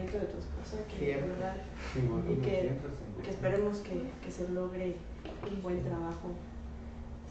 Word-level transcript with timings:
movimiento 0.00 0.18
de 0.18 0.32
tu 0.32 0.38
esposa, 0.38 0.76
que 0.88 1.16
verdad, 1.16 1.56
y 2.28 2.34
que, 2.36 2.78
que 3.22 3.30
esperemos 3.30 3.78
que, 3.78 4.10
que, 4.24 4.30
se 4.30 4.48
logre 4.48 4.96
un 5.50 5.62
buen 5.62 5.82
trabajo. 5.82 6.32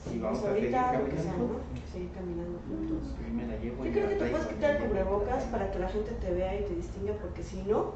Sí, 0.04 0.20
vamos 0.20 0.40
pues 0.40 0.52
ahorita 0.52 1.00
lo 1.00 1.06
que 1.06 1.18
sea, 1.18 1.34
¿no? 1.34 1.50
Seguir 1.92 2.10
caminando 2.12 2.60
juntos. 2.68 3.16
Yo 3.64 3.92
creo 3.92 4.10
que 4.10 4.16
te 4.16 4.30
puedes 4.30 4.48
quitar 4.48 4.76
el 4.76 4.88
cubrebocas 4.88 5.44
para 5.46 5.72
que 5.72 5.80
la 5.80 5.90
gente 5.90 6.12
te 6.12 6.34
vea 6.34 6.60
y 6.60 6.64
te 6.64 6.76
distinga, 6.76 7.14
porque 7.22 7.44
si 7.44 7.64
no, 7.64 7.94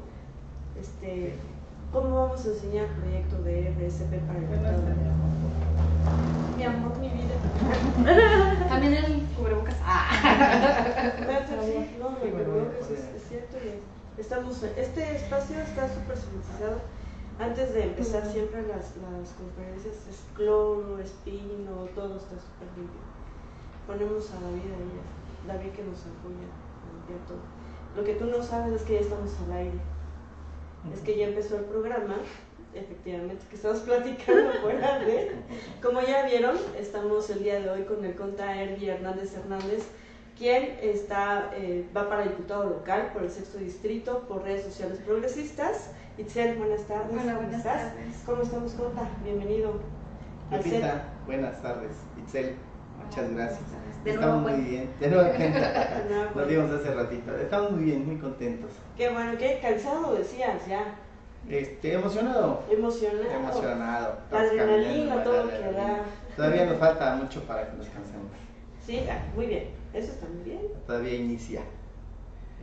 este, 0.78 1.34
¿cómo 1.92 2.14
vamos 2.14 2.44
a 2.44 2.48
enseñar 2.50 2.86
el 2.86 2.90
proyecto 2.90 3.42
de 3.42 3.70
RSP 3.70 4.26
para 4.26 4.38
el 4.38 4.48
mercado? 4.48 4.82
Mi 6.56 6.64
amor, 6.64 6.98
mi 6.98 7.08
vida. 7.08 7.34
También 8.68 8.94
el 8.94 9.22
cubrebocas. 9.36 9.76
Ah. 9.82 10.10
No, 11.98 12.18
el 12.22 12.30
cubrebocas 12.32 12.90
es, 12.90 13.28
cierto. 13.28 13.56
Estamos, 14.18 14.62
este 14.62 15.16
espacio 15.16 15.58
está 15.60 15.88
súper 15.88 16.16
silenciado. 16.16 16.80
Antes 17.38 17.74
de 17.74 17.84
empezar 17.84 18.24
siempre 18.30 18.62
las, 18.62 18.94
las 18.96 19.30
conferencias 19.34 19.94
es 20.08 20.22
cloro, 20.36 20.98
espino, 21.00 21.88
todo 21.94 22.16
está 22.16 22.36
súper 22.38 22.68
limpio. 22.76 23.02
Ponemos 23.86 24.30
a 24.30 24.40
David 24.40 24.70
ahí, 24.70 25.48
David 25.48 25.72
que 25.72 25.82
nos 25.82 25.98
apoya 26.06 26.46
a 26.46 26.94
limpiar 26.94 27.26
todo. 27.26 27.42
Lo 27.96 28.04
que 28.04 28.14
tú 28.14 28.26
no 28.26 28.42
sabes 28.42 28.80
es 28.80 28.82
que 28.82 28.94
ya 28.94 29.00
estamos 29.00 29.32
al 29.46 29.52
aire. 29.52 29.78
Es 30.92 31.00
que 31.00 31.16
ya 31.16 31.26
empezó 31.26 31.56
el 31.58 31.64
programa 31.64 32.16
efectivamente, 32.74 33.44
que 33.48 33.56
estamos 33.56 33.80
platicando 33.86 34.52
fuera 34.60 34.98
de. 35.00 35.32
Como 35.82 36.00
ya 36.00 36.26
vieron, 36.26 36.56
estamos 36.78 37.30
el 37.30 37.42
día 37.42 37.60
de 37.60 37.70
hoy 37.70 37.82
con 37.82 38.04
el 38.04 38.14
conta 38.14 38.60
Herbie 38.60 38.90
Hernández 38.90 39.34
Hernández, 39.34 39.86
quien 40.38 40.76
está, 40.82 41.50
eh, 41.54 41.86
va 41.96 42.08
para 42.08 42.22
diputado 42.22 42.64
local 42.64 43.10
por 43.12 43.22
el 43.22 43.30
sexto 43.30 43.58
distrito, 43.58 44.24
por 44.28 44.42
redes 44.42 44.64
sociales 44.64 44.98
progresistas. 45.04 45.90
Itzel, 46.18 46.56
buenas 46.56 46.82
tardes. 46.82 47.16
Hola, 47.20 47.34
buenas 47.34 47.62
tardes. 47.62 47.92
¿Cómo 48.26 48.42
estamos, 48.42 48.72
conta? 48.72 49.08
Bienvenido. 49.22 49.80
Lupita, 50.50 51.04
buenas 51.26 51.62
tardes. 51.62 51.92
Itzel, 52.18 52.56
muchas 53.02 53.30
gracias. 53.32 53.62
De 54.04 54.10
Estamos 54.10 54.42
muy 54.42 54.60
bien. 54.60 54.90
De 55.00 55.08
nuevo 55.08 55.28
Nos 56.34 56.48
vimos 56.48 56.70
hace 56.70 56.94
ratito. 56.94 57.36
Estamos 57.36 57.70
muy 57.72 57.84
bien, 57.84 58.06
muy 58.06 58.18
contentos. 58.18 58.70
Qué 58.96 59.08
bueno, 59.10 59.32
qué 59.38 59.60
cansado 59.62 60.14
decías 60.14 60.66
ya. 60.66 60.96
Este, 61.48 61.94
emocionado. 61.94 62.62
Emocionado. 62.70 63.30
Emocionado. 63.30 64.18
La 64.30 64.40
adrenalina, 64.40 65.22
todo 65.22 65.44
lo 65.44 65.50
que 65.50 65.72
da. 65.72 66.04
Todavía 66.36 66.66
nos 66.66 66.78
falta 66.78 67.16
mucho 67.16 67.42
para 67.44 67.70
que 67.70 67.76
nos 67.76 67.86
cansemos. 67.88 68.32
Sí, 68.86 69.00
ah, 69.10 69.22
muy 69.34 69.46
bien. 69.46 69.68
Eso 69.92 70.12
está 70.12 70.26
muy 70.26 70.42
bien. 70.42 70.60
Todavía 70.86 71.14
inicia 71.14 71.62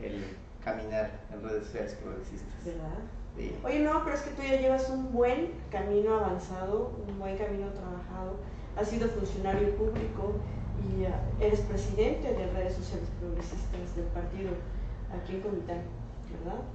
el 0.02 0.24
caminar 0.64 1.10
en 1.32 1.42
redes 1.42 1.64
sociales 1.64 1.96
progresistas. 2.02 2.64
¿Verdad? 2.64 2.98
Sí. 3.36 3.56
Oye, 3.64 3.80
no, 3.80 4.04
pero 4.04 4.16
es 4.16 4.22
que 4.22 4.30
tú 4.30 4.42
ya 4.42 4.60
llevas 4.60 4.88
un 4.90 5.12
buen 5.12 5.50
camino 5.70 6.16
avanzado, 6.16 6.92
un 7.08 7.18
buen 7.18 7.36
camino 7.36 7.68
trabajado. 7.68 8.36
Has 8.76 8.88
sido 8.88 9.08
funcionario 9.08 9.74
público 9.76 10.34
y 10.82 11.04
ah, 11.04 11.20
eres 11.40 11.60
presidente 11.60 12.32
de 12.32 12.46
redes 12.52 12.74
sociales 12.74 13.08
progresistas 13.20 13.96
del 13.96 14.06
partido 14.06 14.50
aquí 15.12 15.36
en 15.36 15.40
Comitán. 15.40 15.82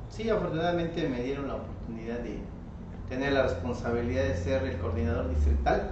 Sí, 0.09 0.29
afortunadamente 0.29 1.07
me 1.09 1.21
dieron 1.21 1.47
la 1.47 1.55
oportunidad 1.55 2.19
de 2.19 2.37
tener 3.09 3.33
la 3.33 3.43
responsabilidad 3.43 4.23
de 4.23 4.35
ser 4.35 4.63
el 4.63 4.77
coordinador 4.77 5.29
distrital 5.29 5.91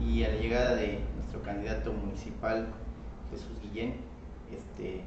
y 0.00 0.24
a 0.24 0.28
la 0.28 0.36
llegada 0.36 0.74
de 0.74 1.00
nuestro 1.28 1.42
candidato 1.42 1.92
municipal 1.92 2.68
Jesús 3.30 3.60
Guillén, 3.62 3.96
este, 4.50 5.02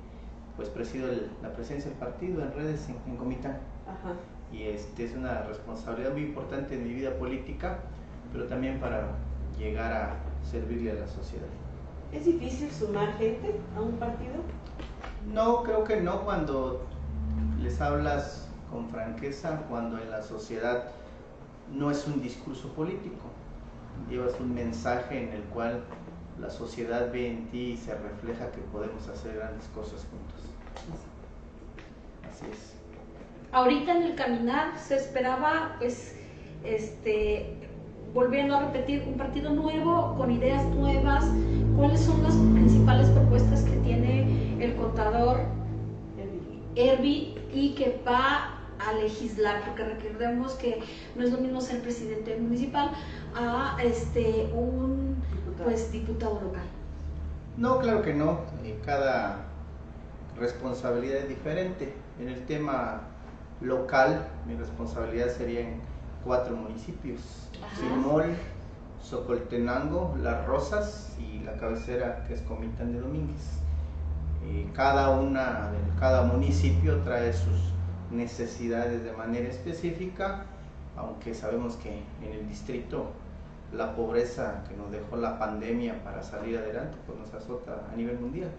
pues 0.56 0.70
presido 0.70 1.08
la 1.42 1.52
presencia 1.52 1.90
del 1.90 1.98
partido 1.98 2.44
en 2.44 2.54
redes 2.54 2.88
en, 3.08 3.18
Comitán. 3.18 3.58
Y 4.52 4.64
este 4.64 5.06
es 5.06 5.16
una 5.16 5.42
responsabilidad 5.44 6.12
muy 6.12 6.22
importante 6.26 6.76
en 6.76 6.84
mi 6.84 6.94
vida 6.94 7.18
política, 7.18 7.80
pero 8.32 8.46
también 8.46 8.80
para 8.80 9.16
llegar 9.58 9.92
a 9.92 10.16
servirle 10.48 10.92
a 10.92 10.96
la 10.96 11.08
sociedad. 11.08 11.48
¿Es 12.12 12.26
difícil 12.26 12.70
sumar 12.70 13.18
gente 13.18 13.56
a 13.76 13.82
un 13.82 13.94
partido? 13.94 14.36
No, 15.34 15.64
creo 15.64 15.84
que 15.84 16.02
no 16.02 16.24
cuando 16.24 16.86
les 17.60 17.82
hablas 17.82 18.48
con 18.70 18.90
franqueza 18.90 19.64
cuando 19.70 19.98
en 19.98 20.12
la 20.12 20.22
sociedad 20.22 20.84
no 21.74 21.90
es 21.90 22.06
un 22.06 22.22
discurso 22.22 22.68
político, 22.74 23.24
llevas 24.08 24.40
un 24.40 24.54
mensaje 24.54 25.24
en 25.24 25.34
el 25.34 25.42
cual 25.46 25.84
la 26.42 26.50
sociedad 26.50 27.12
ve 27.12 27.30
en 27.30 27.48
ti 27.50 27.74
y 27.74 27.78
se 27.78 27.94
refleja 27.96 28.52
que 28.52 28.62
podemos 28.72 29.08
hacer 29.08 29.36
grandes 29.36 29.68
cosas 29.68 30.06
juntos. 30.10 30.42
Así 32.30 32.46
es. 32.52 32.74
Ahorita 33.52 33.96
en 33.96 34.04
el 34.04 34.16
caminar 34.16 34.78
se 34.80 34.96
esperaba, 34.96 35.76
pues, 35.80 36.16
este, 36.64 37.54
volviendo 38.14 38.56
a 38.56 38.66
repetir, 38.66 39.04
un 39.08 39.16
partido 39.16 39.52
nuevo, 39.52 40.16
con 40.18 40.32
ideas 40.32 40.66
nuevas. 40.76 41.26
¿Cuáles 41.78 42.02
son 42.02 42.24
las 42.24 42.36
principales 42.36 43.08
propuestas 43.10 43.64
que 43.64 43.78
tiene 43.78 44.64
el 44.64 44.76
contador 44.76 45.40
Herbie 46.76 47.36
y 47.54 47.76
que 47.76 48.02
va 48.08 48.58
a 48.80 48.94
legislar, 48.94 49.62
porque 49.66 49.84
recordemos 49.84 50.54
que 50.54 50.80
no 51.16 51.24
es 51.24 51.32
lo 51.32 51.38
mismo 51.38 51.62
ser 51.62 51.82
presidente 51.82 52.38
municipal 52.38 52.92
a 53.36 53.78
este 53.84 54.50
un. 54.54 55.16
Pues 55.64 55.92
diputado 55.92 56.42
local. 56.42 56.64
No, 57.58 57.80
claro 57.80 58.02
que 58.02 58.14
no. 58.14 58.40
Eh, 58.64 58.80
cada 58.86 59.38
responsabilidad 60.38 61.18
es 61.18 61.30
diferente. 61.30 61.94
En 62.20 62.30
el 62.30 62.46
tema 62.46 63.02
local, 63.62 64.28
mi 64.48 64.56
responsabilidad 64.56 65.30
sería 65.30 65.62
en 65.62 65.82
cuatro 66.24 66.56
municipios: 66.56 67.50
Simol, 67.80 68.36
Socoltenango, 69.02 70.16
Las 70.22 70.46
Rosas 70.46 71.16
y 71.20 71.40
la 71.40 71.58
cabecera 71.58 72.24
que 72.28 72.34
es 72.34 72.42
Comitán 72.42 72.94
de 72.94 73.00
Domínguez 73.00 73.62
cada 74.74 75.10
una, 75.10 75.72
cada 76.00 76.24
municipio 76.24 76.98
trae 77.04 77.34
sus 77.34 77.74
necesidades 78.12 79.04
de 79.04 79.12
manera 79.14 79.48
específica, 79.48 80.46
aunque 80.96 81.34
sabemos 81.34 81.76
que 81.76 82.04
en 82.22 82.34
el 82.34 82.48
distrito 82.48 83.12
la 83.74 83.96
pobreza 83.96 84.64
que 84.68 84.76
nos 84.76 84.92
dejó 84.92 85.18
la 85.18 85.40
pandemia 85.40 86.04
para 86.04 86.22
salir 86.24 86.58
adelante 86.58 86.98
pues 87.06 87.18
nos 87.20 87.34
azota 87.34 87.88
a 87.92 87.96
nivel 87.96 88.20
mundial. 88.20 88.52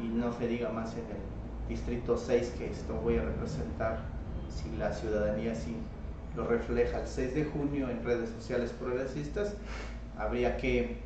Y 0.00 0.08
no 0.08 0.32
se 0.32 0.46
diga 0.46 0.70
más 0.70 0.92
en 0.94 1.00
el 1.00 1.68
distrito 1.68 2.16
6 2.16 2.54
que 2.58 2.70
esto 2.70 2.94
voy 2.94 3.16
a 3.16 3.22
representar 3.22 3.98
si 4.48 4.76
la 4.76 4.92
ciudadanía 4.92 5.54
sí 5.54 5.76
lo 6.36 6.46
refleja 6.46 7.00
el 7.00 7.06
6 7.06 7.34
de 7.34 7.44
junio 7.44 7.88
en 7.88 8.04
redes 8.04 8.30
sociales 8.30 8.72
progresistas 8.72 9.54
habría 10.18 10.56
que 10.56 10.98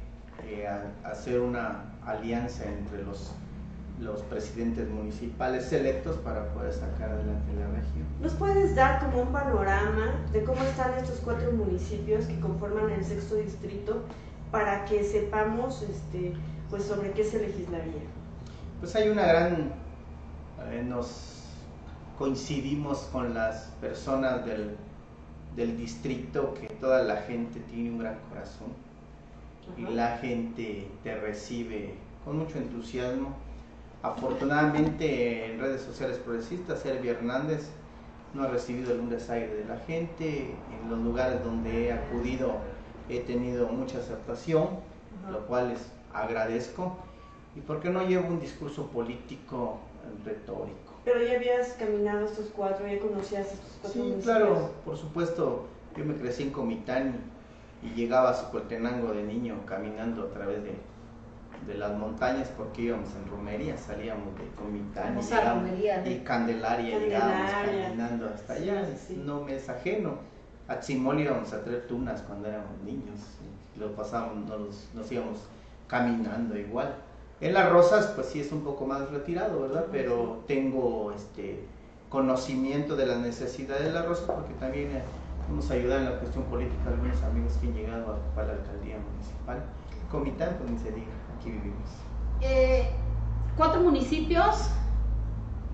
eh, 0.44 0.68
hacer 1.04 1.40
una 1.40 1.84
alianza 2.04 2.64
entre 2.64 3.02
los 3.04 3.32
los 4.00 4.22
presidentes 4.22 4.88
municipales 4.88 5.72
electos 5.72 6.16
para 6.18 6.52
poder 6.52 6.72
sacar 6.72 7.10
adelante 7.10 7.52
la 7.54 7.66
región. 7.68 8.04
¿Nos 8.20 8.32
puedes 8.32 8.74
dar 8.74 9.00
como 9.00 9.22
un 9.22 9.32
panorama 9.32 10.14
de 10.32 10.42
cómo 10.42 10.62
están 10.64 10.94
estos 10.94 11.20
cuatro 11.20 11.52
municipios 11.52 12.24
que 12.26 12.38
conforman 12.40 12.90
el 12.90 13.04
sexto 13.04 13.36
distrito 13.36 14.02
para 14.50 14.84
que 14.84 15.04
sepamos 15.04 15.82
este, 15.82 16.32
pues 16.70 16.84
sobre 16.84 17.12
qué 17.12 17.24
se 17.24 17.40
legislaría? 17.40 18.02
Pues 18.80 18.94
hay 18.96 19.08
una 19.08 19.26
gran, 19.26 19.72
eh, 20.70 20.82
nos 20.84 21.44
coincidimos 22.18 22.98
con 23.12 23.32
las 23.32 23.72
personas 23.80 24.44
del, 24.44 24.76
del, 25.56 25.76
distrito 25.76 26.54
que 26.54 26.66
toda 26.66 27.02
la 27.02 27.16
gente 27.22 27.60
tiene 27.60 27.90
un 27.90 27.98
gran 27.98 28.18
corazón 28.28 28.68
y 29.76 29.82
la 29.82 30.18
gente 30.18 30.88
te 31.02 31.16
recibe 31.16 31.94
con 32.24 32.38
mucho 32.38 32.58
entusiasmo 32.58 33.34
Afortunadamente 34.04 35.46
en 35.46 35.58
redes 35.58 35.80
sociales 35.80 36.18
progresistas, 36.18 36.80
Sergio 36.80 37.12
Hernández 37.12 37.70
no 38.34 38.42
ha 38.42 38.48
recibido 38.48 38.92
el 38.92 39.08
desaire 39.08 39.54
de 39.54 39.64
la 39.64 39.78
gente. 39.78 40.54
En 40.78 40.90
los 40.90 40.98
lugares 40.98 41.42
donde 41.42 41.86
he 41.86 41.92
acudido 41.92 42.56
he 43.08 43.20
tenido 43.20 43.66
mucha 43.66 44.00
aceptación, 44.00 44.68
lo 45.30 45.46
cual 45.46 45.70
les 45.70 45.80
agradezco. 46.12 46.98
¿Y 47.56 47.60
por 47.60 47.80
qué 47.80 47.88
no 47.88 48.06
llevo 48.06 48.28
un 48.28 48.40
discurso 48.40 48.88
político 48.88 49.78
retórico? 50.22 50.92
Pero 51.06 51.22
ya 51.22 51.36
habías 51.36 51.68
caminado 51.72 52.26
estos 52.26 52.50
cuatro, 52.54 52.86
ya 52.86 52.98
conocías 52.98 53.52
estos 53.54 53.78
cuatro. 53.80 54.02
Sí, 54.02 54.16
claro, 54.22 54.70
por 54.84 54.98
supuesto. 54.98 55.64
Yo 55.96 56.04
me 56.04 56.14
crecí 56.14 56.42
en 56.42 56.50
Comitán 56.50 57.14
y 57.82 57.94
llegaba 57.98 58.30
a 58.30 58.34
Socoltenango 58.34 59.14
de 59.14 59.22
niño 59.22 59.60
caminando 59.64 60.24
a 60.24 60.30
través 60.30 60.62
de 60.62 60.74
de 61.66 61.74
las 61.74 61.96
montañas 61.96 62.48
porque 62.56 62.82
íbamos 62.82 63.08
en 63.14 63.30
romería, 63.30 63.76
salíamos 63.76 64.34
de 64.36 64.48
Comitán 64.54 65.18
y, 66.06 66.18
Candelaria, 66.18 66.98
llegábamos 66.98 67.50
caminando 67.50 68.28
hasta 68.28 68.52
allá, 68.54 68.88
no 69.24 69.42
me 69.42 69.56
es 69.56 69.68
ajeno. 69.68 70.18
A 70.66 70.80
Tzimol 70.80 71.20
íbamos 71.20 71.52
a 71.52 71.62
traer 71.62 71.86
tunas 71.86 72.22
cuando 72.22 72.48
éramos 72.48 72.78
niños, 72.84 73.20
lo 73.78 73.94
pasábamos, 73.94 74.48
nos, 74.48 74.88
nos, 74.94 75.12
íbamos 75.12 75.40
caminando 75.88 76.56
igual. 76.58 76.94
En 77.40 77.52
las 77.52 77.70
rosas, 77.70 78.06
pues 78.14 78.28
sí 78.28 78.40
es 78.40 78.50
un 78.52 78.62
poco 78.62 78.86
más 78.86 79.10
retirado, 79.10 79.60
¿verdad? 79.60 79.86
Pero 79.90 80.42
tengo 80.46 81.12
este 81.12 81.66
conocimiento 82.08 82.96
de 82.96 83.06
las 83.06 83.18
necesidades 83.18 83.84
de 83.84 83.92
la 83.92 84.02
Rosa, 84.02 84.34
porque 84.34 84.54
también 84.54 84.90
eh, 84.92 85.02
nos 85.52 85.70
ayuda 85.70 85.98
en 85.98 86.04
la 86.06 86.18
cuestión 86.18 86.44
política 86.44 86.88
algunos 86.88 87.22
amigos 87.22 87.54
que 87.60 87.66
han 87.66 87.74
llegado 87.74 88.06
a 88.06 88.16
ocupar 88.16 88.46
la 88.46 88.52
alcaldía 88.52 88.96
municipal. 88.98 89.62
Comitán, 90.10 90.56
pues 90.58 90.70
ni 90.70 90.78
se 90.78 90.92
diga, 90.92 91.12
aquí 91.44 91.50
vivimos. 91.50 91.90
Eh, 92.40 92.88
cuatro 93.56 93.80
municipios, 93.80 94.70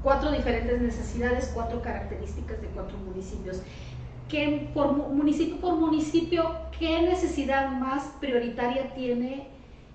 cuatro 0.03 0.33
diferentes 0.33 0.81
necesidades, 0.81 1.51
cuatro 1.55 1.81
características 1.81 2.61
de 2.61 2.67
cuatro 2.69 2.97
municipios. 2.99 3.63
¿Qué, 4.29 4.71
por 4.75 4.93
municipio 4.93 5.61
por 5.61 5.77
municipio, 5.77 6.53
¿qué 6.79 7.03
necesidad 7.03 7.71
más 7.71 8.05
prioritaria 8.21 8.95
tiene 8.95 9.49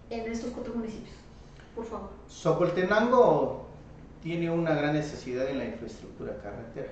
en 0.10 0.31
estos 0.31 0.51
cuatro 0.51 0.74
municipios? 0.75 1.16
Por 1.74 1.86
favor. 1.86 2.10
Socoltenango 2.28 3.66
tiene 4.21 4.50
una 4.50 4.74
gran 4.74 4.94
necesidad 4.94 5.50
en 5.50 5.60
la 5.60 5.66
infraestructura 5.66 6.38
carretera. 6.42 6.92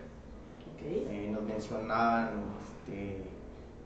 Eh, 0.86 1.29
nos 1.31 1.44
mencionaban 1.44 2.44
este, 2.86 3.24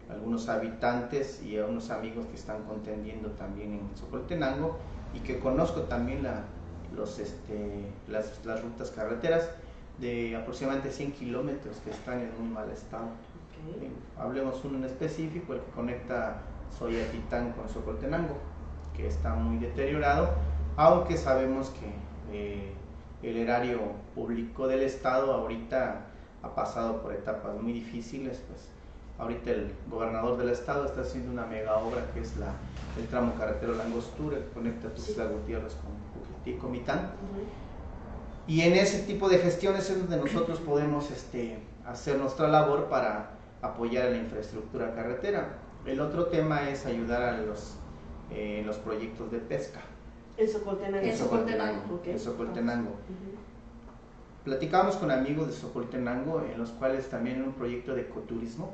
algunos 0.10 0.48
habitantes 0.50 1.42
y 1.44 1.58
a 1.58 1.66
unos 1.66 1.90
amigos 1.90 2.26
que 2.28 2.36
están 2.36 2.64
contendiendo 2.64 3.30
también 3.32 3.74
en 3.74 3.98
Socoltenango 3.98 4.78
y 5.14 5.20
que 5.20 5.40
conozco 5.40 5.82
también 5.82 6.24
la, 6.24 6.44
los, 6.96 7.20
este, 7.20 7.92
las, 8.08 8.46
las, 8.46 8.62
rutas 8.64 8.92
carreteras 8.92 9.50
de 10.00 10.36
aproximadamente 10.36 10.92
100 10.92 11.12
kilómetros 11.14 11.78
que 11.78 11.92
están 11.92 12.22
en 12.22 12.30
muy 12.40 12.50
mal 12.50 12.70
estado. 12.70 13.08
Eh, 13.82 13.90
hablemos 14.18 14.64
uno 14.64 14.78
en 14.78 14.86
específico, 14.86 15.54
el 15.54 15.60
que 15.62 15.72
conecta 15.72 16.42
Soyatitán 16.78 17.52
con 17.54 17.68
Socoltenango, 17.68 18.38
que 18.96 19.08
está 19.08 19.34
muy 19.34 19.58
deteriorado, 19.58 20.30
aunque 20.76 21.18
sabemos 21.18 21.72
que 21.72 21.88
eh, 22.32 22.74
el 23.24 23.38
erario 23.38 23.80
público 24.14 24.68
del 24.68 24.84
Estado 24.84 25.34
ahorita 25.34 26.06
ha 26.44 26.56
pasado 26.56 27.02
por 27.02 27.14
etapas 27.14 27.60
muy 27.60 27.74
difíciles, 27.74 28.44
pues 28.48 28.70
ahorita 29.20 29.52
el 29.52 29.72
gobernador 29.90 30.38
del 30.38 30.50
estado 30.50 30.86
está 30.86 31.02
haciendo 31.02 31.32
una 31.32 31.46
mega 31.46 31.78
obra 31.78 32.06
que 32.14 32.22
es 32.22 32.38
la, 32.38 32.54
el 33.00 33.08
tramo 33.08 33.34
carretero 33.36 33.74
Langostura 33.76 34.38
que 34.38 34.50
conecta 34.54 34.90
Tuxtla 34.90 35.26
Gutiérrez 35.26 35.74
con 35.76 35.98
Comitán. 36.60 37.12
Y 38.48 38.62
en 38.62 38.74
ese 38.74 39.04
tipo 39.04 39.28
de 39.28 39.40
gestiones 39.40 39.90
es 39.90 40.00
donde 40.00 40.16
nosotros 40.16 40.60
podemos 40.60 41.12
este, 41.12 41.60
hacer 41.86 42.18
nuestra 42.18 42.48
labor 42.48 42.86
para 42.86 43.32
apoyar 43.62 44.12
la 44.12 44.18
infraestructura 44.18 44.94
carretera. 44.96 45.58
El 45.86 46.00
otro 46.00 46.28
tema 46.28 46.70
es 46.70 46.86
ayudar 46.86 47.22
a 47.22 47.38
los, 47.38 47.76
eh, 48.32 48.64
los 48.66 48.78
proyectos 48.78 49.30
de 49.32 49.40
pesca. 49.40 49.82
En 50.38 50.50
Socoltenango. 50.50 51.06
En 51.06 51.18
Socoltenango. 51.18 52.02
En 52.06 52.20
Socoltenango. 52.20 52.92
Platicábamos 54.46 54.96
con 54.96 55.12
amigos 55.12 55.48
de 55.48 55.54
Socoltenango, 55.54 56.42
en 56.42 56.58
los 56.58 56.70
cuales 56.70 57.10
también 57.10 57.44
un 57.44 57.52
proyecto 57.52 57.96
de 57.96 58.04
ecoturismo 58.04 58.72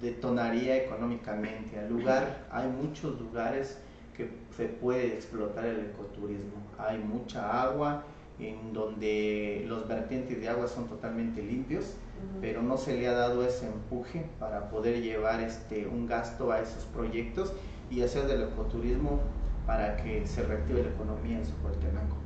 detonaría 0.00 0.76
económicamente. 0.76 1.78
Al 1.78 1.88
lugar, 1.88 2.46
hay 2.50 2.68
muchos 2.68 3.20
lugares 3.20 3.78
que 4.16 4.28
se 4.56 4.66
puede 4.66 5.14
explotar 5.14 5.64
el 5.64 5.80
ecoturismo. 5.80 6.62
Hay 6.78 6.98
mucha 6.98 7.62
agua 7.62 8.04
en 8.38 8.72
donde 8.72 9.64
los 9.68 9.86
vertientes 9.86 10.40
de 10.40 10.48
agua 10.48 10.66
son 10.66 10.88
totalmente 10.88 11.42
limpios, 11.42 11.94
pero 12.40 12.62
no 12.62 12.76
se 12.76 12.96
le 12.96 13.08
ha 13.08 13.12
dado 13.12 13.44
ese 13.44 13.66
empuje 13.66 14.26
para 14.38 14.70
poder 14.70 15.02
llevar 15.02 15.40
este, 15.40 15.86
un 15.86 16.06
gasto 16.06 16.52
a 16.52 16.60
esos 16.60 16.84
proyectos 16.84 17.52
y 17.90 18.02
hacer 18.02 18.26
del 18.26 18.42
ecoturismo 18.42 19.20
para 19.66 19.96
que 19.96 20.26
se 20.26 20.42
reactive 20.42 20.82
la 20.82 20.90
economía 20.90 21.38
en 21.38 21.46
Socoltenango. 21.46 22.16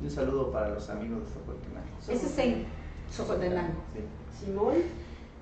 Un 0.00 0.10
saludo 0.10 0.50
para 0.50 0.70
los 0.70 0.88
amigos 0.88 1.24
de 1.24 1.34
Socoltenango. 1.34 1.88
Ese 2.08 2.26
es 2.26 2.38
en 2.38 2.66
Socoltenango. 3.10 3.74
Simón. 4.38 4.74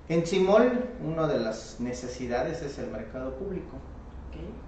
En 0.08 0.26
Simol, 0.26 0.84
una 1.05 1.28
de 1.28 1.38
las 1.38 1.81
necesidades 1.81 2.62
es 2.62 2.78
el 2.78 2.90
mercado 2.90 3.34
público. 3.34 3.76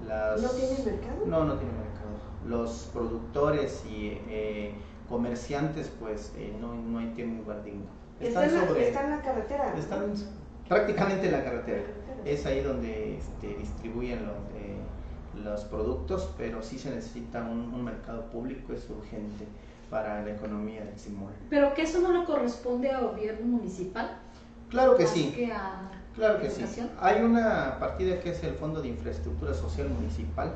¿No 0.07 0.49
tiene 0.51 0.85
mercado? 0.85 1.27
No, 1.27 1.45
no 1.45 1.55
tiene 1.55 1.73
mercado. 1.73 2.11
Los 2.47 2.91
productores 2.93 3.83
y 3.87 4.19
eh, 4.29 4.75
comerciantes, 5.09 5.91
pues, 5.99 6.33
eh, 6.37 6.55
no, 6.61 6.75
no 6.75 7.13
tienen 7.15 7.39
lugar 7.39 7.63
digno. 7.65 7.87
Están, 8.21 8.45
¿Está, 8.45 8.67
sobre, 8.67 8.89
¿Está 8.89 9.05
en 9.05 9.11
la 9.11 9.23
carretera? 9.23 9.75
Están 9.79 10.13
prácticamente 10.69 11.27
en 11.27 11.33
la 11.33 11.45
carretera. 11.45 11.83
Es 12.25 12.45
ahí 12.45 12.61
donde 12.61 13.17
este, 13.17 13.55
distribuyen 13.55 14.27
los, 14.27 14.37
eh, 14.57 15.43
los 15.43 15.65
productos, 15.65 16.35
pero 16.37 16.63
sí 16.63 16.79
se 16.79 16.91
necesita 16.91 17.43
un, 17.43 17.73
un 17.73 17.83
mercado 17.83 18.27
público, 18.27 18.75
es 18.75 18.91
urgente 18.91 19.47
para 19.89 20.23
la 20.23 20.31
economía 20.33 20.85
de 20.85 20.97
Simol. 20.99 21.33
¿Pero 21.49 21.73
que 21.73 21.83
eso 21.83 22.01
no 22.01 22.13
le 22.13 22.25
corresponde 22.25 22.91
al 22.91 23.09
gobierno 23.09 23.47
municipal? 23.47 24.19
Claro 24.71 24.97
que 24.97 25.07
sí. 25.07 25.49
claro 26.15 26.41
que 26.41 26.49
sí. 26.49 26.65
Hay 27.01 27.23
una 27.23 27.79
partida 27.79 28.21
que 28.21 28.31
es 28.31 28.43
el 28.45 28.55
Fondo 28.55 28.81
de 28.81 28.89
Infraestructura 28.89 29.53
Social 29.53 29.89
Municipal, 29.89 30.55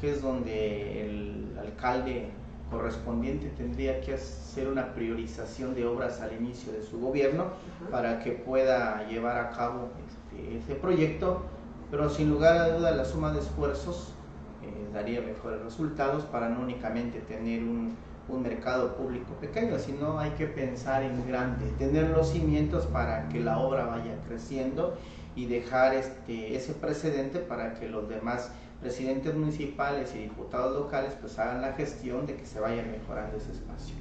que 0.00 0.12
es 0.12 0.22
donde 0.22 1.04
el 1.06 1.58
alcalde 1.58 2.30
correspondiente 2.70 3.48
tendría 3.50 4.00
que 4.00 4.14
hacer 4.14 4.68
una 4.68 4.94
priorización 4.94 5.74
de 5.74 5.86
obras 5.86 6.20
al 6.20 6.32
inicio 6.32 6.72
de 6.72 6.82
su 6.82 7.00
gobierno 7.00 7.48
para 7.90 8.20
que 8.20 8.32
pueda 8.32 9.06
llevar 9.08 9.36
a 9.38 9.50
cabo 9.50 9.90
este, 10.08 10.58
ese 10.58 10.74
proyecto, 10.76 11.42
pero 11.90 12.08
sin 12.08 12.30
lugar 12.30 12.56
a 12.56 12.68
duda 12.76 12.92
la 12.92 13.04
suma 13.04 13.32
de 13.32 13.40
esfuerzos 13.40 14.14
eh, 14.62 14.88
daría 14.94 15.20
mejores 15.20 15.60
resultados 15.62 16.24
para 16.24 16.48
no 16.48 16.60
únicamente 16.60 17.18
tener 17.20 17.62
un, 17.62 17.96
un 18.30 18.42
mercado 18.42 18.96
público 18.96 19.34
pequeño, 19.40 19.78
sino 19.78 20.18
hay 20.18 20.30
que 20.30 20.46
pensar 20.46 21.02
en 21.02 21.26
grande, 21.26 21.66
tener 21.78 22.10
los 22.10 22.30
cimientos 22.30 22.86
para 22.86 23.28
que 23.28 23.40
la 23.40 23.58
obra 23.58 23.86
vaya 23.86 24.16
creciendo 24.26 24.96
y 25.36 25.46
dejar 25.46 25.94
este, 25.94 26.56
ese 26.56 26.74
precedente 26.74 27.38
para 27.38 27.74
que 27.74 27.88
los 27.88 28.08
demás 28.08 28.50
presidentes 28.80 29.34
municipales 29.34 30.14
y 30.14 30.18
diputados 30.20 30.74
locales 30.74 31.12
pues 31.20 31.38
hagan 31.38 31.60
la 31.60 31.72
gestión 31.74 32.26
de 32.26 32.36
que 32.36 32.46
se 32.46 32.60
vaya 32.60 32.82
mejorando 32.82 33.36
ese 33.36 33.52
espacio. 33.52 33.94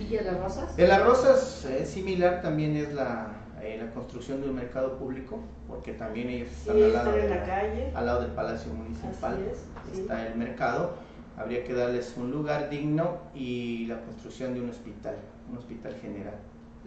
¿Y 0.00 0.16
en 0.16 0.24
las 0.24 0.40
rosas? 0.40 0.78
En 0.78 0.88
las 0.88 1.04
rosas 1.04 1.64
es 1.64 1.88
similar, 1.88 2.42
también 2.42 2.76
es 2.76 2.92
la, 2.92 3.28
eh, 3.62 3.78
la 3.80 3.90
construcción 3.92 4.40
de 4.40 4.48
un 4.48 4.56
mercado 4.56 4.98
público, 4.98 5.38
porque 5.68 5.92
también 5.92 6.28
ellos 6.28 6.48
están 6.50 6.82
al, 6.82 6.92
lado 6.92 7.12
al 7.94 8.06
lado 8.06 8.20
del 8.22 8.32
Palacio 8.32 8.72
Municipal, 8.72 9.38
está 9.92 10.26
el 10.26 10.34
mercado 10.34 10.94
habría 11.36 11.64
que 11.64 11.74
darles 11.74 12.14
un 12.16 12.30
lugar 12.30 12.70
digno 12.70 13.18
y 13.34 13.86
la 13.86 14.00
construcción 14.00 14.54
de 14.54 14.60
un 14.60 14.70
hospital, 14.70 15.16
un 15.50 15.58
hospital 15.58 15.94
general. 16.00 16.36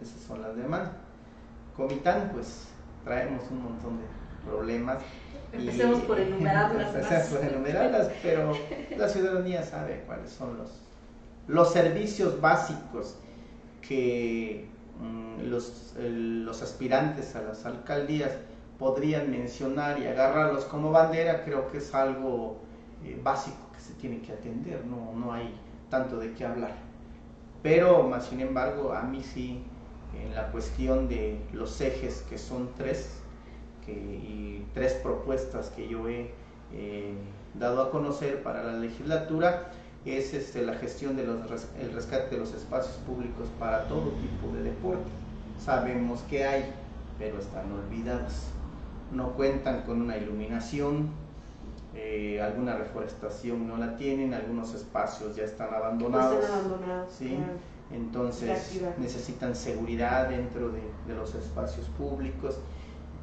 Esas 0.00 0.20
son 0.20 0.42
las 0.42 0.56
demandas. 0.56 0.92
Comitán, 1.76 2.30
pues 2.32 2.68
traemos 3.04 3.42
un 3.50 3.62
montón 3.62 3.98
de 3.98 4.04
problemas. 4.48 4.98
Empecemos 5.52 6.00
por 6.00 6.18
enumerarlas. 6.18 6.94
Empecemos 6.94 7.26
por 7.26 7.44
enumerarlas, 7.44 8.10
pero 8.22 8.52
la 8.96 9.08
ciudadanía 9.08 9.62
sabe 9.62 10.02
cuáles 10.06 10.30
son 10.30 10.56
los, 10.56 10.80
los 11.46 11.72
servicios 11.72 12.40
básicos 12.40 13.16
que 13.86 14.68
mm, 15.00 15.48
los, 15.48 15.94
los 15.98 16.62
aspirantes 16.62 17.36
a 17.36 17.42
las 17.42 17.66
alcaldías 17.66 18.32
podrían 18.78 19.30
mencionar 19.30 19.98
y 20.00 20.06
agarrarlos 20.06 20.64
como 20.64 20.92
bandera, 20.92 21.44
creo 21.44 21.70
que 21.70 21.78
es 21.78 21.94
algo 21.94 22.60
eh, 23.04 23.20
básico 23.22 23.67
se 23.78 23.94
tiene 23.94 24.20
que 24.20 24.32
atender, 24.32 24.84
no, 24.86 25.12
no 25.14 25.32
hay 25.32 25.54
tanto 25.90 26.18
de 26.18 26.32
qué 26.32 26.44
hablar. 26.44 26.74
Pero, 27.62 28.02
más 28.04 28.26
sin 28.26 28.40
embargo, 28.40 28.92
a 28.92 29.02
mí 29.02 29.22
sí, 29.22 29.62
en 30.14 30.34
la 30.34 30.50
cuestión 30.50 31.08
de 31.08 31.40
los 31.52 31.80
ejes, 31.80 32.24
que 32.28 32.38
son 32.38 32.70
tres, 32.76 33.20
que, 33.84 33.92
y 33.92 34.66
tres 34.74 34.94
propuestas 34.94 35.70
que 35.70 35.88
yo 35.88 36.08
he 36.08 36.30
eh, 36.72 37.14
dado 37.58 37.82
a 37.82 37.90
conocer 37.90 38.42
para 38.42 38.62
la 38.62 38.74
legislatura, 38.74 39.70
es 40.04 40.32
este, 40.32 40.62
la 40.62 40.74
gestión 40.74 41.16
del 41.16 41.28
el 41.80 41.92
rescate 41.92 42.34
de 42.34 42.38
los 42.38 42.54
espacios 42.54 42.96
públicos 42.98 43.48
para 43.58 43.88
todo 43.88 44.12
tipo 44.12 44.54
de 44.54 44.62
deporte. 44.62 45.10
Sabemos 45.58 46.20
que 46.30 46.44
hay, 46.44 46.72
pero 47.18 47.38
están 47.38 47.70
olvidados. 47.72 48.32
No 49.12 49.32
cuentan 49.32 49.82
con 49.82 50.00
una 50.00 50.16
iluminación, 50.16 51.10
eh, 51.94 52.40
alguna 52.42 52.76
reforestación 52.76 53.66
no 53.66 53.76
la 53.78 53.96
tienen, 53.96 54.34
algunos 54.34 54.74
espacios 54.74 55.34
ya 55.36 55.44
están 55.44 55.72
abandonados. 55.72 56.44
¿sí? 57.10 57.38
Entonces 57.90 58.82
necesitan 58.98 59.56
seguridad 59.56 60.28
dentro 60.28 60.68
de, 60.68 60.82
de, 61.06 61.14
los 61.14 61.34
espacios 61.34 61.86
públicos. 61.96 62.58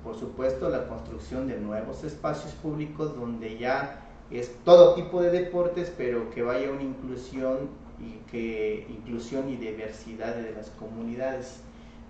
Por 0.03 0.17
supuesto, 0.17 0.69
la 0.69 0.88
construcción 0.88 1.48
de 1.48 1.60
nuevos 1.60 2.03
espacios 2.03 2.53
públicos 2.53 3.15
donde 3.15 3.57
ya 3.57 4.01
es 4.31 4.51
todo 4.63 4.95
tipo 4.95 5.22
de 5.22 5.29
deportes, 5.29 5.93
pero 5.95 6.31
que 6.31 6.41
vaya 6.41 6.72
una 6.72 6.81
inclusión 6.81 7.69
y 8.00 8.13
que 8.31 8.88
inclusión 8.89 9.50
y 9.50 9.57
diversidad 9.57 10.36
de 10.36 10.51
las 10.51 10.72
comunidades. 10.72 11.62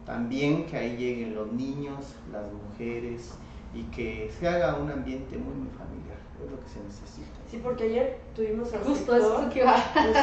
También 0.05 0.65
que 0.67 0.77
ahí 0.77 0.95
lleguen 0.95 1.35
los 1.35 1.51
niños, 1.51 2.15
las 2.31 2.45
mujeres 2.51 3.33
y 3.73 3.83
que 3.85 4.31
se 4.39 4.47
haga 4.47 4.75
un 4.75 4.89
ambiente 4.89 5.37
muy, 5.37 5.53
muy 5.53 5.69
familiar 5.77 6.04
es 6.45 6.51
lo 6.51 6.59
que 6.61 6.69
se 6.69 6.79
necesita. 6.83 7.27
Sí, 7.49 7.59
porque 7.63 7.83
ayer 7.85 8.17
tuvimos 8.35 8.73
al 8.73 8.79
Justo 8.81 9.13
sector, 9.13 9.49
que 9.49 9.63
va. 9.63 9.77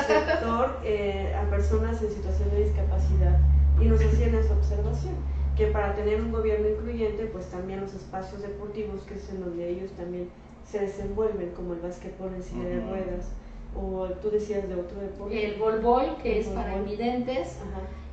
sector 0.07 0.81
eh, 0.85 1.35
a 1.35 1.49
personas 1.50 2.02
en 2.02 2.11
situación 2.11 2.50
de 2.50 2.64
discapacidad 2.64 3.38
y 3.81 3.87
nos 3.87 4.00
hacían 4.00 4.35
esa 4.35 4.55
observación, 4.55 5.14
que 5.57 5.67
para 5.69 5.95
tener 5.95 6.21
un 6.21 6.33
gobierno 6.33 6.69
incluyente, 6.69 7.26
pues 7.26 7.47
también 7.47 7.81
los 7.81 7.95
espacios 7.95 8.43
deportivos, 8.43 9.02
que 9.02 9.14
es 9.14 9.29
en 9.31 9.41
donde 9.41 9.69
ellos 9.69 9.91
también 9.93 10.29
se 10.64 10.81
desenvuelven, 10.81 11.50
como 11.50 11.75
el 11.75 11.81
básquetbol 11.81 12.35
en 12.35 12.43
silla 12.43 12.64
de 12.64 12.81
ruedas, 12.81 13.29
o 13.75 14.07
tú 14.21 14.31
decías 14.31 14.69
de 14.69 14.75
otro 14.75 15.00
deporte. 15.00 15.47
El 15.47 15.59
volbol, 15.59 16.17
que 16.23 16.41
es 16.41 16.47
para 16.49 16.76
invidentes. 16.76 17.57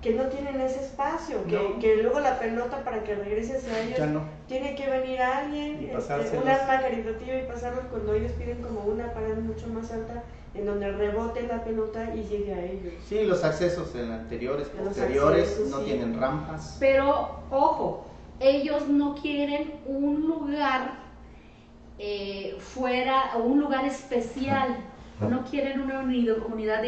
Que 0.02 0.14
no 0.14 0.24
tienen 0.28 0.62
ese 0.62 0.80
espacio, 0.80 1.44
que, 1.44 1.76
que, 1.82 1.98
luego 1.98 2.22
la 2.22 2.40
pelota 2.40 2.86
para 2.86 3.04
que 3.04 3.16
regrese 3.16 3.58
a 3.70 3.80
ellos 3.82 4.22
tiene 4.48 4.74
que 4.74 4.90
venir 4.90 5.22
alguien, 5.22 5.92
este, 5.94 6.38
un 6.38 6.44
caritativa 6.44 7.36
y 7.36 7.46
pasarlos 7.46 7.84
cuando 7.92 8.14
ellos 8.14 8.32
piden 8.32 8.62
como 8.62 8.82
una 8.82 9.14
parada 9.14 9.36
mucho 9.36 9.68
más 9.68 9.92
alta 9.92 10.24
en 10.54 10.66
donde 10.66 10.92
rebote 10.92 11.44
la 11.44 11.64
pelota 11.64 12.16
y 12.16 12.24
llegue 12.24 12.54
a 12.54 12.64
ellos. 12.64 12.94
Sí, 13.08 13.24
los 13.24 13.44
accesos 13.44 13.94
en 13.96 14.12
anteriores, 14.12 14.70
posteriores, 14.70 15.60
no 15.70 15.80
tienen 15.80 16.20
rampas. 16.20 16.78
Pero, 16.80 17.42
ojo, 17.52 18.06
ellos 18.40 18.88
no 18.88 19.16
quieren 19.16 19.74
un 19.86 20.28
lugar 20.28 20.94
eh, 21.98 22.56
fuera, 22.60 23.36
o 23.36 23.40
un 23.40 23.60
lugar 23.60 23.86
especial 23.86 24.78
no 25.22 25.44
quieren 25.46 25.82
una 25.82 26.00
unidad 26.00 26.82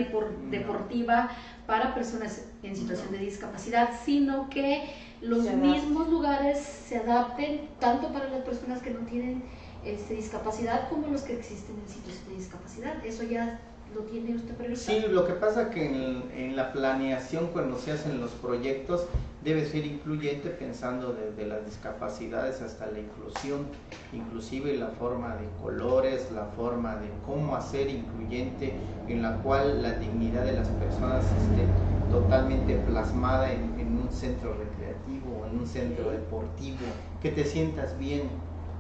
deportiva 0.50 1.30
para 1.68 1.94
personas 1.94 2.44
en 2.64 2.76
situación 2.76 3.12
de 3.12 3.20
discapacidad, 3.20 3.90
sino 4.06 4.50
que 4.50 4.90
los 5.22 5.44
mismos 5.52 6.10
lugares 6.10 6.60
se 6.60 6.98
adapten 6.98 7.70
tanto 7.80 8.12
para 8.14 8.30
las 8.30 8.42
personas 8.42 8.82
que 8.82 8.92
no 8.92 9.00
tienen 9.02 9.44
este, 9.86 10.16
discapacidad 10.16 10.90
como 10.90 11.08
los 11.08 11.22
que 11.22 11.38
existen 11.38 11.76
en 11.80 11.88
situación 11.88 12.30
de 12.30 12.36
discapacidad. 12.36 13.06
Eso 13.06 13.24
ya 13.24 13.60
lo 13.96 14.02
tiene 14.02 14.36
usted 14.36 14.54
previsto. 14.56 14.92
Sí, 14.92 15.06
lo 15.10 15.26
que 15.26 15.34
pasa 15.34 15.70
que 15.70 15.86
en, 15.86 16.24
en, 16.36 16.56
la 16.56 16.72
planeación 16.72 17.48
cuando 17.48 17.78
se 17.78 17.92
hacen 17.92 18.20
los 18.20 18.32
proyectos 18.32 19.06
debe 19.44 19.66
ser 19.66 19.86
incluyente 19.86 20.50
pensando 20.50 21.14
desde 21.14 21.48
las 21.48 21.66
discapacidades 21.66 22.62
hasta 22.62 22.88
la 22.88 23.00
inclusión, 23.00 23.66
inclusive 24.14 24.78
la 24.78 24.88
forma 24.88 25.36
de 25.36 25.48
colores, 25.62 26.32
la 26.32 26.46
forma 26.46 26.96
de 26.96 27.10
cómo 27.26 27.56
hacer 27.56 27.90
incluyente 27.90 28.74
en 29.08 29.22
la 29.22 29.38
cual 29.38 29.82
la 29.82 29.94
dignidad 29.94 30.46
de 30.46 30.54
las 30.54 30.68
personas 30.68 31.26
esté 31.26 31.66
totalmente 32.12 32.76
plasmada 32.76 33.52
en, 33.52 33.80
en 33.80 33.98
un 33.98 34.12
centro 34.12 34.54
recreativo, 34.54 35.46
en 35.50 35.60
un 35.60 35.68
centro 35.68 36.12
deportivo, 36.12 36.86
que 37.22 37.32
te 37.32 37.44
sientas 37.44 37.98
bien, 37.98 38.24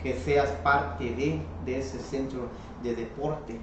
que 0.01 0.13
seas 0.13 0.49
parte 0.63 1.05
de, 1.15 1.41
de 1.65 1.79
ese 1.79 1.99
centro 1.99 2.49
de 2.83 2.95
deporte 2.95 3.59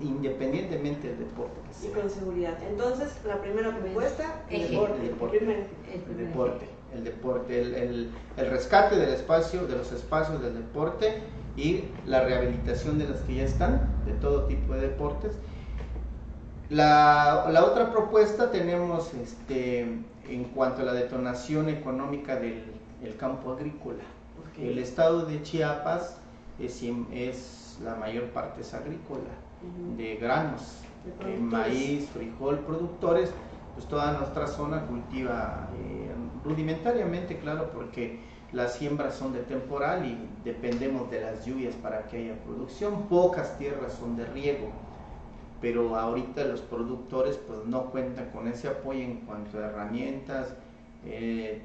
independientemente 0.00 1.08
del 1.08 1.18
deporte 1.18 1.60
que 1.68 1.74
sea. 1.74 1.90
Y 1.90 1.92
con 1.92 2.10
seguridad. 2.10 2.58
Entonces, 2.68 3.12
la 3.26 3.40
primera 3.40 3.76
propuesta, 3.76 4.42
el 4.48 4.70
deporte. 4.70 5.02
El 5.02 5.08
deporte. 5.08 5.36
El, 5.38 6.16
deporte. 6.16 6.68
El 6.94 7.04
deporte, 7.04 7.60
el, 7.60 8.10
el, 8.36 8.50
rescate 8.50 8.96
del 8.96 9.10
espacio, 9.10 9.66
de 9.66 9.76
los 9.76 9.92
espacios 9.92 10.42
del 10.42 10.54
deporte 10.54 11.22
y 11.56 11.84
la 12.06 12.24
rehabilitación 12.24 12.98
de 12.98 13.08
las 13.08 13.20
que 13.20 13.36
ya 13.36 13.44
están, 13.44 13.88
de 14.06 14.12
todo 14.14 14.44
tipo 14.44 14.74
de 14.74 14.88
deportes. 14.88 15.32
La, 16.68 17.48
la 17.50 17.64
otra 17.64 17.92
propuesta 17.92 18.50
tenemos 18.50 19.12
este, 19.14 19.80
en 20.28 20.44
cuanto 20.54 20.82
a 20.82 20.84
la 20.84 20.92
detonación 20.92 21.68
económica 21.68 22.36
del 22.36 22.62
el 23.02 23.16
campo 23.16 23.52
agrícola. 23.52 24.02
El 24.58 24.78
estado 24.78 25.24
de 25.24 25.42
Chiapas 25.42 26.18
es, 26.58 26.82
es 27.12 27.78
la 27.82 27.94
mayor 27.94 28.24
parte 28.26 28.60
es 28.60 28.74
agrícola 28.74 29.30
de 29.96 30.16
granos, 30.16 30.80
de 31.04 31.38
maíz, 31.38 32.08
frijol, 32.10 32.58
productores, 32.60 33.32
pues 33.74 33.86
toda 33.86 34.12
nuestra 34.12 34.46
zona 34.46 34.86
cultiva 34.86 35.68
eh, 35.78 36.10
rudimentariamente, 36.44 37.38
claro, 37.38 37.70
porque 37.72 38.20
las 38.52 38.74
siembras 38.74 39.14
son 39.14 39.32
de 39.32 39.40
temporal 39.40 40.04
y 40.04 40.18
dependemos 40.44 41.10
de 41.10 41.20
las 41.20 41.46
lluvias 41.46 41.74
para 41.76 42.06
que 42.06 42.18
haya 42.18 42.34
producción, 42.44 43.02
pocas 43.08 43.56
tierras 43.58 43.92
son 43.94 44.16
de 44.16 44.26
riego, 44.26 44.70
pero 45.60 45.96
ahorita 45.96 46.44
los 46.44 46.60
productores 46.60 47.36
pues 47.36 47.64
no 47.66 47.86
cuentan 47.86 48.30
con 48.30 48.48
ese 48.48 48.68
apoyo 48.68 49.00
en 49.00 49.18
cuanto 49.20 49.58
a 49.58 49.66
herramientas, 49.66 50.54
eh, 51.06 51.62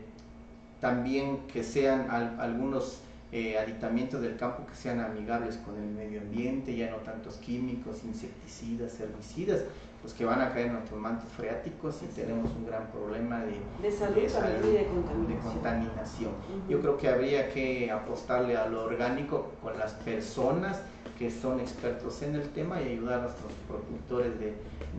también 0.79 1.47
que 1.47 1.63
sean 1.63 2.09
algunos 2.39 3.01
eh, 3.35 3.59
aditamientos 3.59 4.21
del 4.21 4.37
campo 4.37 4.65
que 4.65 4.75
sean 4.75 5.01
amigables 5.01 5.57
con 5.57 5.75
el 5.75 5.89
medio 5.89 6.21
ambiente, 6.21 6.73
ya 6.73 6.89
no 6.89 6.95
tantos 6.99 7.35
químicos, 7.35 8.05
insecticidas, 8.05 8.97
herbicidas, 8.97 9.63
pues 10.01 10.13
que 10.13 10.23
van 10.23 10.39
a 10.39 10.53
caer 10.53 10.67
en 10.67 10.73
nuestros 10.75 10.97
mantos 10.97 11.27
freáticos 11.35 12.01
y 12.01 12.05
tenemos 12.15 12.49
un 12.55 12.65
gran 12.65 12.87
problema 12.91 13.41
de, 13.41 13.59
de 13.81 13.91
salud, 13.91 14.15
y 14.15 14.77
de 14.77 15.37
contaminación. 15.43 16.31
Yo 16.69 16.79
creo 16.79 16.95
que 16.95 17.09
habría 17.09 17.49
que 17.49 17.91
apostarle 17.91 18.55
a 18.55 18.67
lo 18.67 18.85
orgánico 18.85 19.51
con 19.61 19.77
las 19.77 19.91
personas 19.95 20.81
que 21.19 21.29
son 21.29 21.59
expertos 21.59 22.21
en 22.21 22.35
el 22.35 22.47
tema 22.51 22.81
y 22.81 22.93
ayudar 22.93 23.19
a 23.19 23.23
nuestros 23.23 23.51
productores 23.67 24.39
de, 24.39 24.55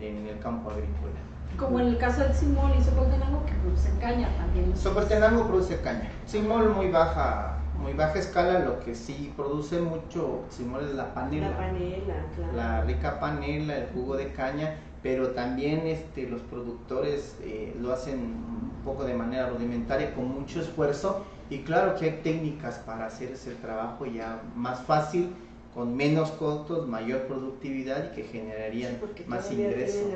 en 0.06 0.26
el 0.26 0.38
campo 0.40 0.68
agrícola. 0.68 1.14
Como 1.56 1.80
en 1.80 1.86
el 1.86 1.96
caso 1.96 2.20
del 2.20 2.34
Simol 2.34 2.72
y 2.78 2.84
Socotenango 2.84 3.46
que 3.46 3.54
producen 3.62 3.96
caña 3.98 4.28
también. 4.36 4.76
Socotenango 4.76 5.46
produce 5.46 5.80
caña. 5.80 6.10
Simol 6.26 6.68
muy 6.74 6.90
baja 6.90 7.62
muy 7.86 7.94
baja 7.94 8.18
escala, 8.18 8.58
lo 8.58 8.80
que 8.80 8.96
sí 8.96 9.32
produce 9.36 9.80
mucho 9.80 10.42
Simón 10.50 10.84
es 10.84 10.94
la 10.94 11.14
panela. 11.14 11.50
La 11.50 11.56
panela, 11.56 12.26
claro. 12.34 12.52
La 12.56 12.80
rica 12.82 13.20
panela, 13.20 13.76
el 13.76 13.86
jugo 13.90 14.16
de 14.16 14.32
caña, 14.32 14.74
pero 15.04 15.30
también 15.30 15.86
este, 15.86 16.28
los 16.28 16.40
productores 16.42 17.36
eh, 17.42 17.76
lo 17.80 17.92
hacen 17.92 18.18
un 18.18 18.72
poco 18.84 19.04
de 19.04 19.14
manera 19.14 19.48
rudimentaria, 19.50 20.12
con 20.14 20.28
mucho 20.32 20.60
esfuerzo, 20.60 21.24
y 21.48 21.60
claro 21.60 21.94
que 21.94 22.06
hay 22.06 22.20
técnicas 22.24 22.78
para 22.78 23.06
hacer 23.06 23.30
ese 23.30 23.54
trabajo 23.54 24.04
ya 24.04 24.42
más 24.56 24.80
fácil 24.80 25.32
con 25.76 25.94
menos 25.94 26.30
costos, 26.30 26.88
mayor 26.88 27.26
productividad 27.26 28.10
y 28.10 28.16
que 28.16 28.22
generarían 28.22 28.98
más 29.26 29.52
ingresos. 29.52 30.06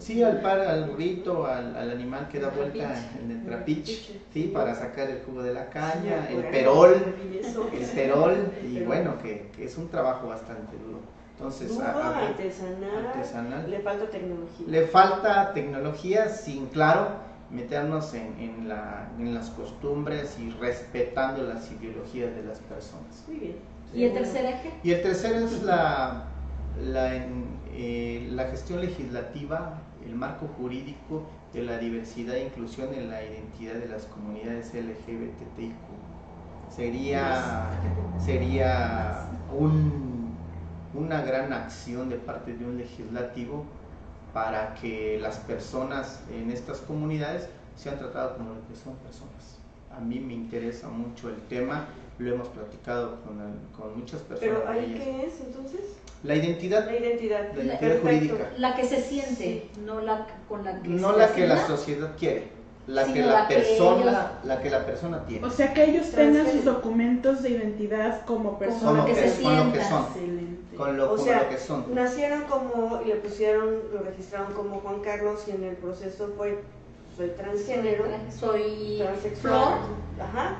Sí, 0.00 0.24
al 0.24 0.40
par, 0.40 0.58
al 0.58 0.90
burrito, 0.90 1.46
al, 1.46 1.76
al 1.76 1.92
animal 1.92 2.28
que 2.28 2.40
da 2.40 2.48
vuelta 2.48 2.96
en 3.22 3.30
el 3.30 3.44
trapiche, 3.44 4.20
sí, 4.32 4.50
para 4.52 4.74
sacar 4.74 5.08
el 5.08 5.22
jugo 5.22 5.44
de 5.44 5.54
la 5.54 5.70
caña, 5.70 6.28
el 6.28 6.42
perol, 6.46 7.14
el 7.72 7.86
perol, 7.94 8.50
y 8.64 8.80
bueno, 8.80 9.18
que, 9.22 9.48
es 9.56 9.78
un 9.78 9.88
trabajo 9.88 10.26
bastante 10.26 10.76
duro. 10.78 10.98
Entonces, 11.36 11.78
artesanal, 11.78 13.70
le 13.70 13.78
falta 13.78 14.10
tecnología. 14.10 14.66
Le 14.66 14.86
falta 14.88 15.52
tecnología, 15.52 16.28
sin 16.28 16.66
claro, 16.66 17.06
meternos 17.50 18.14
en, 18.14 18.34
en, 18.40 18.68
la, 18.68 19.12
en 19.16 19.32
las 19.32 19.50
costumbres 19.50 20.36
y 20.40 20.50
respetando 20.50 21.44
las 21.44 21.70
ideologías 21.70 22.34
de 22.34 22.42
las 22.42 22.58
personas. 22.58 23.24
Muy 23.28 23.36
bien. 23.36 23.71
¿Y 23.94 24.04
el 24.04 24.14
tercer 24.14 24.46
eje? 24.46 24.72
Y 24.82 24.92
el 24.92 25.02
tercero 25.02 25.38
es 25.40 25.62
la, 25.62 26.24
eh, 27.72 28.28
la 28.30 28.44
gestión 28.44 28.80
legislativa, 28.80 29.78
el 30.06 30.14
marco 30.14 30.48
jurídico 30.58 31.26
de 31.52 31.62
la 31.62 31.78
diversidad 31.78 32.36
e 32.36 32.44
inclusión 32.44 32.94
en 32.94 33.10
la 33.10 33.22
identidad 33.22 33.74
de 33.74 33.88
las 33.88 34.04
comunidades 34.06 34.72
LGBTIQ. 34.74 35.74
Sería, 36.74 37.66
sería 38.18 39.26
un, 39.52 40.34
una 40.94 41.20
gran 41.20 41.52
acción 41.52 42.08
de 42.08 42.16
parte 42.16 42.54
de 42.54 42.64
un 42.64 42.78
legislativo 42.78 43.66
para 44.32 44.74
que 44.74 45.18
las 45.20 45.36
personas 45.36 46.22
en 46.32 46.50
estas 46.50 46.78
comunidades 46.78 47.50
sean 47.76 47.98
tratadas 47.98 48.32
como 48.38 48.54
lo 48.54 48.66
que 48.66 48.74
son 48.74 48.94
personas. 48.96 49.58
A 49.94 50.00
mí 50.00 50.18
me 50.18 50.32
interesa 50.32 50.88
mucho 50.88 51.28
el 51.28 51.36
tema 51.48 51.86
lo 52.22 52.34
hemos 52.34 52.48
platicado 52.48 53.20
con, 53.22 53.38
con 53.76 53.98
muchas 53.98 54.20
personas. 54.22 54.60
¿Pero 54.60 54.68
ahí 54.68 54.94
qué 54.94 55.26
es 55.26 55.40
entonces? 55.40 55.80
La 56.22 56.36
identidad. 56.36 56.86
La 56.86 56.96
identidad. 56.96 57.52
La 57.54 57.64
identidad 57.64 58.00
jurídica. 58.00 58.50
La 58.58 58.76
que 58.76 58.84
se 58.84 59.02
siente, 59.02 59.68
no 59.84 60.00
la 60.00 60.26
con 60.48 60.64
la 60.64 60.80
que 60.80 60.88
No 60.88 61.16
la 61.16 61.32
que 61.32 61.46
la 61.46 61.66
sociedad 61.66 62.10
quiere. 62.18 62.62
La 62.88 63.04
que 63.04 63.22
la, 63.22 63.46
persona, 63.46 64.40
la 64.42 64.60
que 64.60 64.68
la 64.68 64.84
persona 64.84 65.24
tiene. 65.24 65.46
O 65.46 65.50
sea 65.50 65.72
que 65.72 65.84
ellos 65.84 66.10
tengan 66.10 66.50
sus 66.50 66.64
documentos 66.64 67.40
de 67.42 67.50
identidad 67.50 68.24
como 68.24 68.58
personas 68.58 69.06
que, 69.06 69.14
se 69.14 69.40
con 69.40 69.56
lo 69.56 69.72
que 69.72 69.84
son. 69.84 70.06
Con 70.76 70.96
lo, 70.96 71.12
o 71.12 71.18
sea, 71.18 71.48
que 71.48 71.58
son. 71.58 71.94
Nacieron 71.94 72.42
como, 72.42 73.00
le 73.06 73.14
pusieron, 73.16 73.82
lo 73.92 74.02
registraron 74.02 74.52
como 74.52 74.80
Juan 74.80 75.00
Carlos 75.00 75.44
y 75.46 75.52
en 75.52 75.62
el 75.62 75.76
proceso 75.76 76.32
fue 76.36 76.58
soy 77.16 77.28
transgénero, 77.30 78.04
soy 78.38 79.02
flor, 79.40 79.74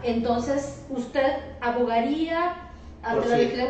entonces 0.03 0.85
usted 0.91 1.33
abogaría 1.61 2.69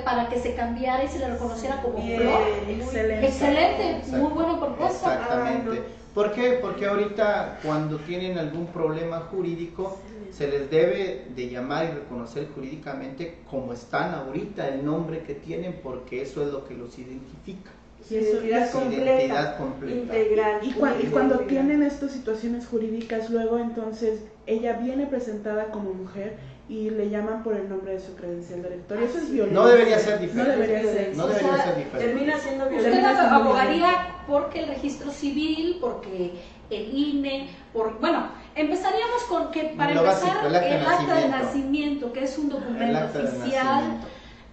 para 0.04 0.28
que 0.28 0.38
se 0.40 0.54
cambiara 0.54 1.04
y 1.04 1.08
se 1.08 1.18
le 1.18 1.28
reconociera 1.28 1.80
como 1.80 1.98
flor. 1.98 2.42
Excelente. 2.68 3.26
Excelente, 3.26 4.16
muy 4.16 4.32
buena 4.32 4.58
propuesta. 4.58 5.14
Exactamente. 5.14 5.82
¿Por 6.14 6.32
qué? 6.32 6.58
Porque 6.60 6.86
ahorita 6.86 7.60
cuando 7.62 7.96
tienen 7.98 8.38
algún 8.38 8.66
problema 8.66 9.20
jurídico 9.30 9.98
se 10.30 10.48
les 10.48 10.70
debe 10.70 11.26
de 11.34 11.48
llamar 11.48 11.86
y 11.86 11.88
reconocer 11.88 12.48
jurídicamente 12.54 13.38
como 13.50 13.72
están 13.72 14.14
ahorita 14.14 14.68
el 14.68 14.84
nombre 14.84 15.22
que 15.22 15.34
tienen 15.34 15.80
porque 15.82 16.22
eso 16.22 16.42
es 16.42 16.52
lo 16.52 16.66
que 16.66 16.74
los 16.74 16.98
identifica. 16.98 17.70
Su 18.08 18.14
identidad, 18.14 18.70
Su 18.70 18.78
completa, 18.78 19.04
identidad 19.04 19.56
completa. 19.58 19.96
integral. 20.18 20.58
Y, 20.62 20.66
única, 20.68 21.10
cuando 21.10 21.34
integral. 21.34 21.46
tienen 21.48 21.82
estas 21.82 22.12
situaciones 22.12 22.66
jurídicas, 22.66 23.30
luego 23.30 23.58
entonces 23.58 24.20
ella 24.46 24.74
viene 24.74 25.06
presentada 25.06 25.66
como 25.66 25.92
mujer 25.94 26.36
y 26.68 26.90
le 26.90 27.10
llaman 27.10 27.42
por 27.42 27.54
el 27.54 27.68
nombre 27.68 27.92
de 27.92 28.00
su 28.00 28.14
credencial 28.14 28.62
de 28.62 28.68
elector. 28.68 28.98
Y 29.00 29.04
eso 29.04 29.18
es 29.18 29.30
violencia. 29.30 29.60
No 29.60 29.66
debería 29.68 29.98
ser 29.98 30.20
diferente. 30.20 30.52
No 30.52 30.58
debería 30.58 30.82
ser. 30.92 31.16
No 31.16 31.24
O 31.24 31.28
debería 31.28 31.54
sea, 31.54 31.64
ser 31.64 31.76
diferente. 31.76 32.06
Termina 32.12 32.38
siendo 32.38 32.64
Usted 32.64 32.76
violencia. 32.76 33.14
Siendo 33.14 33.34
abogaría 33.36 33.90
porque 34.26 34.60
el 34.60 34.68
registro 34.68 35.10
civil, 35.10 35.78
porque 35.80 36.32
el 36.70 36.96
INE, 36.96 37.48
por 37.72 38.00
bueno, 38.00 38.28
empezaríamos 38.54 39.22
con 39.28 39.50
que 39.50 39.74
para 39.76 39.92
Lo 39.94 40.00
empezar 40.00 40.28
básico, 40.28 40.46
el 40.46 40.54
acta 40.54 40.68
de 40.68 40.76
el 40.76 40.86
acta 40.86 41.14
de 41.20 41.28
nacimiento. 41.28 42.12
que 42.12 42.24
es 42.24 42.38
un 42.38 42.48
documento 42.48 42.98
oficial 43.18 43.82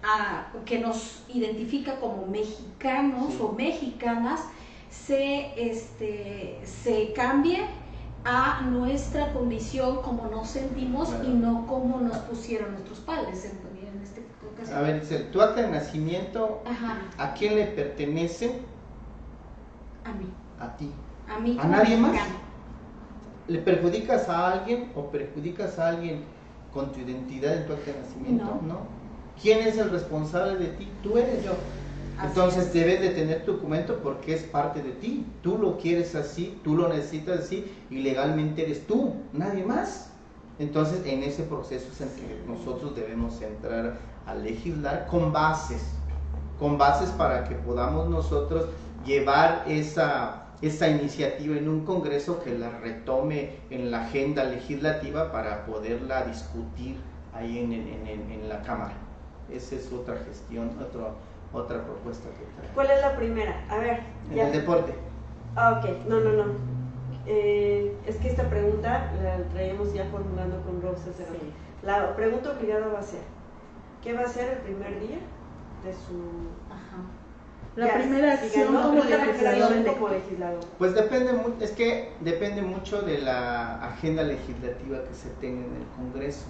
ah, 0.02 0.46
que 0.64 0.78
nos 0.78 1.22
identifica 1.28 1.98
como 2.00 2.26
mexicanos 2.26 3.32
Sí. 3.34 3.38
o 3.42 3.52
mexicanas, 3.52 4.40
se 4.90 5.70
este 5.70 6.60
se 6.64 7.12
cambie 7.12 7.64
a 8.24 8.62
nuestra 8.62 9.32
condición 9.32 10.02
como 10.02 10.26
nos 10.28 10.48
sentimos 10.48 11.08
Claro. 11.08 11.24
y 11.24 11.28
no 11.34 11.66
como 11.66 12.00
nos 12.00 12.18
pusieron 12.18 12.72
nuestros 12.72 13.00
padres 13.00 13.44
en, 13.44 13.52
en 13.88 14.02
este 14.02 14.22
caso. 14.58 14.74
A 14.76 14.80
ver, 14.82 15.00
dice, 15.00 15.18
tu 15.32 15.40
acta 15.40 15.62
de 15.62 15.68
nacimiento, 15.70 16.62
Ajá, 16.66 16.98
¿a 17.18 17.32
quién 17.34 17.56
le 17.56 17.66
pertenece? 17.66 18.60
a 20.04 20.12
mí, 20.12 20.26
A 20.58 20.76
ti. 20.76 20.90
a 21.28 21.38
mí 21.38 21.56
¿A 21.60 21.66
nadie 21.66 21.96
más? 21.96 22.12
¿Le 23.48 23.58
perjudicas 23.58 24.28
a 24.28 24.52
alguien 24.52 24.92
o 24.94 25.10
perjudicas 25.10 25.78
a 25.78 25.88
alguien 25.88 26.24
con 26.72 26.92
tu 26.92 27.00
identidad 27.00 27.56
en 27.56 27.66
tu 27.66 27.72
acta 27.72 27.92
de 27.92 27.98
nacimiento? 28.00 28.44
No. 28.62 28.99
¿Quién 29.40 29.66
es 29.66 29.78
el 29.78 29.90
responsable 29.90 30.56
de 30.56 30.68
ti? 30.74 30.88
Tú 31.02 31.16
eres 31.18 31.44
yo. 31.44 31.52
Así 32.18 32.28
Entonces 32.28 32.66
es. 32.66 32.72
debes 32.74 33.00
de 33.00 33.10
tener 33.10 33.44
tu 33.44 33.52
documento 33.52 33.98
porque 34.02 34.34
es 34.34 34.42
parte 34.42 34.82
de 34.82 34.92
ti. 34.92 35.26
Tú 35.42 35.56
lo 35.58 35.78
quieres 35.78 36.14
así, 36.14 36.60
tú 36.62 36.76
lo 36.76 36.88
necesitas 36.88 37.40
así 37.40 37.72
y 37.90 38.00
legalmente 38.02 38.62
eres 38.62 38.86
tú, 38.86 39.14
nadie 39.32 39.64
más. 39.64 40.10
Entonces 40.58 41.06
en 41.06 41.22
ese 41.22 41.44
proceso 41.44 41.86
es 41.90 42.00
en 42.02 42.08
que 42.10 42.42
nosotros 42.46 42.94
debemos 42.94 43.40
entrar 43.40 43.96
a 44.26 44.34
legislar 44.34 45.06
con 45.06 45.32
bases, 45.32 45.82
con 46.58 46.76
bases 46.76 47.08
para 47.10 47.44
que 47.44 47.54
podamos 47.54 48.10
nosotros 48.10 48.66
llevar 49.06 49.64
esa, 49.66 50.48
esa 50.60 50.88
iniciativa 50.90 51.56
en 51.56 51.66
un 51.70 51.86
Congreso 51.86 52.42
que 52.44 52.58
la 52.58 52.68
retome 52.80 53.52
en 53.70 53.90
la 53.90 54.04
agenda 54.04 54.44
legislativa 54.44 55.32
para 55.32 55.64
poderla 55.64 56.24
discutir 56.26 56.96
ahí 57.32 57.58
en, 57.60 57.72
en- 57.72 58.06
en- 58.06 58.30
en 58.30 58.48
la 58.50 58.60
Cámara. 58.62 58.92
Esa 59.52 59.74
es 59.76 59.92
otra 59.92 60.16
gestión, 60.18 60.70
otro, 60.80 61.10
otra 61.52 61.82
propuesta 61.84 62.28
que 62.30 62.44
trae. 62.60 62.74
¿Cuál 62.74 62.90
es 62.90 63.00
la 63.00 63.16
primera? 63.16 63.64
A 63.68 63.78
ver, 63.78 64.00
En 64.30 64.36
ya. 64.36 64.46
el 64.46 64.52
deporte. 64.52 64.94
Ah, 65.56 65.80
ok, 65.82 66.06
no, 66.08 66.20
no, 66.20 66.32
no. 66.32 66.44
Eh, 67.26 67.96
es 68.06 68.16
que 68.16 68.28
esta 68.28 68.48
pregunta 68.48 69.10
la 69.22 69.36
traíamos 69.52 69.92
ya 69.92 70.04
formulando 70.06 70.60
con 70.62 70.80
rato. 70.82 70.96
La 71.82 72.14
pregunta 72.16 72.50
obligada 72.52 72.88
va 72.88 73.00
a 73.00 73.02
ser, 73.02 73.20
¿qué 74.02 74.12
va 74.12 74.22
a 74.22 74.28
ser 74.28 74.48
el 74.52 74.58
primer 74.58 75.00
día 75.00 75.18
de 75.84 75.92
su... 75.92 76.48
Ajá. 76.70 77.02
La 77.76 77.86
Ya, 77.86 77.94
primera 77.94 78.36
si 78.36 78.46
acción 78.46 78.74
ganó, 78.74 78.88
como 78.88 79.04
legislador 79.04 79.84
como 79.94 80.08
legislador. 80.08 80.60
Pues 80.78 80.94
depende, 80.94 81.32
mu- 81.32 81.54
es 81.60 81.70
que 81.70 82.12
depende 82.20 82.62
mucho 82.62 83.00
de 83.02 83.18
la 83.18 83.82
agenda 83.84 84.22
legislativa 84.24 84.98
que 85.04 85.14
se 85.14 85.30
tenga 85.40 85.64
en 85.66 85.76
el 85.76 85.86
Congreso, 85.96 86.46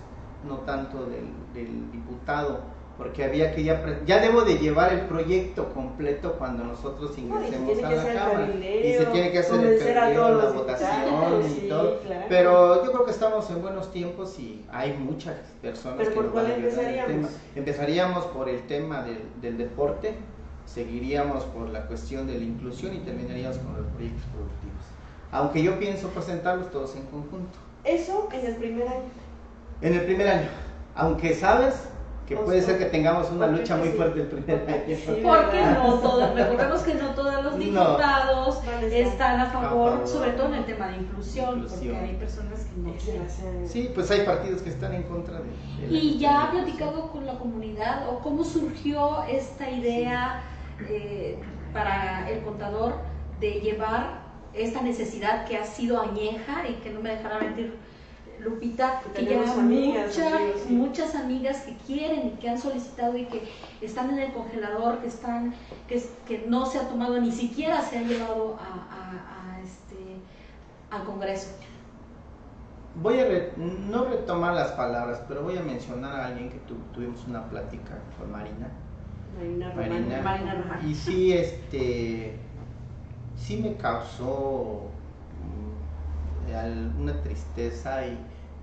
no 0.49 0.57
tanto 0.59 1.05
del, 1.07 1.29
del 1.53 1.93
diputado, 1.93 2.61
porque 3.01 3.25
había 3.25 3.55
que 3.55 3.65
ya, 3.65 3.83
ya 4.05 4.21
debo 4.21 4.43
de 4.43 4.59
llevar 4.59 4.93
el 4.93 5.01
proyecto 5.07 5.73
completo 5.73 6.35
cuando 6.35 6.65
nosotros 6.65 7.17
ingresemos 7.17 7.83
a 7.83 7.91
la 7.93 8.13
Cámara. 8.13 8.51
Y 8.55 8.93
se 8.93 9.07
tiene 9.07 9.33
que 9.33 9.39
hacer 9.39 9.65
el 9.65 10.15
todos 10.15 10.45
la 10.45 10.51
votación 10.51 11.43
y 11.47 11.49
sí, 11.49 11.67
todo. 11.67 11.99
claro. 12.01 12.27
Pero 12.29 12.85
yo 12.85 12.93
creo 12.93 13.05
que 13.07 13.11
estamos 13.13 13.49
en 13.49 13.63
buenos 13.63 13.91
tiempos 13.91 14.39
y 14.39 14.67
hay 14.71 14.93
muchas 14.99 15.35
personas 15.63 15.97
¿Pero 15.97 16.11
que 16.11 16.15
por 16.15 16.25
nos 16.27 16.35
van 16.35 16.45
a 16.45 16.49
cuál 16.51 16.59
ayudar 16.59 16.85
en 16.85 16.89
el 16.91 16.99
empezaríamos? 16.99 17.31
tema. 17.31 17.43
Empezaríamos 17.57 18.25
por 18.27 18.49
el 18.51 18.67
tema 18.67 19.03
del, 19.03 19.23
del 19.41 19.57
deporte, 19.57 20.15
seguiríamos 20.67 21.45
por 21.45 21.71
la 21.71 21.87
cuestión 21.87 22.27
de 22.27 22.35
la 22.35 22.45
inclusión 22.45 22.95
y 22.95 22.99
terminaríamos 22.99 23.57
con 23.61 23.79
los 23.79 23.87
proyectos 23.95 24.25
productivos. 24.27 24.85
Aunque 25.33 25.63
yo 25.63 25.79
pienso 25.79 26.09
presentarlos 26.09 26.71
todos 26.71 26.95
en 26.97 27.07
conjunto. 27.07 27.59
Eso 27.83 28.29
en 28.31 28.45
el 28.45 28.57
primer 28.57 28.87
año. 28.87 29.09
En 29.81 29.95
el 29.95 30.05
primer 30.05 30.29
año, 30.29 30.49
aunque 30.95 31.33
sabes 31.35 31.89
que 32.31 32.37
O 32.37 32.45
puede 32.45 32.61
sea, 32.61 32.69
ser 32.71 32.79
que 32.79 32.85
tengamos 32.87 33.29
una 33.33 33.49
lucha 33.49 33.77
muy 33.77 33.89
sí. 33.89 33.95
fuerte 33.97 34.21
el 34.21 34.27
primer 34.29 34.69
año. 34.71 34.97
Sí. 34.97 35.21
Porque 35.21 35.61
no 35.63 35.95
todos, 35.95 36.33
recordemos 36.33 36.81
que 36.83 36.95
no 36.95 37.09
todos 37.09 37.43
los 37.45 37.59
diputados 37.59 38.61
están 38.93 39.41
a 39.41 39.47
favor, 39.47 39.89
a 39.89 39.93
favor. 39.97 40.07
sobre 40.09 40.31
todo 40.33 40.47
en 40.47 40.55
el 40.55 40.65
tema 40.65 40.87
de 40.89 40.97
inclusión, 40.99 41.55
Inclusión. 41.57 41.81
porque 41.97 42.11
hay 42.11 42.15
personas 42.15 42.61
que 42.61 42.81
no 42.81 42.93
quieren. 42.95 43.69
Sí, 43.69 43.91
pues 43.93 44.09
hay 44.13 44.21
partidos 44.21 44.63
que 44.63 44.71
están 44.71 44.95
en 44.95 45.03
contra 45.03 45.39
de... 45.41 45.43
de 45.83 45.89
la- 45.91 45.99
Y 45.99 46.19
ya 46.19 46.45
ha 46.45 46.51
platicado 46.53 47.11
con 47.11 47.27
la 47.27 47.37
comunidad 47.37 48.09
o 48.09 48.21
cómo 48.21 48.45
surgió 48.45 49.25
esta 49.25 49.69
idea 49.69 50.41
eh, 50.89 51.37
para 51.73 52.31
el 52.31 52.43
contador 52.45 52.95
de 53.41 53.55
llevar 53.61 54.21
esta 54.55 54.83
necesidad 54.83 55.47
que 55.47 55.57
ha 55.57 55.65
sido 55.65 56.01
añeja 56.01 56.69
y 56.69 56.75
que 56.75 56.91
no 56.91 57.01
me 57.01 57.11
dejará 57.11 57.41
mentir 57.41 57.75
Lupita, 58.45 59.01
Que 59.03 59.13
que 59.13 59.23
ya 59.25 59.29
tenemos 59.31 59.59
amigas, 59.59 60.17
mucha- 60.17 60.37
amigos, 60.37 60.61
sí. 60.67 60.73
muchas 60.75 61.15
amigas 61.15 61.57
que 61.63 61.77
quieren 61.87 62.29
y 62.29 62.31
que 62.41 62.49
han 62.49 62.59
solicitado 62.59 63.17
y 63.17 63.27
que 63.27 63.43
están 63.81 64.11
en 64.11 64.19
el 64.19 64.33
congelador, 64.33 64.99
que 65.01 65.09
están, 65.09 65.55
que, 65.87 66.45
no 66.49 66.67
se 66.67 66.79
ha 66.79 66.89
tomado, 66.89 67.21
ni 67.21 67.33
siquiera 67.33 67.81
se 67.83 67.99
ha 67.99 68.03
llevado 68.03 68.57
a, 68.61 68.65
a- 68.65 69.55
a 69.57 69.61
este, 69.61 70.17
al 70.91 71.05
Congreso. 71.05 71.49
Voy 73.03 73.21
a 73.21 73.25
re- 73.25 73.53
no 73.57 74.05
retomar 74.07 74.55
las 74.55 74.73
palabras, 74.73 75.23
pero 75.29 75.43
voy 75.45 75.57
a 75.57 75.63
mencionar 75.63 76.21
a 76.21 76.27
alguien 76.27 76.51
que 76.51 76.59
tu- 76.61 76.75
tuvimos 76.93 77.25
una 77.27 77.49
plática 77.49 77.99
con 78.19 78.31
Marina. 78.33 78.69
Marina. 79.39 79.73
Marina. 79.77 80.23
Marina 80.23 80.55
Román. 80.55 80.89
Y 80.89 80.95
sí, 80.95 81.33
este, 81.33 82.37
sí 83.37 83.59
me 83.59 83.77
causó 83.77 84.89
mm, 86.49 87.01
una 87.01 87.23
tristeza 87.23 88.05
y 88.07 88.19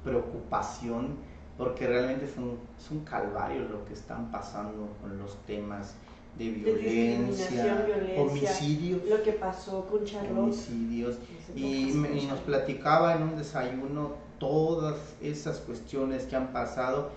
preocupación 0.07 1.15
porque 1.57 1.87
realmente 1.87 2.25
es 2.25 2.37
un, 2.37 2.59
es 2.77 2.91
un 2.91 3.03
calvario 3.03 3.61
lo 3.63 3.83
que 3.85 3.93
están 3.93 4.31
pasando 4.31 4.89
con 5.01 5.17
los 5.17 5.35
temas 5.45 5.95
de 6.37 6.49
violencia, 6.51 7.47
discriminación, 7.49 7.85
violencia. 7.87 8.21
homicidios, 8.21 9.01
Lo 9.09 9.23
que 9.23 9.31
pasó 9.33 9.85
con 9.89 10.05
Charlotte. 10.05 10.37
homicidios 10.37 11.15
y, 11.55 11.91
me- 11.93 12.15
y 12.19 12.27
nos 12.27 12.39
platicaba 12.41 13.15
en 13.15 13.23
un 13.23 13.35
desayuno 13.37 14.11
todas 14.39 14.97
esas 15.19 15.57
cuestiones 15.59 16.25
que 16.27 16.35
han 16.35 16.53
pasado 16.53 17.09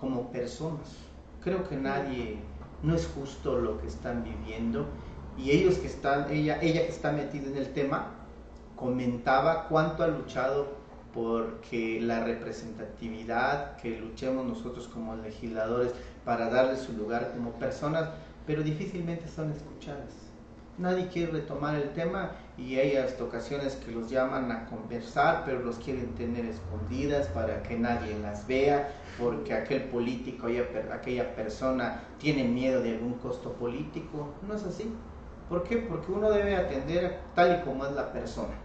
como 0.00 0.30
personas. 0.32 0.96
Creo 1.44 1.68
que 1.68 1.76
nadie, 1.76 2.38
no 2.82 2.96
es 2.96 3.06
justo 3.14 3.60
lo 3.60 3.78
que 3.80 3.86
están 3.86 4.24
viviendo 4.24 4.86
y 5.38 5.52
ellos 5.52 5.76
que 5.76 5.86
están, 5.86 6.28
ella, 6.32 6.58
ella 6.60 6.82
que 6.86 6.88
está 6.88 7.12
metida 7.12 7.46
en 7.48 7.56
el 7.56 7.72
tema, 7.72 8.10
comentaba 8.76 9.68
cuánto 9.68 10.02
ha 10.02 10.08
luchado 10.08 10.66
porque 11.14 12.00
la 12.00 12.24
representatividad, 12.24 13.76
que 13.76 14.00
luchemos 14.00 14.44
nosotros 14.44 14.88
como 14.88 15.14
legisladores 15.14 15.92
para 16.24 16.50
darle 16.50 16.76
su 16.76 16.92
lugar 16.92 17.30
como 17.32 17.52
personas, 17.52 18.08
pero 18.46 18.64
difícilmente 18.64 19.28
son 19.28 19.52
escuchadas. 19.52 20.12
Nadie 20.76 21.06
quiere 21.06 21.30
retomar 21.30 21.76
el 21.76 21.92
tema 21.92 22.32
y 22.58 22.76
hay 22.76 22.96
ocasiones 23.20 23.76
que 23.76 23.92
los 23.92 24.10
llaman 24.10 24.50
a 24.50 24.66
conversar, 24.66 25.44
pero 25.46 25.60
los 25.60 25.76
quieren 25.76 26.16
tener 26.16 26.46
escondidas 26.46 27.28
para 27.28 27.62
que 27.62 27.78
nadie 27.78 28.18
las 28.18 28.44
vea, 28.48 28.88
porque 29.16 29.54
aquel 29.54 29.84
político, 29.84 30.48
aquella 30.92 31.34
persona 31.36 32.02
tiene 32.18 32.42
miedo 32.42 32.82
de 32.82 32.94
algún 32.94 33.14
costo 33.14 33.52
político. 33.52 34.34
No 34.46 34.54
es 34.54 34.64
así. 34.64 34.92
¿Por 35.48 35.62
qué? 35.62 35.76
Porque 35.76 36.10
uno 36.10 36.28
debe 36.30 36.56
atender 36.56 37.20
tal 37.36 37.60
y 37.60 37.64
como 37.64 37.86
es 37.86 37.92
la 37.92 38.12
persona. 38.12 38.63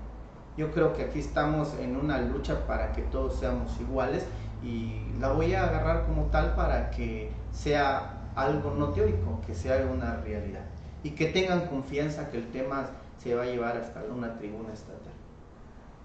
Yo 0.58 0.72
creo 0.72 0.94
que 0.94 1.04
aquí 1.04 1.20
estamos 1.20 1.74
en 1.80 1.96
una 1.96 2.20
lucha 2.20 2.66
para 2.68 2.92
que 2.92 3.02
todos 3.04 3.40
seamos 3.40 3.80
iguales 3.80 4.26
y 4.64 5.04
la 5.20 5.32
voy 5.32 5.54
a 5.54 5.64
agarrar 5.64 6.06
como 6.06 6.26
tal 6.26 6.56
para 6.56 6.92
que 6.92 7.32
sea 7.52 8.30
algo 8.36 8.72
no 8.72 8.90
teórico, 8.90 9.42
que 9.46 9.56
sea 9.56 9.88
una 9.92 10.18
realidad 10.18 10.66
y 11.04 11.12
que 11.12 11.28
tengan 11.28 11.68
confianza 11.68 12.30
que 12.30 12.38
el 12.38 12.48
tema 12.52 12.88
se 13.18 13.36
va 13.36 13.44
a 13.44 13.46
llevar 13.46 13.78
hasta 13.78 14.04
una 14.04 14.38
tribuna 14.38 14.74
estatal. 14.74 15.14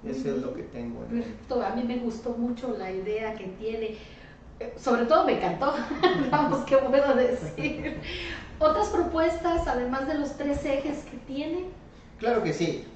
Eso 0.05 0.37
es 0.37 0.43
lo 0.43 0.55
que 0.55 0.65
tengo. 0.65 1.05
en 1.11 1.63
a 1.63 1.75
mí 1.75 1.83
me 1.83 1.99
gustó 1.99 2.31
mucho 2.31 2.77
la 2.77 2.91
idea 2.91 3.35
que 3.35 3.47
tiene, 3.59 3.97
Eh, 4.61 4.73
sobre 4.77 5.05
todo 5.07 5.27
me 5.27 5.37
encantó, 5.37 5.75
vamos, 6.31 6.61
¿qué 6.65 6.77
puedo 6.77 7.15
decir? 7.17 7.99
Otras 8.61 8.89
propuestas, 8.89 9.67
además 9.67 10.07
de 10.07 10.15
los 10.15 10.37
tres 10.37 10.65
ejes 10.65 10.99
que 11.11 11.17
tiene, 11.27 11.65
Claro 12.19 12.43
que 12.43 12.53
sí. 12.53 12.87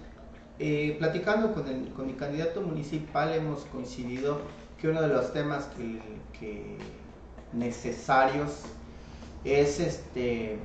Eh, 0.61 0.97
platicando 0.99 1.53
con, 1.55 1.69
el- 1.69 1.93
con 1.93 2.07
mi 2.07 2.15
candidato 2.15 2.61
municipal 2.63 3.33
hemos 3.33 3.65
coincidido 3.67 4.41
que 4.81 4.89
uno 4.89 5.01
de 5.03 5.09
los 5.09 5.33
temas 5.33 5.69
que, 5.77 6.79
necesarios 7.53 8.63
es 9.45 9.81
este 9.81 10.59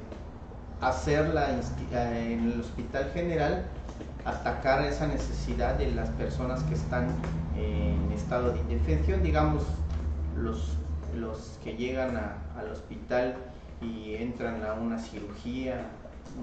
hacerla 0.81 1.47
en 1.91 2.51
el 2.51 2.59
hospital 2.59 3.09
general, 3.13 3.65
atacar 4.25 4.83
esa 4.85 5.07
necesidad 5.07 5.75
de 5.75 5.91
las 5.91 6.09
personas 6.09 6.63
que 6.63 6.73
están 6.73 7.07
en 7.55 8.11
estado 8.11 8.51
de 8.51 8.59
indefensión, 8.59 9.23
digamos, 9.23 9.63
los, 10.35 10.77
los 11.15 11.57
que 11.63 11.77
llegan 11.77 12.17
al 12.17 12.69
hospital 12.69 13.35
y 13.81 14.15
entran 14.15 14.63
a 14.65 14.73
una 14.73 14.99
cirugía, 14.99 15.85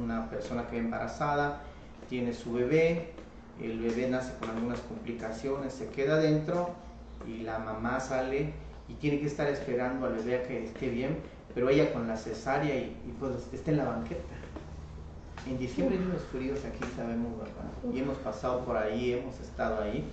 una 0.02 0.30
persona 0.30 0.66
que 0.68 0.78
es 0.78 0.84
embarazada, 0.84 1.60
tiene 2.08 2.32
su 2.32 2.52
bebé, 2.54 3.12
el 3.62 3.80
bebé 3.80 4.08
nace 4.08 4.32
con 4.38 4.50
algunas 4.50 4.80
complicaciones, 4.80 5.72
se 5.72 5.88
queda 5.88 6.16
dentro 6.16 6.70
y 7.26 7.42
la 7.42 7.58
mamá 7.58 8.00
sale 8.00 8.52
y 8.88 8.94
tiene 8.94 9.20
que 9.20 9.26
estar 9.26 9.48
esperando 9.48 10.06
al 10.06 10.14
bebé 10.14 10.36
a 10.36 10.42
que 10.44 10.64
esté 10.64 10.88
bien, 10.88 11.18
pero 11.54 11.68
ella 11.68 11.92
con 11.92 12.08
la 12.08 12.16
cesárea 12.16 12.76
y, 12.76 13.14
pues 13.18 13.32
está 13.52 13.70
en 13.70 13.76
la 13.78 13.84
banqueta. 13.84 14.34
En 15.48 15.58
diciembre 15.58 15.96
hay 15.96 16.04
unos 16.04 16.22
fríos 16.24 16.60
aquí, 16.64 16.84
sabemos, 16.96 17.38
¿verdad? 17.38 17.94
Y 17.94 18.00
hemos 18.00 18.18
pasado 18.18 18.64
por 18.64 18.76
ahí, 18.76 19.12
hemos 19.12 19.38
estado 19.40 19.82
ahí, 19.82 20.04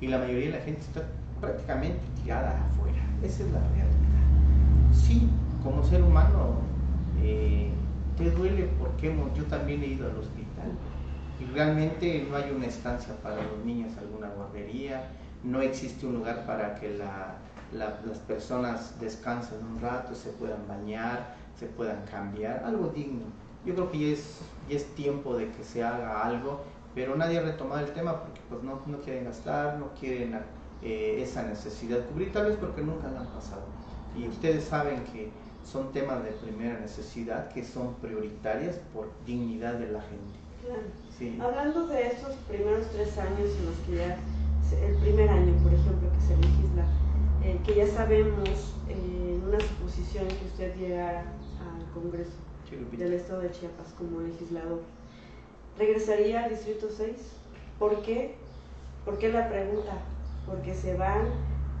y 0.00 0.06
la 0.06 0.18
mayoría 0.18 0.46
de 0.46 0.58
la 0.58 0.64
gente 0.64 0.80
está 0.80 1.02
prácticamente 1.40 2.00
tirada 2.22 2.64
afuera. 2.66 3.02
Esa 3.22 3.42
es 3.44 3.50
la 3.50 3.60
realidad. 3.60 3.86
Sí, 4.92 5.28
como 5.62 5.84
ser 5.84 6.02
humano, 6.02 6.60
eh, 7.22 7.70
te 8.16 8.30
duele 8.30 8.68
porque 8.78 9.14
yo 9.34 9.44
también 9.44 9.82
he 9.82 9.88
ido 9.88 10.08
hospital 10.08 10.35
y 10.35 10.35
realmente 11.56 12.26
no 12.28 12.36
hay 12.36 12.50
una 12.50 12.66
estancia 12.66 13.14
para 13.22 13.36
los 13.36 13.64
niños, 13.64 13.96
alguna 13.96 14.28
guardería, 14.28 15.08
no 15.42 15.62
existe 15.62 16.06
un 16.06 16.16
lugar 16.16 16.44
para 16.44 16.74
que 16.74 16.98
las 17.72 18.18
personas 18.28 19.00
descansen 19.00 19.64
un 19.64 19.80
rato, 19.80 20.14
se 20.14 20.28
puedan 20.30 20.68
bañar, 20.68 21.34
se 21.58 21.66
puedan 21.66 22.04
cambiar, 22.10 22.62
algo 22.62 22.88
digno. 22.88 23.24
Yo 23.64 23.74
creo 23.74 23.90
que 23.90 23.98
ya 23.98 24.16
es, 24.76 24.94
tiempo 24.94 25.34
de 25.34 25.50
que 25.50 25.64
se 25.64 25.82
haga 25.82 26.22
algo, 26.24 26.60
pero 26.94 27.16
nadie 27.16 27.38
ha 27.38 27.42
retomado 27.42 27.80
el 27.80 27.92
tema 27.92 28.20
porque 28.20 28.40
pues, 28.50 28.62
no, 28.62 28.82
no 28.86 28.98
quieren 28.98 29.24
gastar, 29.24 29.78
no 29.78 29.94
quieren 29.98 30.38
eh, 30.82 31.22
esa 31.22 31.42
necesidad 31.42 32.04
cubrir, 32.06 32.32
tal 32.32 32.46
vez 32.46 32.56
porque 32.56 32.82
nunca 32.82 33.08
la 33.08 33.20
han 33.20 33.28
pasado. 33.28 33.62
Y 34.14 34.28
ustedes 34.28 34.64
saben 34.64 35.04
que 35.04 35.30
son 35.64 35.90
temas 35.92 36.22
de 36.22 36.32
primera 36.32 36.78
necesidad 36.78 37.48
que 37.48 37.64
son 37.64 37.94
prioritarias 37.94 38.76
por 38.92 39.10
dignidad 39.24 39.74
de 39.74 39.90
la 39.90 40.02
gente. 40.02 40.45
Hablando 41.40 41.86
de 41.86 42.08
esos 42.08 42.34
primeros 42.48 42.86
tres 42.92 43.16
años 43.18 43.50
en 43.58 43.66
los 43.66 43.76
que 43.86 43.96
ya, 43.96 44.18
el 44.86 44.96
primer 44.96 45.30
año, 45.30 45.54
por 45.62 45.72
ejemplo, 45.72 46.10
que 46.12 46.20
se 46.20 46.36
legisla, 46.36 46.84
eh, 47.42 47.58
que 47.64 47.74
ya 47.74 47.86
sabemos 47.86 48.74
eh, 48.88 49.34
en 49.34 49.48
una 49.48 49.60
suposición 49.60 50.26
que 50.28 50.44
usted 50.46 50.76
llegara 50.76 51.20
al 51.20 51.92
Congreso 51.94 52.32
del 52.70 53.12
Estado 53.12 53.40
de 53.42 53.50
Chiapas 53.52 53.94
como 53.96 54.20
legislador, 54.20 54.82
¿regresaría 55.78 56.44
al 56.44 56.50
Distrito 56.50 56.88
6? 56.90 57.12
¿Por 57.78 58.02
qué? 58.02 58.34
¿Por 59.04 59.18
qué 59.18 59.28
la 59.28 59.48
pregunta? 59.48 59.92
Porque 60.46 60.74
se 60.74 60.96
van, 60.96 61.28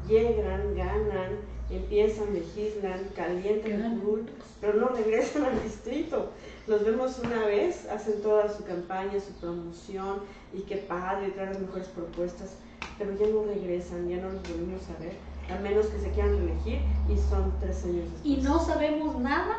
llegan, 0.08 0.76
ganan, 0.76 1.32
empiezan, 1.70 2.32
legislan, 2.32 3.08
calientan 3.14 3.72
el 3.72 4.30
pero 4.60 4.74
no 4.74 4.88
regresan 4.88 5.44
al 5.44 5.62
distrito. 5.62 6.30
Los 6.66 6.84
vemos 6.84 7.18
una 7.18 7.44
vez, 7.46 7.86
hacen 7.88 8.22
toda 8.22 8.48
su 8.54 8.64
campaña, 8.64 9.18
su 9.20 9.32
promoción, 9.40 10.20
y 10.52 10.62
qué 10.62 10.76
padre, 10.76 11.30
traen 11.30 11.50
las 11.50 11.60
mejores 11.60 11.88
propuestas, 11.88 12.56
pero 12.98 13.14
ya 13.16 13.26
no 13.26 13.44
regresan, 13.44 14.08
ya 14.08 14.16
no 14.16 14.30
los 14.30 14.42
volvemos 14.42 14.82
a 14.88 15.02
ver, 15.02 15.12
a 15.50 15.60
menos 15.60 15.86
que 15.86 16.00
se 16.00 16.10
quieran 16.10 16.38
reelegir 16.38 16.80
y 17.08 17.16
son 17.30 17.52
tres 17.60 17.84
años 17.84 18.10
después. 18.10 18.24
Y 18.24 18.36
no 18.38 18.58
sabemos 18.64 19.18
nada, 19.20 19.58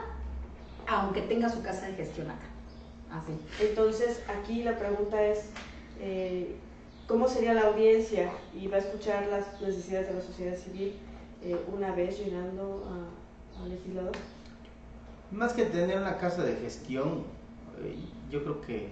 aunque 0.87 1.21
tenga 1.21 1.49
su 1.49 1.61
casa 1.61 1.87
de 1.87 1.93
gestión 1.93 2.29
acá. 2.29 2.47
Así. 3.11 3.33
Entonces, 3.61 4.21
aquí 4.27 4.63
la 4.63 4.77
pregunta 4.77 5.23
es, 5.23 5.45
eh, 5.99 6.55
¿cómo 7.07 7.27
sería 7.29 7.53
la 7.53 7.67
audiencia? 7.67 8.31
Y 8.53 8.67
va 8.67 8.77
a 8.77 8.79
escuchar 8.79 9.27
las 9.27 9.61
necesidades 9.61 10.09
de 10.09 10.13
la 10.15 10.21
sociedad 10.21 10.57
civil 10.57 10.93
eh, 11.43 11.57
una 11.73 11.93
vez 11.93 12.19
llegando 12.19 12.83
al 13.61 13.69
legislador? 13.69 14.13
Más 15.31 15.53
que 15.53 15.65
tener 15.65 15.97
una 15.97 16.17
casa 16.17 16.43
de 16.43 16.55
gestión, 16.55 17.23
eh, 17.83 17.95
yo 18.29 18.43
creo 18.43 18.61
que 18.61 18.89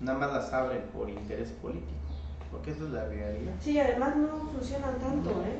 nada 0.00 0.18
más 0.18 0.32
las 0.32 0.52
abren 0.52 0.82
por 0.92 1.08
interés 1.08 1.50
político, 1.62 1.92
porque 2.50 2.72
esa 2.72 2.84
es 2.84 2.90
la 2.90 3.06
realidad. 3.06 3.52
Sí, 3.60 3.78
además 3.78 4.16
no 4.16 4.28
funcionan 4.52 4.98
tanto, 4.98 5.30
¿eh? 5.30 5.58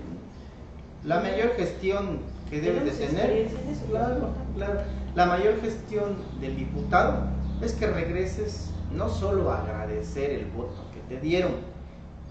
La 1.04 1.20
mayor 1.20 1.54
gestión 1.56 2.18
que 2.50 2.60
debe 2.60 2.80
de 2.80 2.90
tener, 2.90 3.48
claro, 3.88 4.30
claro, 4.54 4.80
la 5.14 5.26
mayor 5.26 5.60
gestión 5.60 6.16
del 6.40 6.56
diputado 6.56 7.24
es 7.62 7.72
que 7.72 7.86
regreses 7.86 8.70
no 8.92 9.08
solo 9.08 9.50
a 9.50 9.62
agradecer 9.62 10.30
el 10.30 10.46
voto 10.46 10.82
que 10.92 11.14
te 11.14 11.20
dieron, 11.20 11.52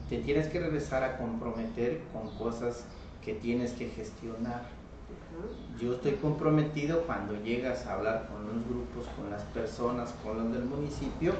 te 0.09 0.19
tienes 0.19 0.47
que 0.47 0.59
regresar 0.59 1.03
a 1.03 1.17
comprometer 1.17 2.01
con 2.13 2.29
cosas 2.37 2.83
que 3.29 3.35
tienes 3.35 3.73
que 3.73 3.89
gestionar. 3.89 4.63
Yo 5.79 5.93
estoy 5.93 6.13
comprometido 6.13 7.03
cuando 7.03 7.35
llegas 7.43 7.85
a 7.85 7.93
hablar 7.93 8.27
con 8.27 8.43
los 8.47 8.65
grupos, 8.67 9.05
con 9.15 9.29
las 9.29 9.43
personas, 9.43 10.15
con 10.23 10.37
los 10.37 10.51
del 10.51 10.65
municipio, 10.65 11.33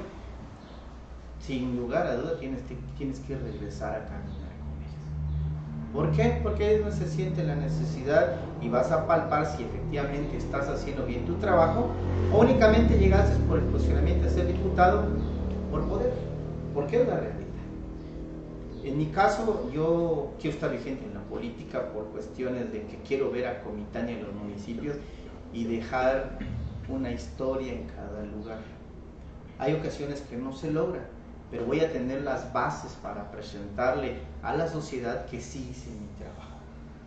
sin 1.40 1.76
lugar 1.76 2.06
a 2.06 2.14
duda 2.14 2.38
tienes 2.38 2.62
que, 2.62 2.76
tienes 2.96 3.18
que 3.18 3.36
regresar 3.36 3.90
a 3.90 4.04
caminar 4.04 4.52
con 4.62 4.78
ellos. 4.78 5.92
¿Por 5.92 6.12
qué? 6.12 6.38
Porque 6.44 6.76
ellos 6.76 6.86
no 6.86 6.92
se 6.92 7.08
siente 7.08 7.42
la 7.42 7.56
necesidad 7.56 8.36
y 8.62 8.68
vas 8.68 8.92
a 8.92 9.08
palpar 9.08 9.44
si 9.46 9.64
efectivamente 9.64 10.36
estás 10.36 10.68
haciendo 10.68 11.04
bien 11.06 11.26
tu 11.26 11.34
trabajo 11.34 11.90
o 12.32 12.38
únicamente 12.38 12.98
llegaste 12.98 13.36
por 13.48 13.58
el 13.58 13.64
posicionamiento 13.64 14.26
de 14.26 14.30
ser 14.30 14.46
diputado 14.46 15.08
por 15.72 15.82
poder. 15.88 16.12
Porque 16.72 17.02
es 17.02 17.08
la 17.08 17.16
realidad. 17.16 17.39
En 18.82 18.96
mi 18.96 19.06
caso, 19.06 19.70
yo 19.72 20.32
quiero 20.40 20.54
estar 20.54 20.70
vigente 20.70 21.04
en 21.04 21.14
la 21.14 21.20
política 21.20 21.92
por 21.92 22.06
cuestiones 22.06 22.72
de 22.72 22.86
que 22.86 22.96
quiero 23.06 23.30
ver 23.30 23.46
a 23.46 23.62
Comitania 23.62 24.16
en 24.16 24.24
los 24.24 24.34
municipios 24.34 24.96
y 25.52 25.64
dejar 25.64 26.38
una 26.88 27.10
historia 27.12 27.72
en 27.72 27.86
cada 27.88 28.24
lugar. 28.24 28.58
Hay 29.58 29.74
ocasiones 29.74 30.22
que 30.22 30.36
no 30.36 30.52
se 30.52 30.70
logra, 30.70 31.02
pero 31.50 31.66
voy 31.66 31.80
a 31.80 31.92
tener 31.92 32.22
las 32.22 32.52
bases 32.54 32.92
para 33.02 33.30
presentarle 33.30 34.16
a 34.42 34.56
la 34.56 34.66
sociedad 34.66 35.26
que 35.26 35.40
sí 35.40 35.68
hice 35.70 35.90
mi 35.90 36.06
trabajo 36.18 36.49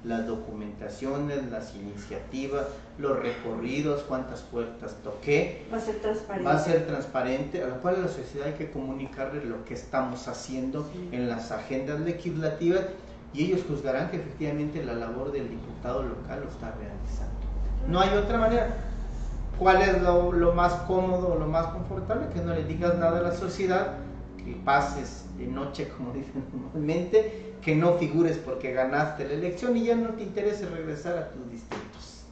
las 0.03 0.27
documentaciones, 0.27 1.49
las 1.49 1.75
iniciativas, 1.75 2.65
los 2.97 3.17
recorridos, 3.19 4.03
cuántas 4.03 4.41
puertas 4.41 4.95
toqué. 5.03 5.65
Va 5.71 5.77
a 5.77 5.81
ser 5.81 5.95
transparente. 5.95 6.49
Va 6.49 6.55
a 6.55 6.59
ser 6.59 6.87
transparente, 6.87 7.63
a 7.63 7.67
la 7.67 7.75
cual 7.75 7.95
a 7.95 7.99
la 7.99 8.07
sociedad 8.07 8.47
hay 8.47 8.53
que 8.53 8.71
comunicarle 8.71 9.45
lo 9.45 9.63
que 9.65 9.73
estamos 9.73 10.27
haciendo 10.27 10.89
en 11.11 11.29
las 11.29 11.51
agendas 11.51 11.99
legislativas 12.01 12.81
y 13.33 13.45
ellos 13.45 13.61
juzgarán 13.67 14.11
que 14.11 14.17
efectivamente 14.17 14.83
la 14.83 14.93
labor 14.93 15.31
del 15.31 15.49
diputado 15.49 16.03
local 16.03 16.41
lo 16.43 16.49
está 16.49 16.71
realizando. 16.71 17.33
No 17.87 17.99
hay 17.99 18.15
otra 18.15 18.37
manera. 18.37 18.75
¿Cuál 19.57 19.81
es 19.81 20.01
lo, 20.01 20.31
lo 20.31 20.53
más 20.53 20.73
cómodo, 20.87 21.35
lo 21.35 21.47
más 21.47 21.67
confortable? 21.67 22.27
Que 22.33 22.41
no 22.41 22.53
le 22.53 22.63
digas 22.63 22.97
nada 22.97 23.19
a 23.19 23.21
la 23.21 23.33
sociedad, 23.33 23.93
que 24.37 24.55
pases 24.65 25.25
de 25.37 25.47
noche, 25.47 25.89
como 25.89 26.11
dicen 26.13 26.43
normalmente, 26.51 27.52
que 27.63 27.75
no 27.75 27.93
figures 27.93 28.37
porque 28.37 28.73
ganaste 28.73 29.27
la 29.27 29.33
elección 29.33 29.77
y 29.77 29.85
ya 29.85 29.95
no 29.95 30.09
te 30.09 30.23
interese 30.23 30.67
regresar 30.67 31.17
a 31.17 31.29
tus 31.29 31.49
distritos. 31.49 32.23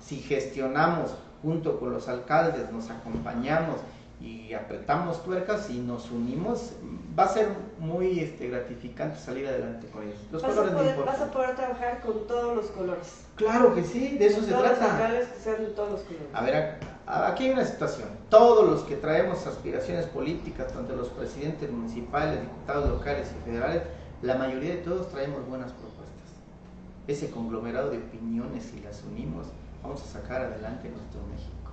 Si 0.00 0.16
gestionamos 0.16 1.14
junto 1.42 1.78
con 1.78 1.92
los 1.92 2.08
alcaldes, 2.08 2.70
nos 2.72 2.90
acompañamos 2.90 3.76
y 4.20 4.52
apretamos 4.52 5.24
tuercas 5.24 5.70
y 5.70 5.78
nos 5.78 6.10
unimos, 6.10 6.72
va 7.18 7.24
a 7.24 7.28
ser 7.28 7.48
muy 7.78 8.20
este, 8.20 8.48
gratificante 8.48 9.18
salir 9.18 9.46
adelante 9.46 9.86
con 9.88 10.02
ellos. 10.02 10.18
Los 10.30 10.42
vas, 10.42 10.54
colores 10.54 10.72
a 10.72 10.76
poder, 10.76 11.04
vas 11.06 11.20
a 11.20 11.30
poder 11.30 11.56
trabajar 11.56 12.00
con 12.00 12.26
todos 12.26 12.56
los 12.56 12.66
colores. 12.66 13.24
Claro 13.36 13.74
que 13.74 13.82
sí, 13.82 14.18
de 14.18 14.26
eso 14.26 14.42
se 14.42 14.50
todos 14.50 14.64
trata. 14.64 14.82
Los 14.82 14.92
alcaldes 14.92 15.28
que 15.28 15.40
sean 15.40 15.64
de 15.64 15.70
todos 15.70 15.90
los 15.92 16.00
colores. 16.02 16.28
A 16.34 16.42
ver, 16.42 16.74
aquí 17.06 17.46
hay 17.46 17.52
una 17.52 17.64
situación. 17.64 18.08
Todos 18.28 18.68
los 18.68 18.82
que 18.82 18.96
traemos 18.96 19.46
aspiraciones 19.46 20.04
políticas, 20.06 20.70
tanto 20.70 20.94
los 20.94 21.08
presidentes 21.08 21.70
municipales, 21.70 22.42
diputados 22.42 22.90
locales 22.90 23.30
y 23.40 23.44
federales, 23.48 23.84
la 24.22 24.34
mayoría 24.34 24.72
de 24.72 24.82
todos 24.82 25.08
traemos 25.10 25.46
buenas 25.48 25.72
propuestas. 25.72 26.10
Ese 27.06 27.30
conglomerado 27.30 27.90
de 27.90 27.98
opiniones, 27.98 28.64
si 28.64 28.80
las 28.80 29.02
unimos, 29.04 29.46
vamos 29.82 30.02
a 30.02 30.20
sacar 30.20 30.42
adelante 30.42 30.90
nuestro 30.90 31.20
México. 31.32 31.72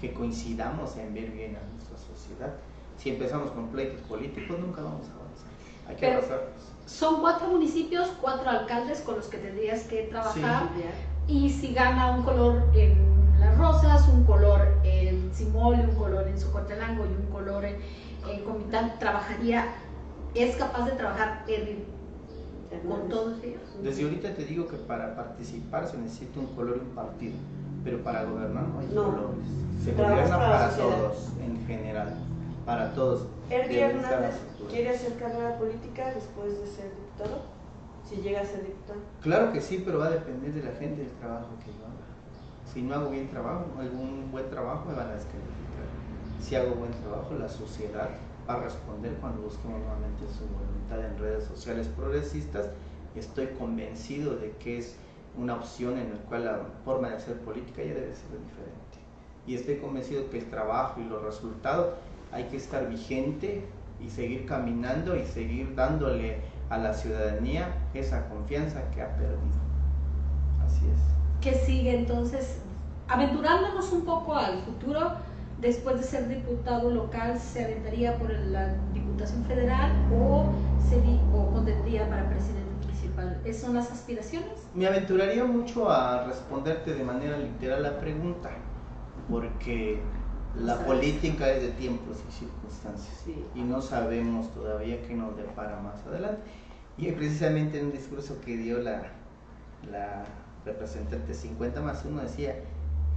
Que 0.00 0.12
coincidamos 0.12 0.96
en 0.96 1.12
ver 1.12 1.30
bien 1.30 1.56
a 1.56 1.72
nuestra 1.72 1.98
sociedad. 1.98 2.54
Si 2.98 3.10
empezamos 3.10 3.50
con 3.50 3.68
pleitos 3.68 4.00
políticos, 4.02 4.58
nunca 4.60 4.82
vamos 4.82 5.08
a 5.08 5.12
avanzar. 5.12 5.48
Hay 5.88 5.96
que 5.96 6.06
avanzar. 6.06 6.48
Son 6.86 7.20
cuatro 7.20 7.48
municipios, 7.48 8.08
cuatro 8.20 8.48
alcaldes 8.48 9.00
con 9.00 9.16
los 9.16 9.26
que 9.26 9.38
tendrías 9.38 9.82
que 9.84 10.04
trabajar. 10.04 10.68
Y 11.26 11.50
si 11.50 11.74
gana 11.74 12.12
un 12.12 12.22
color 12.22 12.62
en 12.74 12.96
Las 13.40 13.58
Rosas, 13.58 14.08
un 14.08 14.24
color 14.24 14.68
en 14.84 15.34
Simol, 15.34 15.74
un 15.74 15.96
color 15.96 16.28
en 16.28 16.38
Socotelango 16.38 17.06
y 17.06 17.08
un 17.08 17.26
color 17.32 17.64
en, 17.64 17.76
en 18.28 18.44
Comitán, 18.44 18.98
trabajaría 19.00 19.66
es 20.34 20.56
capaz 20.56 20.86
de 20.86 20.92
trabajar 20.92 21.44
con 22.88 23.08
todos 23.08 23.42
ellos. 23.42 23.60
Desde 23.82 24.04
ahorita 24.04 24.34
te 24.34 24.44
digo 24.44 24.66
que 24.66 24.76
para 24.76 25.14
participar 25.14 25.86
se 25.86 25.98
necesita 25.98 26.40
un 26.40 26.46
color 26.54 26.78
y 26.78 26.80
un 26.80 26.94
partido. 26.94 27.34
pero 27.84 27.98
para 28.04 28.22
gobernar 28.22 28.62
no 28.68 28.78
hay 28.78 28.86
No. 28.94 29.04
colores. 29.06 29.46
Se 29.84 29.92
gobierna 29.92 30.38
para 30.38 30.70
todos, 30.76 31.32
en 31.44 31.66
general, 31.66 32.14
para 32.64 32.92
todos. 32.94 33.26
Erdi 33.50 33.76
Hernández 33.76 34.36
quiere 34.70 34.90
hacer 34.90 35.16
carrera 35.16 35.58
política 35.58 36.12
después 36.14 36.60
de 36.60 36.66
ser 36.68 36.90
diputado, 36.94 37.42
si 38.08 38.16
llega 38.22 38.42
a 38.42 38.44
ser 38.44 38.62
diputado. 38.62 39.00
Claro 39.20 39.52
que 39.52 39.60
sí, 39.60 39.82
pero 39.84 39.98
va 39.98 40.06
a 40.06 40.10
depender 40.10 40.52
de 40.52 40.62
la 40.62 40.70
gente 40.78 41.02
del 41.02 41.10
trabajo 41.18 41.48
que 41.64 41.72
yo 41.72 41.84
haga. 41.84 42.72
Si 42.72 42.82
no 42.82 42.94
hago 42.94 43.10
bien 43.10 43.28
trabajo, 43.30 43.66
algún 43.80 44.30
buen 44.30 44.48
trabajo 44.48 44.84
me 44.88 44.94
van 44.94 45.08
a 45.08 45.14
descalificar. 45.14 45.86
Si 46.40 46.54
hago 46.54 46.76
buen 46.76 46.92
trabajo, 46.92 47.34
la 47.34 47.48
sociedad 47.48 48.10
a 48.48 48.56
responder 48.56 49.14
cuando 49.20 49.42
busquemos 49.42 49.80
nuevamente 49.80 50.24
su 50.26 50.44
voluntad 50.46 51.04
en 51.04 51.18
redes 51.18 51.44
sociales 51.44 51.88
progresistas. 51.88 52.68
Estoy 53.14 53.48
convencido 53.58 54.36
de 54.36 54.52
que 54.52 54.78
es 54.78 54.96
una 55.36 55.54
opción 55.56 55.98
en 55.98 56.10
la 56.10 56.16
cual 56.28 56.44
la 56.44 56.60
forma 56.84 57.08
de 57.08 57.16
hacer 57.16 57.38
política 57.40 57.82
ya 57.82 57.94
debe 57.94 58.14
ser 58.14 58.30
diferente. 58.30 58.82
Y 59.46 59.54
estoy 59.54 59.76
convencido 59.76 60.30
que 60.30 60.38
el 60.38 60.50
trabajo 60.50 61.00
y 61.00 61.04
los 61.04 61.22
resultados 61.22 61.94
hay 62.30 62.44
que 62.44 62.56
estar 62.56 62.88
vigente 62.88 63.64
y 64.00 64.08
seguir 64.08 64.46
caminando 64.46 65.16
y 65.16 65.24
seguir 65.24 65.74
dándole 65.74 66.40
a 66.70 66.78
la 66.78 66.94
ciudadanía 66.94 67.68
esa 67.94 68.28
confianza 68.28 68.82
que 68.90 69.02
ha 69.02 69.14
perdido. 69.16 69.60
Así 70.64 70.86
es. 70.86 71.00
¿Qué 71.40 71.54
sigue 71.54 71.98
entonces? 71.98 72.58
Aventurándonos 73.08 73.92
un 73.92 74.04
poco 74.04 74.34
al 74.34 74.58
futuro, 74.62 75.12
después 75.62 75.96
de 75.98 76.02
ser 76.02 76.28
diputado 76.28 76.90
local, 76.90 77.38
¿se 77.38 77.64
aventaría 77.64 78.18
por 78.18 78.30
la 78.30 78.74
Diputación 78.92 79.44
Federal 79.46 79.92
o, 80.12 80.52
o 81.34 81.50
contendría 81.52 82.08
para 82.10 82.28
presidente 82.28 82.70
municipal? 82.84 83.40
¿Esas 83.44 83.62
son 83.62 83.74
las 83.74 83.90
aspiraciones? 83.90 84.68
Me 84.74 84.86
aventuraría 84.86 85.44
mucho 85.44 85.90
a 85.90 86.24
responderte 86.26 86.94
de 86.94 87.04
manera 87.04 87.38
literal 87.38 87.82
la 87.82 87.98
pregunta, 87.98 88.50
porque 89.30 90.00
la 90.54 90.74
Sabes. 90.74 90.86
política 90.86 91.48
es 91.50 91.62
de 91.62 91.68
tiempos 91.70 92.18
y 92.28 92.32
circunstancias 92.32 93.16
Sí. 93.24 93.44
y 93.54 93.62
no 93.62 93.80
sabemos 93.80 94.52
todavía 94.52 95.00
qué 95.02 95.14
nos 95.14 95.36
depara 95.36 95.80
más 95.80 96.04
adelante. 96.06 96.42
Y 96.98 97.10
precisamente 97.12 97.78
en 97.78 97.86
un 97.86 97.92
discurso 97.92 98.40
que 98.44 98.56
dio 98.56 98.78
la, 98.78 99.12
la 99.90 100.24
representante 100.64 101.32
50 101.34 101.80
más 101.80 102.04
1 102.04 102.22
decía, 102.22 102.56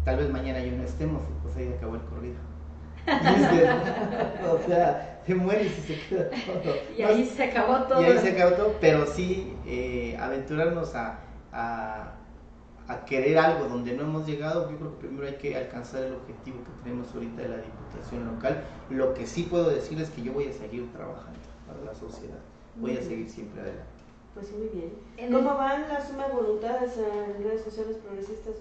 tal 0.06 0.18
vez 0.18 0.30
mañana 0.30 0.60
yo 0.64 0.72
no 0.78 0.84
estemos, 0.84 1.22
y 1.24 1.44
pues 1.44 1.58
ahí 1.58 1.74
acabó 1.78 1.96
el 1.96 2.02
corrido. 2.04 2.38
O 4.52 4.60
sea, 4.68 5.22
se 5.26 5.36
muere 5.36 5.66
y 5.66 5.70
se 5.70 6.00
queda 6.08 6.30
todo. 6.30 6.74
Y 6.98 7.02
No 7.02 7.08
ahí 7.08 7.26
se 7.26 7.44
acabó 7.44 7.84
todo. 7.84 8.02
y 8.02 8.06
ahí 8.06 8.18
se 8.20 8.32
acabó 8.32 8.56
todo, 8.56 8.76
pero 8.80 9.06
sí 9.06 9.54
eh, 9.66 10.18
aventurarnos 10.20 10.96
a, 10.96 11.20
a, 11.52 12.14
a 12.88 13.06
querer 13.06 13.38
algo 13.38 13.68
donde 13.68 13.94
no 13.94 14.04
hemos 14.04 14.26
llegado, 14.28 14.70
yo 14.72 14.78
creo 14.78 14.92
que 14.94 15.08
primero 15.08 15.28
hay 15.28 15.36
que 15.36 15.56
alcanzar 15.56 16.04
el 16.04 16.14
objetivo 16.16 16.58
que 16.64 16.84
tenemos 16.84 17.14
ahorita 17.14 17.42
de 17.42 17.50
la 17.50 17.58
Diputación 17.58 18.26
local. 18.26 18.64
Lo 18.90 19.14
que 19.14 19.26
sí 19.28 19.44
puedo 19.44 19.70
decir 19.70 20.00
es 20.02 20.10
que 20.10 20.22
yo 20.24 20.34
voy 20.34 20.48
a 20.48 20.54
seguir 20.54 20.92
trabajando 20.92 21.40
para 21.68 21.82
la 21.82 21.94
sociedad, 21.96 22.40
voy 22.76 22.98
a 22.98 23.02
seguir 23.02 23.30
siempre 23.30 23.62
adelante. 23.62 23.86
Pues 24.34 24.52
muy 24.52 24.68
bien. 24.68 24.94
En 25.18 25.32
¿Cómo 25.32 25.56
van 25.56 25.88
las 25.88 26.08
sumas 26.10 26.32
voluntades 26.34 26.94
en 26.98 27.44
redes 27.44 27.64
sociales 27.64 27.98
progresistas? 27.98 28.56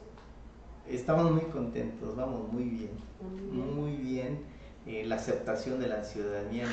Estamos 0.89 1.33
muy 1.33 1.45
contentos, 1.45 2.15
vamos 2.15 2.53
muy 2.53 2.65
bien, 2.65 2.91
Muy 3.51 3.97
bien. 3.97 4.41
Eh, 4.87 5.03
la 5.07 5.15
aceptación 5.15 5.81
de 5.81 5.89
la 5.89 6.05
ciudadanía 6.05 6.67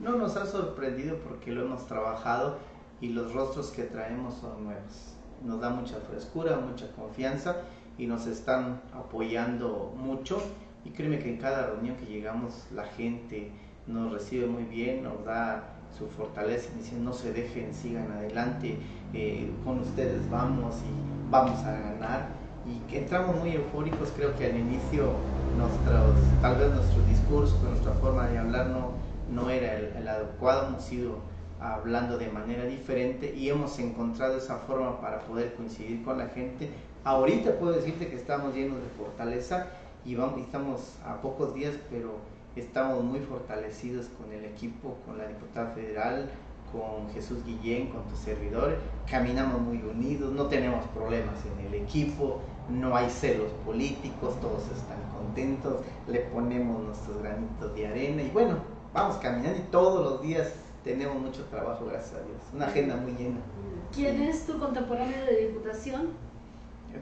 no, 0.00 0.10
no 0.10 0.18
nos 0.18 0.36
ha 0.36 0.46
sorprendido 0.46 1.18
porque 1.18 1.52
lo 1.52 1.62
hemos 1.62 1.86
trabajado 1.86 2.58
y 3.00 3.10
los 3.10 3.32
rostros 3.32 3.70
que 3.70 3.84
traemos 3.84 4.34
son 4.34 4.64
nuevos. 4.64 5.14
Nos 5.44 5.60
da 5.60 5.70
mucha 5.70 6.00
frescura, 6.00 6.56
mucha 6.56 6.90
confianza 6.90 7.58
y 7.98 8.08
nos 8.08 8.26
están 8.26 8.82
apoyando 8.92 9.94
mucho. 9.96 10.42
Y 10.84 10.90
créeme 10.90 11.20
que 11.20 11.30
en 11.30 11.36
cada 11.36 11.68
reunión 11.68 11.94
que 11.96 12.06
llegamos 12.06 12.66
la 12.74 12.84
gente 12.84 13.52
nos 13.86 14.12
recibe 14.12 14.46
muy 14.46 14.64
bien, 14.64 15.04
nos 15.04 15.24
da 15.24 15.78
su 15.96 16.08
fortaleza 16.08 16.68
y 16.74 16.78
dice 16.78 16.96
no 16.96 17.12
se 17.12 17.32
dejen, 17.32 17.72
sigan 17.72 18.10
adelante, 18.10 18.76
eh, 19.12 19.48
con 19.64 19.78
ustedes 19.78 20.28
vamos 20.28 20.74
y 20.78 21.30
vamos 21.30 21.60
a 21.60 21.70
ganar 21.72 22.41
y 22.66 22.78
que 22.90 22.98
entramos 22.98 23.36
muy 23.36 23.52
eufóricos, 23.54 24.12
creo 24.16 24.36
que 24.36 24.46
al 24.46 24.56
inicio 24.56 25.12
nuestros, 25.56 26.14
tal 26.40 26.56
vez 26.56 26.70
nuestro 26.72 27.02
discurso, 27.04 27.58
nuestra 27.68 27.92
forma 27.94 28.26
de 28.28 28.38
hablar 28.38 28.68
no, 28.68 28.92
no 29.30 29.50
era 29.50 29.74
el, 29.76 29.86
el 29.96 30.08
adecuado, 30.08 30.68
hemos 30.68 30.92
ido 30.92 31.18
hablando 31.60 32.18
de 32.18 32.28
manera 32.28 32.64
diferente 32.64 33.34
y 33.34 33.48
hemos 33.48 33.78
encontrado 33.78 34.36
esa 34.36 34.56
forma 34.58 35.00
para 35.00 35.20
poder 35.20 35.54
coincidir 35.54 36.04
con 36.04 36.18
la 36.18 36.26
gente. 36.28 36.70
Ahorita 37.04 37.58
puedo 37.58 37.72
decirte 37.72 38.08
que 38.08 38.16
estamos 38.16 38.54
llenos 38.54 38.78
de 38.78 38.88
fortaleza 38.96 39.68
y 40.04 40.14
vamos, 40.14 40.40
estamos 40.40 40.96
a 41.04 41.20
pocos 41.20 41.54
días, 41.54 41.74
pero 41.90 42.16
estamos 42.56 43.02
muy 43.04 43.20
fortalecidos 43.20 44.06
con 44.08 44.32
el 44.32 44.44
equipo, 44.44 44.96
con 45.06 45.18
la 45.18 45.26
diputada 45.26 45.70
federal, 45.70 46.28
con 46.72 47.12
Jesús 47.12 47.44
Guillén, 47.44 47.88
con 47.88 48.02
tu 48.04 48.16
servidor, 48.16 48.78
caminamos 49.08 49.60
muy 49.60 49.82
unidos, 49.82 50.32
no 50.32 50.46
tenemos 50.46 50.84
problemas 50.88 51.36
en 51.44 51.66
el 51.66 51.74
equipo, 51.74 52.40
no 52.68 52.96
hay 52.96 53.08
celos 53.10 53.50
políticos, 53.64 54.38
todos 54.40 54.62
están 54.64 54.98
contentos, 55.16 55.76
le 56.08 56.20
ponemos 56.20 56.82
nuestros 56.82 57.18
granitos 57.22 57.74
de 57.74 57.86
arena 57.86 58.22
y 58.22 58.30
bueno, 58.30 58.56
vamos 58.92 59.16
caminando 59.16 59.58
y 59.58 59.62
todos 59.70 60.02
los 60.04 60.22
días 60.22 60.52
tenemos 60.84 61.16
mucho 61.20 61.44
trabajo, 61.44 61.86
gracias 61.86 62.14
a 62.14 62.24
Dios, 62.24 62.40
una 62.54 62.66
agenda 62.66 62.96
muy 62.96 63.12
llena. 63.12 63.38
¿Quién 63.94 64.22
es 64.22 64.46
tu 64.46 64.58
contemporáneo 64.58 65.24
de 65.26 65.48
diputación? 65.48 66.10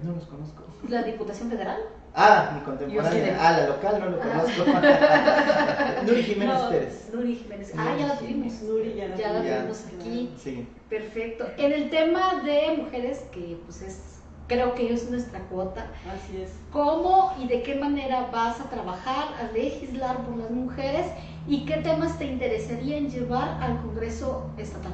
No 0.04 0.12
los 0.12 0.24
conozco. 0.26 0.62
¿La 0.88 1.02
Diputación 1.02 1.50
Federal? 1.50 1.80
Ah, 2.14 2.52
mi 2.54 2.60
contemporánea. 2.60 3.36
Ah, 3.40 3.52
la 3.58 3.66
local 3.66 3.98
no 4.00 4.10
lo 4.10 4.18
Ah. 4.22 4.42
conozco. 4.44 4.64
Nuri 6.06 6.22
Jiménez 6.22 6.54
No, 6.62 6.70
Pérez. 6.70 7.10
Nuri 7.12 7.34
Jiménez. 7.36 7.72
Ah, 7.76 7.96
ya 7.98 8.06
la 8.06 8.18
tuvimos. 8.18 8.52
Nuri 8.62 8.94
ya 8.94 9.08
la 9.08 9.16
Ya 9.16 9.32
la 9.32 9.42
Ya. 9.44 9.56
tuvimos 9.58 9.84
aquí. 9.86 10.32
Sí. 10.38 10.68
Perfecto. 10.88 11.46
En 11.56 11.72
el 11.72 11.90
tema 11.90 12.40
de 12.44 12.76
mujeres, 12.78 13.24
que 13.32 13.58
pues 13.64 13.82
es, 13.82 14.19
creo 14.50 14.74
que 14.74 14.92
es 14.92 15.08
nuestra 15.08 15.38
cuota, 15.44 15.86
Así 16.12 16.42
es. 16.42 16.50
¿cómo 16.72 17.32
y 17.40 17.46
de 17.46 17.62
qué 17.62 17.76
manera 17.76 18.30
vas 18.32 18.60
a 18.60 18.68
trabajar, 18.68 19.28
a 19.38 19.52
legislar 19.52 20.26
por 20.26 20.36
las 20.36 20.50
mujeres 20.50 21.06
y 21.46 21.64
qué 21.66 21.76
temas 21.76 22.18
te 22.18 22.26
interesarían 22.26 23.08
llevar 23.08 23.62
al 23.62 23.80
Congreso 23.80 24.50
Estatal? 24.58 24.92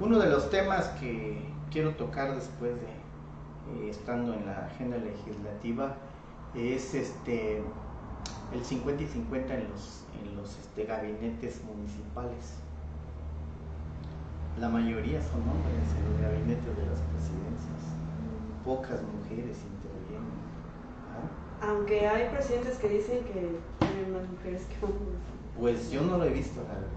Uno 0.00 0.20
de 0.20 0.30
los 0.30 0.50
temas 0.50 0.86
que 1.00 1.36
quiero 1.72 1.96
tocar 1.96 2.36
después 2.36 2.76
de 2.76 2.86
eh, 3.86 3.90
estando 3.90 4.34
en 4.34 4.46
la 4.46 4.66
agenda 4.66 4.96
legislativa 4.98 5.96
es 6.54 6.94
este 6.94 7.60
el 8.52 8.64
50 8.64 9.02
y 9.02 9.06
50 9.06 9.52
en 9.52 9.68
los 9.70 10.04
en 10.22 10.36
los 10.36 10.56
este, 10.58 10.84
gabinetes 10.84 11.60
municipales. 11.64 12.63
La 14.60 14.68
mayoría 14.68 15.20
son 15.20 15.40
hombres 15.40 15.84
en 15.98 16.12
los 16.12 16.20
gabinetes 16.20 16.76
de 16.76 16.86
las 16.86 17.00
presidencias. 17.10 17.80
Pocas 18.64 19.00
mujeres 19.02 19.58
intervienen. 19.58 20.34
¿ah? 21.10 21.66
Aunque 21.68 22.06
hay 22.06 22.28
presidentes 22.30 22.78
que 22.78 22.88
dicen 22.88 23.24
que 23.24 23.32
tienen 23.32 24.12
más 24.12 24.28
mujeres 24.30 24.62
que 24.66 24.84
hombres. 24.84 25.18
Pues 25.58 25.90
yo 25.90 26.02
no 26.02 26.18
lo 26.18 26.24
he 26.24 26.30
visto, 26.30 26.60
la 26.62 26.74
verdad. 26.74 26.88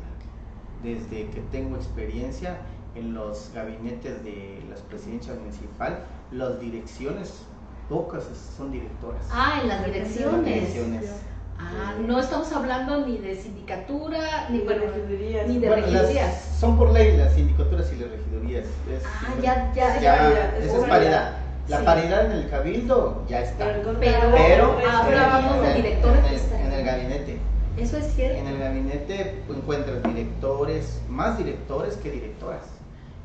Desde 0.84 1.30
que 1.32 1.42
tengo 1.52 1.76
experiencia 1.76 2.60
en 2.96 3.14
los 3.14 3.52
gabinetes 3.54 4.24
de 4.24 4.64
las 4.70 4.82
presidencias 4.82 5.38
municipal, 5.40 6.04
las 6.32 6.60
direcciones, 6.60 7.42
pocas 7.90 8.24
son 8.56 8.72
directoras. 8.72 9.28
Ah, 9.32 9.60
en 9.62 9.68
las 9.68 9.86
direcciones. 9.86 10.46
Direcciones. 10.46 11.06
Ah, 11.60 11.94
no 12.00 12.20
estamos 12.20 12.52
hablando 12.54 13.06
ni 13.06 13.18
de 13.18 13.36
sindicatura, 13.36 14.48
ni, 14.50 14.60
Ni 14.60 14.66
de 14.66 14.76
regidurías. 14.76 15.48
ni 15.48 15.60
de 15.60 15.68
Bueno, 15.68 15.88
las- 15.88 15.92
regidurías. 16.04 16.56
son 16.60 16.78
por 16.78 16.92
ley 16.92 17.18
las 17.18 17.34
sindicaturas 17.34 17.92
y 17.92 17.96
las 18.00 18.12
regidurías. 18.12 18.66
Es- 18.66 19.04
Ah, 19.06 19.34
ya, 19.42 19.74
ya, 19.74 19.96
ya, 20.00 20.02
ya, 20.02 20.58
esa 20.60 20.78
es 20.78 20.84
paridad. 20.86 21.38
La 21.68 21.80
Sí. 21.80 21.86
paridad 21.86 22.26
en 22.28 22.32
el 22.32 22.50
cabildo 22.50 23.24
ya 23.28 23.42
está. 23.42 23.66
Pero, 23.66 23.82
Pero- 24.00 24.32
de 24.32 24.84
en 25.60 25.66
el- 25.66 25.76
directores 25.76 26.20
en 26.20 26.26
el, 26.26 26.34
están- 26.36 26.62
en 26.62 26.72
el 26.72 26.86
gabinete. 26.86 27.38
Eso 27.78 27.98
es 27.98 28.14
cierto. 28.16 28.38
En 28.40 28.48
el 28.48 28.60
gabinete 28.60 29.44
encuentras 29.50 30.02
directores, 30.04 31.02
más 31.10 31.38
directores 31.38 31.96
que 31.98 32.12
directoras. 32.12 32.62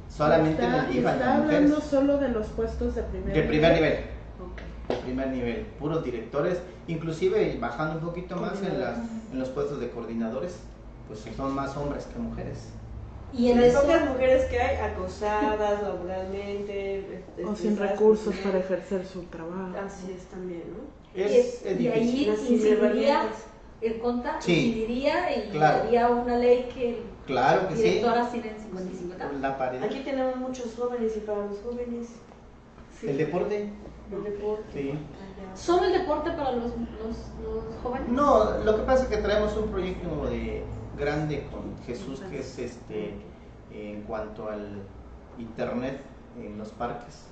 Solamente 0.09 0.63
en 0.65 0.75
el 0.75 0.89
DIFA 0.91 1.13
está 1.13 1.35
hablando 1.37 1.69
mujeres. 1.69 1.85
solo 1.85 2.19
de 2.19 2.29
los 2.29 2.47
puestos 2.49 2.95
de 2.95 3.03
primer 3.03 3.33
De 3.33 3.43
primer 3.45 3.73
nivel. 3.75 3.99
De 4.89 4.97
primer 4.97 5.29
nivel, 5.29 5.67
puros 5.79 6.05
directores, 6.05 6.59
inclusive 6.89 7.57
bajando 7.61 7.95
un 7.99 8.05
poquito 8.07 8.37
más 8.37 8.61
en, 8.63 8.81
las, 8.81 8.99
en 9.33 9.39
los 9.39 9.49
puestos 9.51 9.81
de 9.81 9.91
coordinadores, 9.91 10.57
pues 11.09 11.21
son 11.37 11.55
más 11.55 11.77
hombres 11.77 12.07
que 12.07 12.19
mujeres. 12.19 12.69
Y 13.35 13.51
en 13.51 13.63
Las 13.63 13.75
pocas 13.75 14.09
mujeres 14.11 14.45
que 14.51 14.61
hay 14.61 14.77
acosadas 14.91 15.83
laboralmente. 15.83 16.99
este, 16.99 17.45
O 17.45 17.57
sin 17.57 17.79
recursos 17.79 18.35
para 18.37 18.59
ejercer 18.59 19.07
su 19.07 19.23
trabajo. 19.25 19.73
Así 19.87 20.13
es 20.17 20.25
también, 20.27 20.65
¿no? 20.71 21.03
Es, 21.15 21.63
y, 21.65 21.69
es 21.69 21.81
y 21.81 21.89
ahí 21.89 22.29
incidiría 22.51 23.23
el 23.81 23.99
CONTA, 24.01 24.37
Sí. 24.41 24.67
incidiría 24.69 25.37
y 25.37 25.51
Claro. 25.51 25.83
haría 25.85 26.09
una 26.09 26.37
ley 26.37 26.69
que 26.75 27.03
Claro 27.27 27.69
que 27.69 27.77
sí. 27.77 27.83
directoras 27.83 28.33
tienen 28.33 28.55
50 28.61 28.93
y 28.93 28.97
50. 28.97 29.33
La 29.41 29.57
paridad. 29.59 29.85
Aquí 29.85 30.01
tenemos 30.01 30.37
muchos 30.37 30.75
jóvenes 30.77 31.17
y 31.17 31.21
para 31.21 31.47
los 31.47 31.59
jóvenes 31.61 32.09
¿El 33.03 33.17
deporte? 33.19 33.69
El 34.13 34.25
deporte. 34.25 34.73
Sí. 34.73 34.99
¿Solo 35.55 35.85
el 35.87 35.93
deporte 35.93 36.31
para 36.31 36.53
los, 36.53 36.73
los, 36.73 37.17
los 37.43 37.65
jóvenes? 37.83 38.09
No, 38.09 38.59
lo 38.59 38.77
que 38.77 38.83
pasa 38.83 39.05
es 39.05 39.09
que 39.09 39.19
traemos 39.19 39.57
un 39.57 39.69
proyecto 39.71 40.27
de 40.27 40.65
grande 40.99 41.47
con 41.51 41.77
Jesús 41.87 42.21
que 42.31 42.41
es 42.41 42.59
este 42.59 43.15
en 43.73 44.03
cuanto 44.03 44.49
al 44.49 44.83
internet 45.39 46.01
en 46.41 46.59
los 46.59 46.69
parques. 46.71 47.27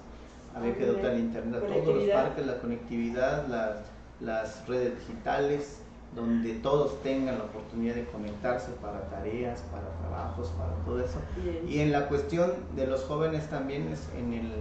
Había 0.55 0.77
que 0.77 0.87
dotar 0.87 1.13
el 1.13 1.21
internet 1.21 1.63
a 1.63 1.67
todos 1.67 1.97
los 1.97 2.09
parques, 2.11 2.47
la 2.47 2.59
conectividad, 2.59 3.47
las, 3.47 3.79
las 4.21 4.67
redes 4.67 4.99
digitales, 4.99 5.81
donde 6.15 6.55
todos 6.55 7.01
tengan 7.03 7.39
la 7.39 7.45
oportunidad 7.45 7.95
de 7.95 8.05
conectarse 8.07 8.73
para 8.83 9.09
tareas, 9.11 9.61
para 9.71 9.89
trabajos, 10.01 10.49
para 10.59 10.73
todo 10.85 11.01
eso. 11.01 11.19
Bien. 11.43 11.69
Y 11.69 11.81
en 11.81 11.93
la 11.93 12.09
cuestión 12.09 12.53
de 12.75 12.87
los 12.89 13.05
jóvenes 13.05 13.49
también 13.49 13.89
es 13.93 14.09
en 14.19 14.33
el, 14.33 14.53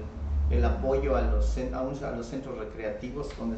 el 0.52 0.66
apoyo 0.66 1.16
a 1.16 1.22
los, 1.22 1.58
a, 1.74 1.82
un- 1.82 2.04
a 2.04 2.12
los 2.12 2.26
centros 2.26 2.58
recreativos 2.58 3.30
donde, 3.38 3.58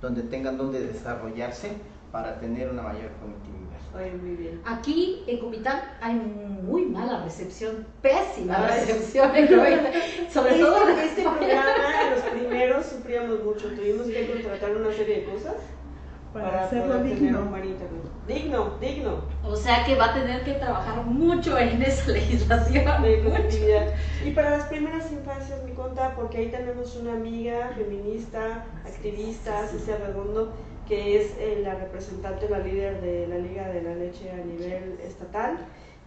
donde 0.00 0.22
tengan 0.22 0.56
donde 0.58 0.80
desarrollarse 0.86 1.72
para 2.10 2.38
tener 2.40 2.68
una 2.70 2.82
mayor 2.82 3.10
conectividad. 3.20 3.62
Oye, 3.94 4.12
muy 4.22 4.36
bien. 4.36 4.60
Aquí 4.64 5.22
en 5.26 5.38
Comitán 5.38 5.80
hay 6.00 6.14
muy 6.14 6.86
mala 6.86 7.22
recepción, 7.24 7.86
pésima 8.00 8.56
Ay, 8.66 8.80
recepción, 8.80 9.30
sobre 10.32 10.58
todo 10.58 10.88
Este, 10.88 11.04
este 11.06 11.22
programa, 11.22 11.64
los 12.14 12.22
primeros 12.24 12.86
sufríamos 12.86 13.44
mucho. 13.44 13.68
Tuvimos 13.68 14.06
que 14.06 14.26
contratar 14.30 14.76
una 14.76 14.92
serie 14.92 15.20
de 15.20 15.24
cosas 15.24 15.54
Para 16.32 16.64
hacerlo 16.64 16.86
poder 16.86 17.02
tener 17.02 17.18
digno. 17.20 17.40
un 17.40 17.50
buen 17.50 17.64
internet. 17.64 18.02
Digno, 18.26 18.78
digno. 18.80 19.20
O 19.44 19.56
sea 19.56 19.84
que 19.84 19.96
va 19.96 20.06
a 20.06 20.14
tener 20.14 20.44
que 20.44 20.54
trabajar 20.54 21.04
mucho 21.04 21.58
en 21.58 21.82
esa 21.82 22.10
legislación. 22.12 22.84
conectividad. 22.84 23.88
Y 24.24 24.30
para 24.30 24.50
las 24.50 24.66
primeras 24.66 25.10
infancias, 25.12 25.62
mi 25.64 25.72
conta, 25.72 26.14
porque 26.14 26.38
ahí 26.38 26.48
tenemos 26.50 26.96
una 26.96 27.14
amiga 27.14 27.72
feminista, 27.76 28.64
activista, 28.86 29.66
Cecilia 29.66 29.98
Redondo, 29.98 30.52
que 30.88 31.20
es 31.20 31.32
eh, 31.38 31.60
la 31.62 31.74
representante, 31.74 32.48
la 32.48 32.58
líder 32.58 33.00
de 33.00 33.26
la 33.26 33.38
Liga 33.38 33.68
de 33.68 33.82
la 33.82 33.94
Leche 33.94 34.30
a 34.30 34.36
nivel 34.44 34.98
estatal, 35.04 35.58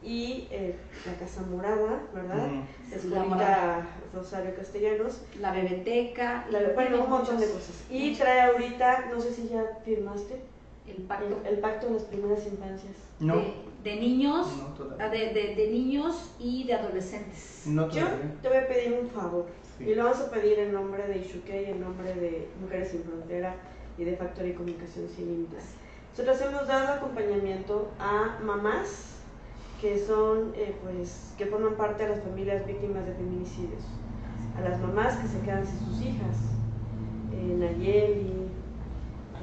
y 0.06 0.48
eh, 0.52 0.76
la 1.06 1.14
Casa 1.18 1.42
Morada, 1.42 2.04
¿verdad? 2.14 2.48
Mm. 2.48 2.94
Escuelita 2.94 3.88
Rosario 4.14 4.56
Castellanos, 4.56 5.22
La 5.40 5.52
bebeteca, 5.52 6.46
la- 6.52 6.70
bueno, 6.74 7.04
un 7.04 7.10
montón 7.10 7.40
de 7.40 7.48
cosas. 7.48 7.84
Y 7.90 8.14
trae 8.16 8.42
ahorita, 8.42 9.08
no 9.14 9.20
sé 9.20 9.34
si 9.34 9.50
ya 9.50 9.64
firmaste, 9.84 10.42
el 10.88 11.04
pacto 11.04 11.42
el, 11.44 11.54
el 11.54 11.60
pacto 11.60 11.88
de 11.88 11.94
las 11.94 12.04
primeras 12.04 12.46
infancias. 12.46 12.94
No, 13.20 13.36
de, 13.36 13.54
de 13.84 13.96
niños, 13.96 14.48
no 14.58 14.96
ah, 15.00 15.10
de, 15.10 15.34
de- 15.34 15.56
de 15.56 15.68
niños 15.72 16.32
y 16.40 16.66
de 16.66 16.74
adolescentes. 16.76 17.64
No 17.66 17.90
Yo 17.90 18.06
te 18.42 18.48
voy 18.50 18.58
a 18.58 18.68
pedir 18.68 18.98
un 19.02 19.10
favor. 19.10 19.46
Sí. 19.78 19.86
Y 19.90 19.96
lo 19.96 20.04
vamos 20.06 20.22
a 20.22 20.30
pedir 20.32 20.60
en 20.60 20.72
nombre 20.74 21.08
de 21.08 21.18
Ishuquei, 21.18 21.72
en 21.72 21.82
nombre 21.82 22.14
de 22.14 22.48
Mujeres 22.62 22.90
Sin 22.92 23.04
Frontera 23.04 23.56
y 23.98 24.04
de 24.04 24.16
Factoría 24.16 24.52
y 24.52 24.56
Comunicación 24.56 25.08
Sin 25.16 25.26
Límites. 25.28 25.64
Nosotros 26.12 26.40
hemos 26.42 26.68
dado 26.68 26.94
acompañamiento 26.94 27.90
a 28.00 28.38
mamás 28.42 29.15
que 29.86 30.00
son, 30.00 30.52
eh, 30.56 30.74
pues, 30.82 31.32
que 31.38 31.46
forman 31.46 31.76
parte 31.76 32.02
de 32.02 32.16
las 32.16 32.24
familias 32.24 32.66
víctimas 32.66 33.06
de 33.06 33.14
feminicidios. 33.14 33.84
A 34.58 34.62
las 34.68 34.82
mamás 34.82 35.16
que 35.18 35.28
se 35.28 35.40
quedan 35.42 35.64
sin 35.64 35.78
sus 35.78 36.02
hijas. 36.02 36.38
Eh, 37.32 37.56
Nayeli, 37.56 38.48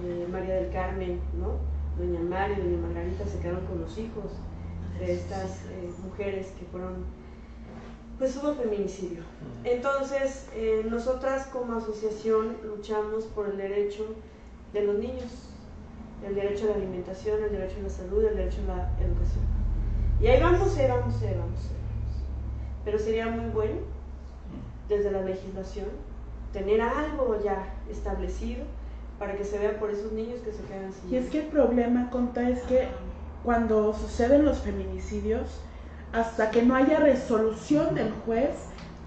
eh, 0.03 0.27
María 0.33 0.57
del 0.57 0.73
Carmen, 0.73 1.21
¿no? 1.39 1.59
Doña 1.97 2.19
María, 2.19 2.59
Doña 2.59 2.79
Margarita 2.79 3.25
se 3.25 3.39
quedaron 3.39 3.65
con 3.67 3.83
los 3.83 3.97
hijos 3.97 4.33
de 4.99 5.15
estas 5.15 5.61
mujeres 6.03 6.49
que 6.59 6.65
fueron, 6.67 7.05
pues 8.19 8.37
hubo 8.37 8.53
feminicidio. 8.55 9.23
Entonces, 9.63 10.49
nosotras 10.91 11.47
como 11.53 11.77
asociación 11.77 12.57
luchamos 12.65 13.27
por 13.27 13.49
el 13.49 13.59
derecho 13.59 14.07
de 14.73 14.85
los 14.87 14.99
niños, 14.99 15.51
el 16.27 16.35
derecho 16.35 16.65
a 16.65 16.71
la 16.71 16.75
alimentación, 16.77 17.45
el 17.45 17.53
derecho 17.53 17.77
a 17.79 17.83
la 17.83 17.91
salud, 17.91 18.25
el 18.25 18.37
derecho 18.37 18.59
a 18.63 18.77
la 18.77 18.91
educación. 18.99 19.62
Y 20.23 20.29
ahí 20.29 20.41
vamos, 20.41 20.77
ahí 20.79 20.87
vamos, 20.89 21.21
ahí 21.21 21.35
vamos, 21.35 21.35
ahí 21.35 21.37
vamos. 21.37 21.61
Pero 22.85 22.99
sería 22.99 23.27
muy 23.27 23.51
bueno, 23.51 23.81
desde 24.89 25.11
la 25.11 25.23
legislación, 25.23 25.89
tener 26.53 26.81
algo 26.81 27.39
ya 27.43 27.75
establecido 27.91 28.65
para 29.19 29.37
que 29.37 29.45
se 29.45 29.59
vea 29.59 29.79
por 29.81 29.91
esos 29.91 30.13
niños 30.13 30.41
que 30.41 30.53
se 30.53 30.63
quedan 30.65 30.93
sin 30.93 31.13
Y 31.13 31.17
es 31.17 31.29
que 31.29 31.41
el 31.41 31.47
problema, 31.47 32.11
Conta, 32.11 32.49
es 32.49 32.61
que 32.63 32.87
cuando 33.43 33.93
suceden 33.95 34.45
los 34.45 34.59
feminicidios, 34.59 35.61
hasta 36.13 36.51
que 36.51 36.63
no 36.63 36.77
haya 36.77 36.99
resolución 36.99 37.95
del 37.95 38.13
juez, 38.25 38.51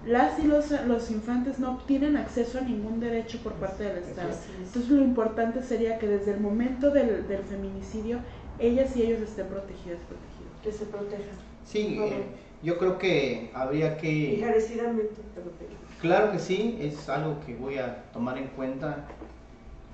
las 0.05 0.37
y 0.39 0.43
los, 0.43 0.69
los 0.85 1.09
infantes 1.11 1.59
no 1.59 1.75
obtienen 1.75 2.17
acceso 2.17 2.59
a 2.59 2.61
ningún 2.61 2.99
derecho 2.99 3.39
por 3.41 3.53
parte 3.53 3.85
del 3.85 3.97
Estado. 3.99 4.29
Entonces 4.59 4.91
lo 4.91 5.01
importante 5.01 5.63
sería 5.63 5.97
que 5.97 6.07
desde 6.07 6.31
el 6.31 6.39
momento 6.41 6.91
del, 6.91 7.27
del 7.27 7.43
feminicidio, 7.43 8.19
ellas 8.59 8.95
y 8.95 9.03
ellos 9.03 9.21
estén 9.21 9.47
protegidas, 9.47 9.99
protegidos. 10.07 10.34
Que 10.65 10.71
se 10.71 10.85
protejan. 10.85 11.37
Sí, 11.63 11.97
eh, 12.01 12.23
yo 12.63 12.77
creo 12.77 12.97
que 12.97 13.51
habría 13.53 13.97
que... 13.97 14.37
Encarecidamente 14.39 15.13
protejan. 15.33 15.77
Claro 16.01 16.31
que 16.31 16.39
sí, 16.39 16.77
es 16.81 17.07
algo 17.07 17.37
que 17.45 17.55
voy 17.55 17.77
a 17.77 18.03
tomar 18.11 18.37
en 18.37 18.47
cuenta. 18.47 19.05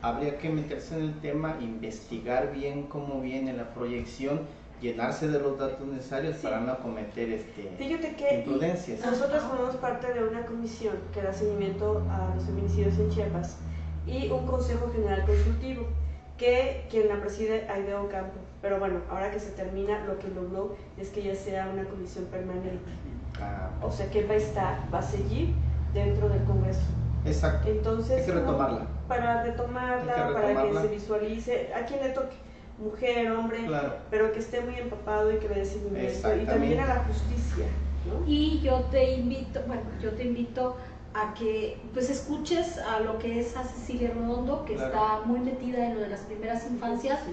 Habría 0.01 0.37
que 0.39 0.49
meterse 0.49 0.95
en 0.95 1.01
el 1.03 1.19
tema, 1.19 1.57
investigar 1.61 2.51
bien 2.53 2.83
cómo 2.87 3.21
viene 3.21 3.53
la 3.53 3.71
proyección, 3.73 4.41
llenarse 4.81 5.27
de 5.27 5.39
los 5.39 5.59
datos 5.59 5.85
necesarios 5.87 6.37
Sí. 6.37 6.43
para 6.43 6.59
no 6.59 6.79
cometer 6.79 7.29
este, 7.29 7.69
Fíjate 7.77 8.15
que 8.15 8.35
imprudencias. 8.39 8.99
nosotros 9.05 9.43
formamos 9.43 9.75
parte 9.75 10.11
de 10.11 10.23
una 10.23 10.43
comisión 10.47 10.95
que 11.13 11.21
da 11.21 11.31
seguimiento 11.31 12.01
a 12.09 12.33
los 12.35 12.45
feminicidios 12.45 12.97
en 12.97 13.09
Chiapas 13.11 13.57
y 14.07 14.29
un 14.31 14.47
consejo 14.47 14.89
general 14.91 15.23
consultivo 15.27 15.85
que 16.39 16.87
quien 16.89 17.07
la 17.07 17.21
preside 17.21 17.67
Aideo 17.69 18.09
Campo. 18.09 18.39
Pero 18.61 18.79
bueno, 18.79 18.99
ahora 19.09 19.31
que 19.31 19.39
se 19.39 19.51
termina, 19.51 20.05
lo 20.05 20.19
que 20.19 20.27
logró 20.29 20.75
es 20.97 21.09
que 21.09 21.23
ya 21.23 21.35
sea 21.35 21.69
una 21.73 21.83
comisión 21.85 22.25
permanente. 22.25 22.79
Ah, 23.41 23.69
O 23.81 23.91
sea 23.91 24.09
que 24.11 24.25
va 24.25 24.33
a 24.33 24.37
estar, 24.37 24.79
va 24.93 24.99
a 24.99 25.03
seguir 25.03 25.53
dentro 25.93 26.29
del 26.29 26.43
Congreso. 26.43 26.81
exacto. 27.25 27.67
Entonces, 27.69 28.19
Hay 28.19 28.25
que 28.25 28.33
¿no? 28.33 28.39
retomarla. 28.41 28.87
para 29.07 29.43
retomarla, 29.43 30.13
que 30.27 30.33
para 30.33 30.63
que 30.63 30.73
se 30.81 30.87
visualice, 30.87 31.73
a 31.73 31.85
quien 31.85 32.01
le 32.01 32.09
toque, 32.09 32.35
mujer, 32.77 33.31
hombre, 33.31 33.65
Claro. 33.65 33.95
pero 34.11 34.31
que 34.31 34.39
esté 34.39 34.61
muy 34.61 34.75
empapado 34.75 35.31
y 35.31 35.37
que 35.37 35.49
le 35.49 35.55
dé 35.55 35.65
seguimiento. 35.65 36.35
Y 36.35 36.45
también 36.45 36.79
a 36.79 36.85
la 36.87 37.03
justicia, 37.05 37.65
¿no? 38.07 38.25
Y 38.27 38.59
yo 38.61 38.81
te 38.91 39.11
invito, 39.15 39.59
bueno, 39.67 39.81
yo 40.01 40.11
te 40.11 40.23
invito 40.25 40.77
a 41.13 41.33
que 41.33 41.77
pues 41.93 42.09
escuches 42.09 42.77
a 42.77 42.99
lo 43.01 43.17
que 43.19 43.39
es 43.41 43.55
a 43.57 43.63
Cecilia 43.63 44.11
Redondo, 44.15 44.63
que 44.65 44.75
Claro. 44.75 44.93
está 44.93 45.21
muy 45.25 45.39
metida 45.41 45.85
en 45.87 45.95
lo 45.95 46.01
de 46.01 46.07
las 46.09 46.21
primeras 46.21 46.65
infancias 46.69 47.19
Sí. 47.25 47.31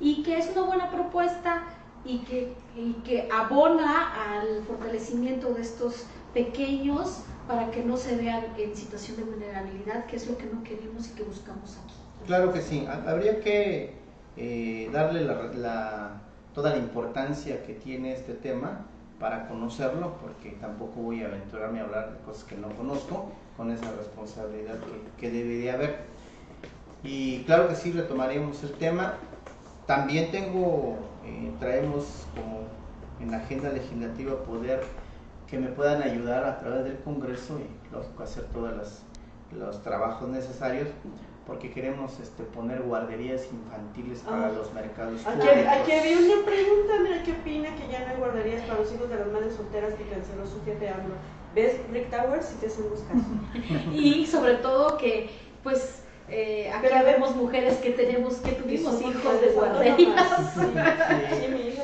Y 0.00 0.22
que 0.22 0.38
es 0.38 0.50
una 0.52 0.62
buena 0.62 0.90
propuesta 0.90 1.62
y 2.04 2.18
que, 2.20 2.52
y 2.76 2.92
que 3.04 3.28
abona 3.32 4.12
al 4.34 4.62
fortalecimiento 4.64 5.54
de 5.54 5.62
estos 5.62 6.04
pequeños 6.34 7.20
para 7.48 7.70
que 7.70 7.82
no 7.84 7.96
se 7.96 8.16
vean 8.16 8.44
en 8.58 8.76
situación 8.76 9.16
de 9.16 9.22
vulnerabilidad, 9.24 10.06
que 10.06 10.16
es 10.16 10.28
lo 10.28 10.36
que 10.36 10.46
no 10.46 10.62
queremos 10.62 11.08
y 11.08 11.10
que 11.12 11.22
buscamos 11.22 11.76
aquí. 11.84 11.94
Claro 12.26 12.52
que 12.52 12.60
sí, 12.60 12.86
Ha- 12.86 13.10
habría 13.10 13.40
que 13.40 13.94
eh, 14.36 14.90
darle 14.92 15.22
la, 15.24 15.34
la- 15.54 16.20
toda 16.54 16.70
la 16.70 16.78
importancia 16.78 17.62
que 17.64 17.74
tiene 17.74 18.12
este 18.12 18.34
tema 18.34 18.86
para 19.20 19.48
conocerlo, 19.48 20.14
porque 20.20 20.50
tampoco 20.60 21.00
voy 21.00 21.22
a 21.22 21.26
aventurarme 21.26 21.80
a 21.80 21.84
hablar 21.84 22.12
de 22.12 22.18
cosas 22.24 22.44
que 22.44 22.56
no 22.56 22.68
conozco, 22.70 23.30
con 23.56 23.70
esa 23.70 23.90
responsabilidad 23.92 24.74
que, 24.74 25.20
que 25.28 25.30
debe 25.32 25.54
de 25.56 25.70
haber. 25.70 25.96
Y 27.02 27.44
claro 27.44 27.68
que 27.68 27.76
sí, 27.76 27.92
retomaremos 27.92 28.62
el 28.64 28.72
tema. 28.72 29.14
También 29.86 30.30
tengo, 30.32 30.96
eh, 31.24 31.52
traemos 31.60 32.26
como 32.34 32.62
en 33.20 33.30
la 33.30 33.38
agenda 33.38 33.70
legislativa 33.70 34.42
poder 34.44 34.82
que 35.48 35.58
me 35.58 35.68
puedan 35.68 36.02
ayudar 36.02 36.44
a 36.44 36.58
través 36.58 36.84
del 36.84 36.98
Congreso 37.00 37.58
y 37.60 37.94
lógico 37.94 38.22
hacer 38.24 38.44
todos 38.52 39.04
los 39.52 39.82
trabajos 39.82 40.28
necesarios 40.28 40.88
porque 41.46 41.70
queremos 41.70 42.18
este, 42.18 42.42
poner 42.42 42.82
guarderías 42.82 43.46
infantiles 43.52 44.18
para 44.22 44.46
Ah. 44.46 44.50
los 44.50 44.74
mercados 44.74 45.24
Aquí, 45.24 45.38
públicos. 45.38 45.72
aquí 45.80 45.92
había 45.92 46.16
una 46.18 46.44
pregunta, 46.44 46.92
mira, 47.04 47.22
¿qué 47.22 47.32
opina 47.32 47.68
que 47.76 47.92
ya 47.92 48.00
no 48.00 48.06
hay 48.10 48.16
guarderías 48.18 48.62
para 48.62 48.80
los 48.80 48.92
hijos 48.92 49.08
de 49.08 49.14
las 49.14 49.28
madres 49.28 49.54
solteras 49.54 49.94
que 49.94 50.02
canceló 50.08 50.44
su 50.44 50.60
jefe 50.64 50.88
AMLO? 50.88 51.14
¿Ves, 51.54 51.76
Rick 51.92 52.10
Towers, 52.10 52.46
si 52.46 52.56
te 52.56 52.66
hacemos 52.66 52.98
caso? 53.08 53.92
Y 53.94 54.26
sobre 54.26 54.54
todo 54.56 54.96
que 54.98 55.30
pues 55.62 56.02
eh, 56.28 56.70
aquí 56.74 56.86
Pero 56.90 57.04
vemos 57.04 57.36
mujeres 57.36 57.76
que 57.78 57.90
tenemos, 57.90 58.34
que 58.36 58.52
tuvimos 58.52 59.00
hijos 59.00 59.40
de 59.40 59.48
guarderías. 59.48 60.28
Sí, 60.54 61.40
sí, 61.40 61.48
mi 61.48 61.60
hija. 61.68 61.82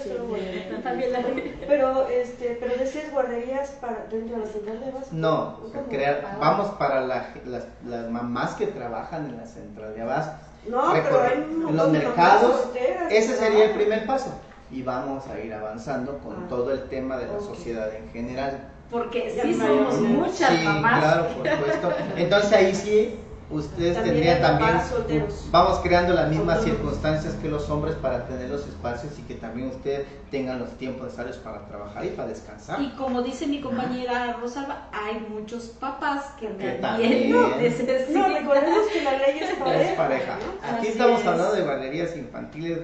También 0.83 1.13
la 1.13 1.21
Pero, 1.69 2.09
este, 2.09 2.57
pero 2.61 2.77
decías 2.77 3.11
guarderías 3.13 3.71
para 3.81 4.07
dentro 4.11 4.37
de 4.39 4.45
la 4.47 4.51
central 4.53 4.81
de 4.81 4.87
abastos. 4.91 5.13
No, 5.13 5.61
crear, 5.89 6.23
Ah. 6.27 6.37
vamos 6.41 6.71
para 6.73 7.01
la- 7.03 7.29
las, 7.47 7.65
las 7.87 8.09
mamás 8.11 8.55
que 8.55 8.67
trabajan 8.67 9.27
en 9.27 9.37
la 9.37 9.47
central 9.47 9.95
de 9.95 10.03
abastos. 10.03 10.49
No, 10.69 10.93
pero 10.93 11.23
hay 11.23 11.39
un 11.39 11.77
los 11.77 11.89
mercados, 11.91 12.61
solteras 12.63 13.13
ese 13.13 13.37
sería 13.37 13.65
el 13.67 13.71
primer 13.73 14.07
paso. 14.07 14.33
Y 14.71 14.83
vamos 14.83 15.27
a 15.27 15.39
ir 15.39 15.53
avanzando 15.53 16.19
con 16.19 16.35
Ah. 16.45 16.47
todo 16.49 16.73
el 16.73 16.89
tema 16.89 17.17
de 17.19 17.27
la 17.27 17.39
sociedad 17.41 17.95
en 17.95 18.09
general. 18.11 18.69
porque 18.91 19.31
sí 19.43 19.55
somos 19.55 19.99
muchas 20.01 20.51
sí, 20.51 20.65
mamás. 20.65 21.01
claro, 21.03 21.27
por 21.29 21.49
supuesto. 21.49 21.93
Entonces 22.17 22.53
ahí 22.53 22.75
sí, 22.75 23.19
ustedes 23.53 23.95
También 23.95 24.15
tendrían 24.17 24.41
también, 24.41 24.81
solteros. 24.89 25.49
vamos 25.51 25.79
creando 25.81 26.15
las 26.15 26.29
mismas 26.31 26.59
Autónomos. 26.59 26.65
circunstancias 26.83 27.35
que 27.35 27.49
los 27.49 27.69
hombres 27.71 27.95
para 27.97 28.27
tener 28.27 28.49
los 28.49 28.67
espacios 28.67 29.13
y 29.19 29.23
que 29.23 29.35
también 29.35 29.69
ustedes 29.69 30.07
tengan 30.31 30.59
los 30.59 30.71
tiempos 30.79 31.05
necesarios 31.05 31.37
para 31.37 31.67
trabajar 31.67 32.05
y 32.05 32.09
para 32.09 32.29
descansar. 32.29 32.81
Y 32.81 32.91
como 32.97 33.23
dice 33.23 33.47
mi 33.47 33.61
compañera 33.61 34.39
Rosalba, 34.41 34.89
hay 34.93 35.21
muchos 35.29 35.65
papás 35.79 36.33
que 36.41 36.49
Que 36.57 36.73
también 36.81 37.31
necesitan. 37.59 37.97
No, 38.13 38.29
recordemos 38.29 38.87
que 38.93 39.03
la 39.03 39.13
ley 39.19 39.39
es 39.41 39.55
pareja. 39.55 39.91
Es 39.91 39.97
pareja. 39.97 40.37
¿no? 40.39 40.67
Aquí 40.69 40.79
Así 40.81 40.89
estamos 40.89 41.21
es. 41.21 41.27
hablando 41.27 41.53
de 41.55 41.63
guarderías 41.63 42.17
infantiles, 42.17 42.79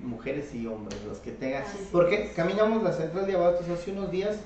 mujeres 0.00 0.54
y 0.54 0.66
hombres, 0.66 0.98
los 1.06 1.18
que 1.18 1.30
tengan. 1.32 1.62
Así 1.62 1.88
Porque 1.92 2.24
es. 2.24 2.32
caminamos 2.32 2.82
la 2.82 2.92
central 2.92 3.26
de 3.26 3.34
abastos 3.36 3.68
hace 3.68 3.90
unos 3.92 4.10
días, 4.10 4.36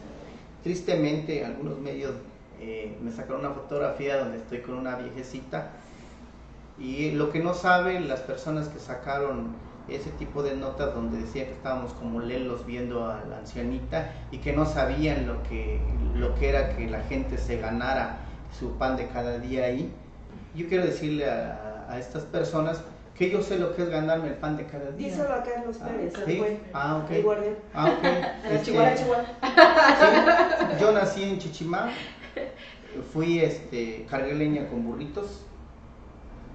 tristemente 0.63 1.45
algunos 1.45 1.79
medios 1.79 2.13
eh, 2.61 2.97
me 3.03 3.11
sacaron 3.13 3.41
una 3.41 3.51
fotografía 3.55 4.17
donde 4.19 4.39
estoy 4.39 4.61
con 4.61 4.75
una 4.77 4.97
viejecita 4.97 5.69
y 6.79 7.11
lo 7.13 7.31
que 7.31 7.41
no 7.41 7.55
saben 7.55 8.09
las 8.09 8.21
personas 8.21 8.69
que 8.69 8.79
sacaron 8.79 9.49
ese 9.89 10.11
tipo 10.11 10.43
de 10.43 10.55
notas 10.55 10.95
donde 10.95 11.19
decía 11.19 11.47
que 11.47 11.53
estábamos 11.53 11.93
como 11.95 12.21
lelos 12.21 12.67
viendo 12.67 13.07
a 13.11 13.23
la 13.29 13.39
ancianita 13.39 14.13
y 14.31 14.39
que 14.39 14.53
no 14.53 14.67
sabían 14.67 15.27
lo 15.27 15.43
que, 15.45 15.81
lo 16.15 16.35
que 16.35 16.51
era 16.51 16.77
que 16.77 16.87
la 16.89 17.01
gente 17.03 17.39
se 17.39 17.59
ganara 17.59 18.19
su 18.59 18.73
pan 18.77 18.97
de 18.97 19.07
cada 19.09 19.39
día 19.39 19.65
ahí. 19.65 19.91
Yo 20.55 20.69
quiero 20.69 20.85
decirle 20.85 21.29
a, 21.31 21.87
a 21.89 21.99
estas 21.99 22.25
personas 22.25 22.83
que 23.17 23.31
yo 23.31 23.43
sé 23.43 23.59
lo 23.59 23.75
que 23.75 23.83
es 23.83 23.89
ganarme 23.89 24.29
el 24.29 24.35
pan 24.35 24.57
de 24.57 24.67
cada 24.67 24.91
día. 24.93 25.09
Díselo 25.09 25.35
a 25.35 25.43
Carlos 25.43 25.79
Ah, 25.83 25.87
Pérez, 25.89 26.15
el 26.29 26.59
Ah, 26.75 27.03
ok. 27.03 27.11
el. 27.11 27.57
Ah, 27.75 27.87
ok. 27.87 28.05
A 28.05 28.09
la 28.49 28.55
Este, 28.55 28.63
Chihuahua, 28.71 28.95
Chihuahua. 28.95 29.25
Sí, 29.99 30.81
yo 30.81 30.93
nací 30.93 31.23
en 31.25 31.39
Chichimá, 31.39 31.89
fui, 33.13 33.41
este, 33.41 34.07
cargué 34.09 34.35
leña 34.35 34.69
con 34.69 34.85
burritos, 34.85 35.43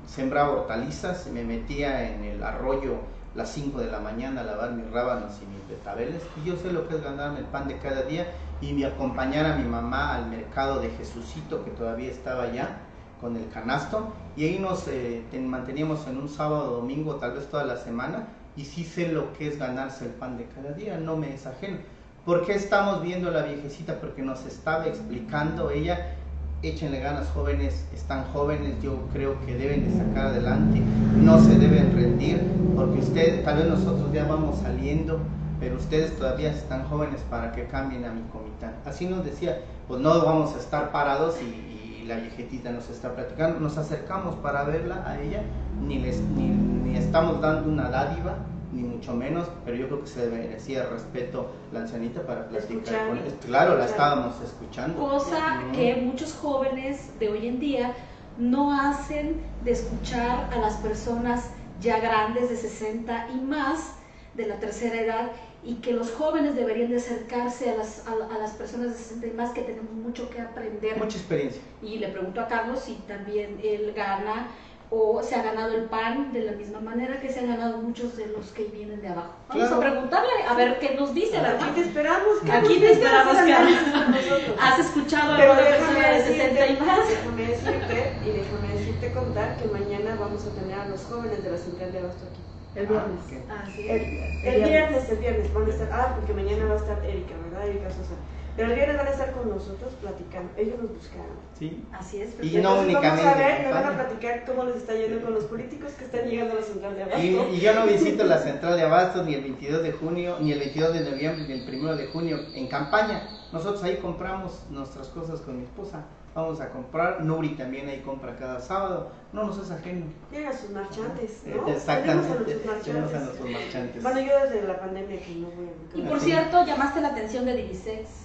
sembraba 0.08 0.52
hortalizas, 0.52 1.28
me 1.28 1.44
metía 1.44 2.10
en 2.14 2.24
el 2.24 2.44
arroyo 2.44 2.98
las 3.36 3.50
5 3.52 3.80
de 3.80 3.90
la 3.90 4.00
mañana 4.00 4.42
a 4.42 4.44
lavar 4.44 4.74
mis 4.74 4.90
rábanos 4.92 5.34
y 5.42 5.46
mis 5.48 5.68
betabeles, 5.68 6.22
y 6.36 6.48
yo 6.48 6.56
sé 6.58 6.72
lo 6.72 6.88
que 6.88 6.96
es 6.96 7.04
ganarme 7.04 7.40
el 7.40 7.46
pan 7.46 7.68
de 7.68 7.78
cada 7.80 8.04
día 8.04 8.28
y 8.62 8.74
me 8.74 8.86
acompañar 8.86 9.46
a 9.46 9.56
mi 9.56 9.64
mamá 9.68 10.16
al 10.16 10.30
mercado 10.30 10.80
de 10.80 10.90
Jesucito, 10.92 11.64
que 11.66 11.72
todavía 11.72 12.12
estaba 12.12 12.44
allá, 12.44 12.78
con 13.20 13.38
el 13.38 13.50
canasto, 13.50 14.14
y 14.36 14.46
ahí 14.46 14.60
nos 14.60 14.88
eh, 14.88 15.24
ten- 15.32 15.48
manteníamos 15.48 16.06
en 16.08 16.18
un 16.18 16.28
sábado, 16.30 16.76
domingo, 16.76 17.16
tal 17.16 17.32
vez 17.34 17.48
toda 17.50 17.64
la 17.64 17.78
semana, 17.78 18.28
y 18.56 18.66
sí 18.66 18.84
sé 18.84 19.08
lo 19.12 19.34
que 19.34 19.48
es 19.48 19.58
ganarse 19.58 20.06
el 20.06 20.12
pan 20.12 20.38
de 20.38 20.46
cada 20.46 20.74
día, 20.74 20.98
no 20.98 21.16
me 21.16 21.34
es 21.34 21.48
ajeno. 21.48 21.78
¿Por 22.26 22.46
qué 22.46 22.54
estamos 22.54 23.02
viendo 23.02 23.30
a 23.30 23.32
la 23.32 23.44
viejecita? 23.44 24.00
Porque 24.00 24.22
nos 24.22 24.46
estaba 24.46 24.86
explicando 24.88 25.72
ella, 25.72 26.16
échenle 26.64 27.01
ganas 27.01 27.28
jóvenes, 27.30 27.86
están 27.93 28.24
jóvenes, 28.32 28.82
yo 28.82 28.97
creo 29.11 29.36
que 29.45 29.55
deben 29.55 29.84
de 29.84 29.97
sacar 29.97 30.28
adelante, 30.28 30.82
no 31.18 31.39
se 31.39 31.59
deben 31.59 31.93
rendir, 31.93 32.41
porque 32.76 32.99
ustedes, 32.99 33.43
tal 33.43 33.57
vez 33.57 33.68
nosotros 33.68 34.11
ya 34.14 34.26
vamos 34.26 34.59
saliendo, 34.59 35.20
pero 35.59 35.76
ustedes 35.76 36.18
todavía 36.18 36.51
están 36.51 36.86
jóvenes 36.86 37.22
para 37.30 37.51
que 37.51 37.66
cambien 37.66 38.05
a 38.05 38.11
mi 38.11 38.22
comitán. 38.32 38.76
Así 38.86 39.05
nos 39.05 39.26
decía, 39.26 39.59
pues 39.88 39.99
no 39.99 40.26
vamos 40.26 40.55
a 40.55 40.59
estar 40.59 40.91
parados 40.91 41.36
y, 41.41 42.01
y 42.01 42.05
la 42.07 42.16
viejetita 42.16 42.72
nos 42.72 42.89
está 42.89 43.14
platicando, 43.14 43.59
nos 43.59 43.78
acercamos 43.78 44.36
para 44.36 44.64
verla 44.64 45.03
a 45.05 45.22
ella, 45.22 45.41
ni, 45.86 45.99
les, 45.99 46.22
ni, 46.22 46.47
ni 46.47 46.97
estamos 46.97 47.41
dando 47.41 47.70
una 47.70 47.89
dádiva, 47.89 48.36
ni 48.74 48.82
mucho 48.84 49.14
menos, 49.14 49.48
pero 49.64 49.78
yo 49.78 49.88
creo 49.88 50.02
que 50.02 50.08
se 50.08 50.26
merecía 50.28 50.88
respeto 50.88 51.52
la 51.72 51.82
ancianita 51.82 52.22
para 52.26 52.48
platicar 52.50 53.08
con 53.08 53.18
él. 53.18 53.34
Claro, 53.46 53.78
la 53.78 53.86
estábamos 53.86 54.42
escuchando. 54.42 55.00
Cosa 55.00 55.62
Ujú. 55.66 55.72
que 55.74 55.96
muchos 55.98 56.34
jóvenes 56.34 57.18
de 57.20 57.30
hoy 57.30 57.48
en 57.48 57.60
día 57.60 57.94
no 58.38 58.74
hacen 58.74 59.42
de 59.64 59.72
escuchar 59.72 60.50
a 60.52 60.58
las 60.58 60.76
personas 60.78 61.52
ya 61.80 62.00
grandes 62.00 62.50
de 62.50 62.56
60 62.56 63.30
y 63.34 63.40
más 63.42 63.96
de 64.34 64.48
la 64.48 64.56
tercera 64.60 65.00
edad 65.00 65.32
y 65.64 65.76
que 65.76 65.94
los 65.94 66.12
jóvenes 66.12 66.56
deberían 66.56 66.90
de 66.90 66.98
acercarse 66.98 67.70
a 67.70 67.76
las, 67.78 68.04
a, 68.08 68.36
a 68.36 68.40
las 68.40 68.52
personas 68.52 68.88
de 68.88 68.94
60 68.96 69.28
y 69.28 69.32
más 69.32 69.52
que 69.52 69.62
tenemos 69.62 69.92
mucho 69.94 70.30
que 70.30 70.42
aprender. 70.42 70.98
Mucha 70.98 71.18
experiencia. 71.18 71.62
Y 71.82 72.00
le 72.00 72.08
pregunto 72.08 72.42
a 72.42 72.48
Carlos 72.48 72.80
si 72.80 72.96
también 73.08 73.60
él 73.64 73.94
gana 73.96 74.48
o 74.96 75.24
se 75.24 75.34
ha 75.34 75.41
ganado 75.41 75.74
el 75.74 75.86
pan 75.86 76.32
de 76.34 76.41
la 76.44 76.52
misma 76.52 76.80
manera 76.80 77.20
que 77.20 77.28
se 77.28 77.39
han 77.39 77.48
ganado 77.48 77.78
muchos 77.80 78.16
de 78.16 78.28
los 78.28 78.52
que 78.52 78.66
vienen 78.66 79.02
de 79.02 79.08
abajo. 79.08 79.34
Vamos 79.50 79.68
Claro. 79.68 79.76
a 79.76 79.80
preguntarle 79.89 80.30
a 80.48 80.54
ver 80.54 80.78
qué 80.80 80.94
nos 80.94 81.16
dice, 81.16 81.38
Aquí 81.38 81.46
¿verdad? 81.50 81.74
te 81.74 81.82
esperamos, 81.82 82.38
Carlos, 82.46 82.70
Aquí 82.70 82.74
te 82.80 82.86
que 82.86 82.91
esperamos, 82.91 83.34
nosotros. 83.34 84.58
¿Has 84.62 84.80
escuchado 84.80 85.34
a 85.34 85.38
Pero 85.38 85.54
alguna 85.54 85.70
déjame 85.70 85.94
persona 85.94 86.10
de 86.14 86.24
60 86.24 86.68
y 86.68 86.78
más? 86.86 87.10
déjame 87.10 87.41
decirte 87.48 88.14
y 88.24 88.30
déjame 88.38 88.68
decirte 88.78 89.12
contar 89.14 89.58
que 89.58 89.66
mañana 89.70 90.16
vamos 90.20 90.46
a 90.46 90.50
tener 90.62 90.78
a 90.80 90.86
los 90.88 91.02
jóvenes 91.06 91.44
de 91.44 91.50
la 91.52 91.58
central 91.58 91.91
de 91.91 92.00
abasto 92.00 92.24
aquí. 92.30 92.41
El 92.80 92.88
viernes. 92.88 93.20
Ah, 93.50 93.64
ok. 93.64 93.68
Así 93.70 93.89
El, 93.89 94.02
es. 94.02 94.46
el 94.46 94.64
viernes, 94.64 95.10
el 95.10 95.18
viernes 95.18 95.54
van 95.54 95.66
a 95.66 95.70
estar, 95.70 95.89
ah, 95.91 96.16
porque 96.16 96.34
mañana 96.34 96.66
va 96.66 96.74
a 96.74 96.78
estar 96.78 97.04
Erika, 97.06 97.34
¿verdad? 97.50 97.68
Erika 97.68 97.89
Sosa. 97.89 98.14
Pero 98.56 98.70
el 98.70 98.76
viernes 98.76 98.97
van 98.97 99.08
a 99.08 99.10
estar 99.10 99.32
con 99.32 99.49
nosotros 99.49 99.93
platicando. 99.99 100.51
Ellos 100.58 100.76
nos 100.80 100.93
buscaron. 100.93 101.38
Sí. 101.58 101.84
Así 101.91 102.22
es. 102.22 102.30
Y 102.34 102.36
perfecto. 102.36 102.62
no 102.62 102.82
únicamente 102.82 103.24
Vamos 103.24 103.36
a 103.36 103.47
ver, 103.47 103.66
me 103.66 103.72
van 103.72 103.86
a 103.86 103.93
platicar 103.93 104.45
cómo 104.45 104.64
les 104.66 104.76
está 104.78 104.93
yendo 104.93 105.22
con 105.22 105.34
los 105.34 105.45
políticos 105.45 105.91
que 105.93 106.06
están 106.06 106.30
llegando 106.30 106.54
a 106.54 106.58
la 106.58 106.64
central 106.64 106.95
de 106.95 107.04
abasto. 107.04 107.22
Y, 107.22 107.56
y 107.56 107.60
yo 107.60 107.74
no 107.74 107.86
visito 107.88 108.24
la 108.26 108.38
central 108.38 108.78
de 108.78 108.84
Abastos 108.84 109.26
ni 109.26 109.34
el 109.34 109.41
22 109.41 109.82
de 109.82 109.91
junio, 109.91 110.38
ni 110.39 110.51
el 110.51 110.60
22 110.60 110.93
de 110.93 111.10
noviembre, 111.10 111.45
ni 111.47 111.54
el 111.54 111.80
1 111.80 111.95
de 111.95 112.08
junio 112.08 112.38
en 112.54 112.68
campaña. 112.68 113.28
Nosotros 113.51 113.84
ahí 113.84 113.97
compramos 113.97 114.64
nuestras 114.70 115.08
cosas 115.08 115.41
con 115.41 115.58
mi 115.58 115.64
esposa. 115.64 116.06
Vamos 116.36 116.60
a 116.62 116.70
comprar. 116.70 117.24
Nuri 117.24 117.49
también 117.49 117.88
ahí 117.88 118.01
compra 118.01 118.36
cada 118.36 118.60
sábado. 118.60 119.12
No 119.34 119.45
nos 119.45 119.58
es 119.60 119.70
ajeno. 119.70 120.08
Tienen 120.32 120.49
a 120.49 120.54
sus 120.54 120.72
marchantes, 120.72 121.43
¿no? 121.45 121.68
Eh, 121.68 121.74
Exactamente. 121.76 122.56
Tenemos 122.84 123.14
a 123.14 123.20
nuestros 123.20 123.49
marchantes. 123.49 124.01
Bueno, 124.01 124.20
yo 124.20 124.39
desde 124.43 124.68
la 124.68 124.80
pandemia 124.80 125.20
que 125.20 125.36
no 125.36 125.47
voy 125.51 125.68
a 125.68 125.97
Y 125.97 126.10
por 126.10 126.20
cierto, 126.20 126.66
llamaste 126.66 127.01
la 127.01 127.10
atención 127.10 127.45
de 127.45 127.56
Divisex. 127.56 128.23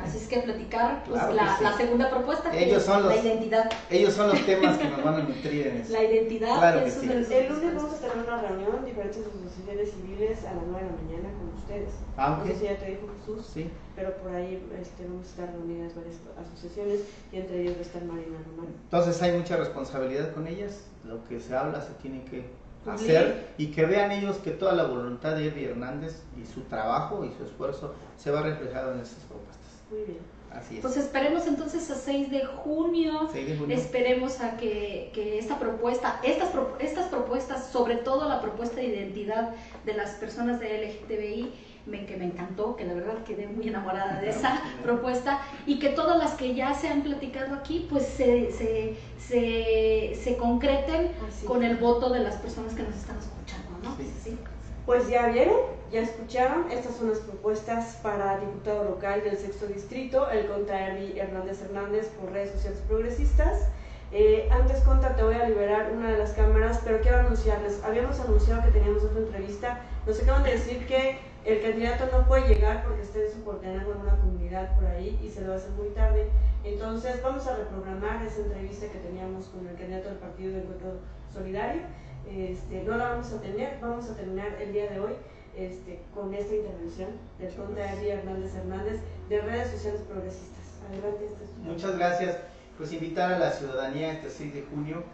Así 0.00 0.18
es 0.18 0.28
que 0.28 0.38
platicar 0.40 1.02
pues, 1.04 1.18
Claro 1.20 1.30
que 1.30 1.36
la, 1.44 1.56
sí. 1.58 1.64
la 1.64 1.72
segunda 1.76 2.10
propuesta, 2.10 2.50
que 2.50 2.64
Ellos 2.64 2.78
es 2.78 2.84
son 2.84 3.02
los- 3.02 3.14
la 3.14 3.20
identidad. 3.22 3.70
Ellos 3.90 4.12
son 4.14 4.28
los 4.28 4.46
temas 4.46 4.78
que 4.78 4.88
nos 4.88 5.02
van 5.04 5.14
a 5.14 5.18
nutrir 5.28 5.66
en 5.66 5.76
eso. 5.78 5.92
La 5.92 6.04
identidad 6.04 6.58
Claro 6.58 6.84
que 6.84 6.90
sí. 6.90 7.06
los 7.06 7.30
El 7.30 7.48
lunes 7.48 7.74
vamos 7.74 7.92
a 7.94 7.98
tener 7.98 8.16
una 8.26 8.40
reunión, 8.42 8.84
diferentes 8.84 9.18
asociaciones 9.26 9.90
civiles 9.92 10.44
a 10.44 10.54
las 10.54 10.64
9 10.66 10.84
de 10.86 10.90
la 10.90 10.96
mañana 11.02 11.38
con 11.38 11.54
ustedes. 11.58 11.90
Ah, 12.16 12.36
No 12.40 12.46
sé 12.46 12.58
si 12.58 12.64
ya 12.64 12.76
te 12.76 12.86
dijo 12.86 13.08
Jesús, 13.20 13.46
Sí. 13.52 13.70
pero 13.96 14.12
por 14.18 14.32
ahí 14.34 14.62
este, 14.80 15.04
vamos 15.06 15.26
a 15.26 15.30
estar 15.30 15.50
reunidas 15.52 15.94
varias 15.94 16.16
asociaciones 16.40 17.00
y 17.32 17.36
entre 17.38 17.60
ellos 17.62 17.74
va 17.76 17.78
a 17.78 17.82
estar 17.82 18.04
Marina 18.04 18.38
Román. 18.46 18.72
Entonces 18.84 19.20
hay 19.22 19.32
mucha 19.32 19.56
responsabilidad 19.56 20.32
con 20.32 20.46
ellas. 20.46 20.84
Lo 21.04 21.22
que 21.28 21.40
se 21.40 21.54
habla 21.54 21.80
se 21.82 21.92
tiene 21.94 22.22
que 22.24 22.44
Cumplir. 22.84 23.16
hacer 23.16 23.48
y 23.58 23.66
que 23.72 23.84
vean 23.86 24.10
ellos 24.12 24.36
que 24.38 24.50
toda 24.52 24.72
la 24.74 24.84
voluntad 24.84 25.34
de 25.36 25.48
Eddie 25.48 25.70
Hernández 25.70 26.22
y 26.40 26.46
su 26.46 26.60
trabajo 26.62 27.24
y 27.24 27.32
su 27.36 27.44
esfuerzo 27.44 27.94
se 28.16 28.30
va 28.30 28.42
reflejado 28.42 28.92
en 28.92 29.00
esas 29.00 29.18
propuestas. 29.24 29.58
Muy 29.94 30.02
bien. 30.04 30.18
Así 30.52 30.76
es. 30.76 30.82
Pues 30.82 30.96
esperemos 30.96 31.46
entonces 31.48 31.90
a 31.90 31.94
6 31.96 32.30
de 32.30 32.44
junio. 32.44 33.28
6 33.32 33.46
de 33.48 33.56
junio. 33.56 33.76
Esperemos 33.76 34.40
a 34.40 34.56
que, 34.56 35.10
que 35.12 35.38
esta 35.38 35.58
propuesta, 35.58 36.20
estas, 36.22 36.50
pro- 36.50 36.76
estas 36.78 37.06
propuestas, 37.08 37.66
sobre 37.70 37.96
todo 37.96 38.28
la 38.28 38.40
propuesta 38.40 38.76
de 38.76 38.86
identidad 38.86 39.50
de 39.84 39.94
las 39.94 40.10
personas 40.12 40.60
de 40.60 40.86
LGTBI, 40.86 41.52
me, 41.86 42.06
que 42.06 42.16
me 42.16 42.24
encantó, 42.26 42.76
que 42.76 42.84
la 42.84 42.94
verdad 42.94 43.24
quedé 43.24 43.46
muy 43.48 43.66
enamorada 43.68 44.20
de 44.20 44.30
esa 44.30 44.62
propuesta, 44.82 45.40
y 45.66 45.78
que 45.80 45.88
todas 45.90 46.18
las 46.18 46.34
que 46.34 46.54
ya 46.54 46.72
se 46.74 46.88
han 46.88 47.02
platicado 47.02 47.54
aquí, 47.56 47.86
pues 47.90 48.06
se, 48.06 48.52
se, 48.52 48.96
se, 49.18 50.18
se 50.22 50.36
concreten 50.36 51.10
Así. 51.28 51.46
con 51.46 51.62
el 51.64 51.76
voto 51.76 52.10
de 52.10 52.20
las 52.20 52.36
personas 52.36 52.74
que 52.74 52.84
nos 52.84 52.94
están 52.94 53.18
escuchando, 53.18 53.70
¿no? 53.82 53.96
Sí. 53.96 54.10
Sí. 54.22 54.38
Pues 54.86 55.08
ya 55.08 55.28
vieron, 55.28 55.56
ya 55.90 56.02
escucharon, 56.02 56.70
estas 56.70 56.96
son 56.96 57.08
las 57.08 57.20
propuestas 57.20 57.98
para 58.02 58.38
diputado 58.38 58.84
local 58.84 59.24
del 59.24 59.38
sexto 59.38 59.66
distrito, 59.66 60.28
el 60.28 60.46
contra 60.46 60.88
Hernández 60.88 61.62
Hernández 61.62 62.08
por 62.20 62.32
redes 62.32 62.52
sociales 62.52 62.82
progresistas. 62.86 63.68
Eh, 64.12 64.46
antes, 64.50 64.80
Conta, 64.82 65.16
te 65.16 65.22
voy 65.22 65.36
a 65.36 65.48
liberar 65.48 65.90
una 65.90 66.12
de 66.12 66.18
las 66.18 66.32
cámaras, 66.32 66.82
pero 66.84 67.00
quiero 67.00 67.20
anunciarles, 67.20 67.82
habíamos 67.82 68.20
anunciado 68.20 68.62
que 68.62 68.72
teníamos 68.72 69.04
otra 69.04 69.20
entrevista, 69.20 69.80
nos 70.06 70.22
acaban 70.22 70.44
de 70.44 70.50
decir 70.50 70.86
que 70.86 71.18
el 71.46 71.62
candidato 71.62 72.06
no 72.12 72.26
puede 72.26 72.54
llegar 72.54 72.84
porque 72.84 73.02
está 73.02 73.20
en 73.20 73.32
su 73.32 73.42
coordenado 73.42 73.92
en 73.92 74.00
una 74.00 74.16
comunidad 74.20 74.74
por 74.76 74.84
ahí 74.86 75.18
y 75.22 75.30
se 75.30 75.40
lo 75.40 75.54
hacer 75.54 75.70
muy 75.70 75.88
tarde. 75.88 76.28
Entonces 76.62 77.22
vamos 77.22 77.46
a 77.46 77.56
reprogramar 77.56 78.24
esa 78.24 78.42
entrevista 78.42 78.86
que 78.88 78.98
teníamos 78.98 79.46
con 79.46 79.66
el 79.66 79.76
candidato 79.76 80.10
del 80.10 80.18
Partido 80.18 80.52
de 80.52 80.58
Encuentro 80.60 81.00
Solidario. 81.32 81.82
Este, 82.30 82.82
no 82.82 82.96
la 82.96 83.10
vamos 83.10 83.32
a 83.32 83.40
tener, 83.40 83.78
vamos 83.80 84.08
a 84.10 84.16
terminar 84.16 84.60
el 84.60 84.72
día 84.72 84.90
de 84.90 85.00
hoy 85.00 85.12
este, 85.56 86.02
con 86.14 86.34
esta 86.34 86.54
intervención 86.54 87.10
del 87.38 87.54
conde 87.54 87.82
Eli 87.84 88.10
Hernández 88.10 88.54
Hernández 88.54 89.00
de 89.28 89.40
redes 89.40 89.70
sociales 89.70 90.00
progresistas. 90.02 90.64
Adelante, 90.88 91.26
este 91.26 91.60
Muchas 91.60 91.96
gracias. 91.96 92.38
Pues 92.76 92.92
invitar 92.92 93.32
a 93.32 93.38
la 93.38 93.50
ciudadanía 93.52 94.12
este 94.12 94.30
6 94.30 94.54
de 94.54 94.62
junio 94.62 95.04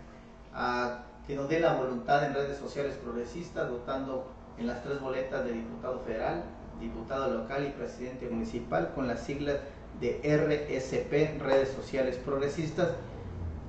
a 0.55 1.05
que 1.27 1.37
nos 1.37 1.49
dé 1.49 1.61
la 1.61 1.75
voluntad 1.75 2.25
en 2.25 2.35
redes 2.35 2.59
sociales 2.59 2.97
progresistas, 2.97 3.71
votando 3.71 4.33
en 4.59 4.67
las 4.67 4.83
tres 4.83 5.01
boletas 5.01 5.45
de 5.45 5.53
diputado 5.53 6.01
federal, 6.01 6.45
diputado 6.81 7.33
local 7.33 7.67
y 7.67 7.71
presidente 7.71 8.29
municipal 8.29 8.93
con 8.95 9.07
las 9.07 9.21
siglas 9.21 9.59
de 10.01 10.21
RSP, 10.25 11.41
Redes 11.41 11.69
Sociales 11.69 12.17
Progresistas. 12.17 12.93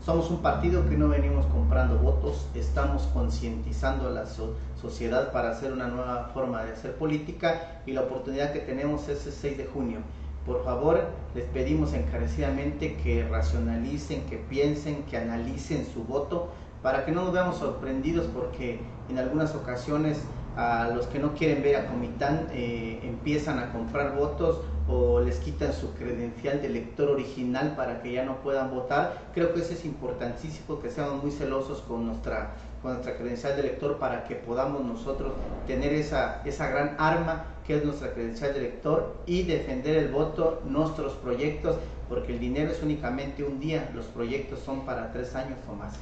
Somos 0.03 0.31
un 0.31 0.41
partido 0.41 0.89
que 0.89 0.97
no 0.97 1.09
venimos 1.09 1.45
comprando 1.45 1.95
votos, 1.99 2.47
estamos 2.55 3.03
concientizando 3.13 4.07
a 4.07 4.09
la 4.09 4.25
sociedad 4.25 5.31
para 5.31 5.51
hacer 5.51 5.71
una 5.71 5.89
nueva 5.89 6.31
forma 6.33 6.63
de 6.63 6.71
hacer 6.71 6.95
política 6.95 7.83
y 7.85 7.91
la 7.91 8.01
oportunidad 8.01 8.51
que 8.51 8.61
tenemos 8.61 9.07
es 9.09 9.27
el 9.27 9.31
6 9.31 9.57
de 9.59 9.65
junio. 9.65 9.99
Por 10.43 10.63
favor, 10.63 11.01
les 11.35 11.45
pedimos 11.45 11.93
encarecidamente 11.93 12.95
que 12.95 13.27
racionalicen, 13.27 14.25
que 14.25 14.37
piensen, 14.37 15.03
que 15.03 15.17
analicen 15.17 15.85
su 15.85 16.03
voto 16.03 16.49
para 16.81 17.05
que 17.05 17.11
no 17.11 17.25
nos 17.25 17.33
veamos 17.33 17.57
sorprendidos 17.57 18.25
porque 18.33 18.79
en 19.07 19.19
algunas 19.19 19.53
ocasiones 19.53 20.23
a 20.57 20.89
los 20.95 21.05
que 21.05 21.19
no 21.19 21.35
quieren 21.35 21.61
ver 21.61 21.75
a 21.75 21.85
Comitán 21.85 22.47
eh, 22.53 22.99
empiezan 23.03 23.59
a 23.59 23.71
comprar 23.71 24.15
votos 24.15 24.61
o 24.91 25.21
les 25.21 25.39
quitan 25.39 25.73
su 25.73 25.93
credencial 25.93 26.61
de 26.61 26.67
elector 26.67 27.09
original 27.09 27.75
para 27.75 28.01
que 28.01 28.11
ya 28.11 28.25
no 28.25 28.37
puedan 28.37 28.71
votar. 28.71 29.17
Creo 29.33 29.53
que 29.53 29.61
eso 29.61 29.73
es 29.73 29.85
importantísimo, 29.85 30.79
que 30.79 30.89
seamos 30.89 31.23
muy 31.23 31.31
celosos 31.31 31.81
con 31.81 32.05
nuestra, 32.05 32.51
con 32.81 32.93
nuestra 32.93 33.15
credencial 33.15 33.55
de 33.55 33.61
elector 33.61 33.97
para 33.97 34.25
que 34.25 34.35
podamos 34.35 34.83
nosotros 34.83 35.33
tener 35.65 35.93
esa, 35.93 36.41
esa 36.45 36.69
gran 36.69 36.95
arma 36.99 37.45
que 37.65 37.77
es 37.77 37.85
nuestra 37.85 38.13
credencial 38.13 38.53
de 38.53 38.59
elector 38.59 39.15
y 39.25 39.43
defender 39.43 39.95
el 39.95 40.11
voto, 40.11 40.61
nuestros 40.65 41.13
proyectos, 41.13 41.77
porque 42.09 42.33
el 42.33 42.39
dinero 42.39 42.71
es 42.71 42.83
únicamente 42.83 43.43
un 43.43 43.59
día, 43.59 43.89
los 43.93 44.05
proyectos 44.07 44.59
son 44.59 44.85
para 44.85 45.13
tres 45.13 45.35
años 45.35 45.57
o 45.69 45.75
más. 45.75 45.93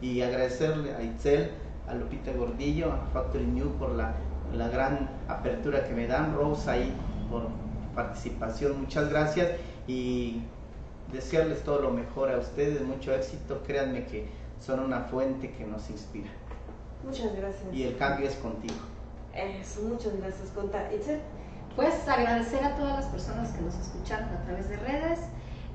Y 0.00 0.22
agradecerle 0.22 0.94
a 0.94 1.02
Itzel, 1.02 1.50
a 1.86 1.94
Lupita 1.94 2.32
Gordillo, 2.32 2.92
a 2.92 2.98
Factory 3.12 3.44
New 3.44 3.72
por 3.72 3.94
la, 3.94 4.14
la 4.56 4.68
gran 4.68 5.10
apertura 5.28 5.86
que 5.86 5.92
me 5.92 6.06
dan, 6.06 6.34
Rose 6.34 6.70
ahí 6.70 6.94
por 7.30 7.67
participación, 7.98 8.80
muchas 8.80 9.10
gracias 9.10 9.48
y 9.88 10.42
desearles 11.12 11.64
todo 11.64 11.80
lo 11.80 11.90
mejor 11.90 12.30
a 12.30 12.38
ustedes, 12.38 12.80
mucho 12.82 13.12
éxito, 13.12 13.60
créanme 13.66 14.06
que 14.06 14.28
son 14.64 14.78
una 14.78 15.00
fuente 15.00 15.50
que 15.50 15.64
nos 15.64 15.90
inspira. 15.90 16.30
Muchas 17.04 17.34
gracias. 17.34 17.64
Y 17.72 17.82
el 17.82 17.96
cambio 17.96 18.28
es 18.28 18.36
contigo. 18.36 18.78
Eso, 19.34 19.82
muchas 19.82 20.16
gracias, 20.16 20.48
Conta. 20.54 20.92
Itzel. 20.92 21.20
Pues 21.74 22.08
agradecer 22.08 22.62
a 22.64 22.76
todas 22.76 22.96
las 22.96 23.06
personas 23.06 23.50
que 23.50 23.62
nos 23.62 23.74
escucharon 23.74 24.28
a 24.28 24.42
través 24.44 24.68
de 24.68 24.76
redes, 24.76 25.18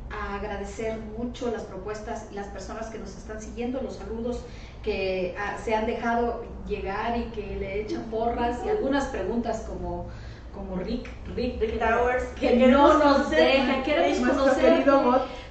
agradecer 0.10 0.98
mucho 1.18 1.52
las 1.52 1.64
propuestas 1.64 2.28
las 2.32 2.48
personas 2.48 2.88
que 2.88 3.00
nos 3.00 3.18
están 3.18 3.42
siguiendo, 3.42 3.82
los 3.82 3.96
saludos 3.98 4.46
que 4.82 5.36
ah, 5.38 5.58
se 5.64 5.76
han 5.76 5.88
dejado 5.88 6.44
llegar 6.68 7.18
y 7.18 7.26
que 7.32 7.56
le 7.58 7.82
echan 7.82 8.04
porras 8.04 8.60
y 8.66 8.70
algunas 8.70 9.06
preguntas 9.08 9.66
como 9.68 10.08
como 10.54 10.76
Rick, 10.78 11.10
Rick, 11.36 11.60
Rick 11.60 11.80
Towers, 11.80 12.24
que, 12.40 12.56
no 12.56 12.98
nos 13.00 13.30
deja, 13.30 13.84
queremos 13.84 14.30
conocer, 14.30 14.86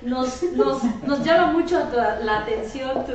nos, 0.03 0.43
nos, 0.55 0.85
nos 1.07 1.25
llama 1.25 1.53
mucho 1.53 1.81
la 2.23 2.41
atención 2.41 3.05
tu, 3.05 3.13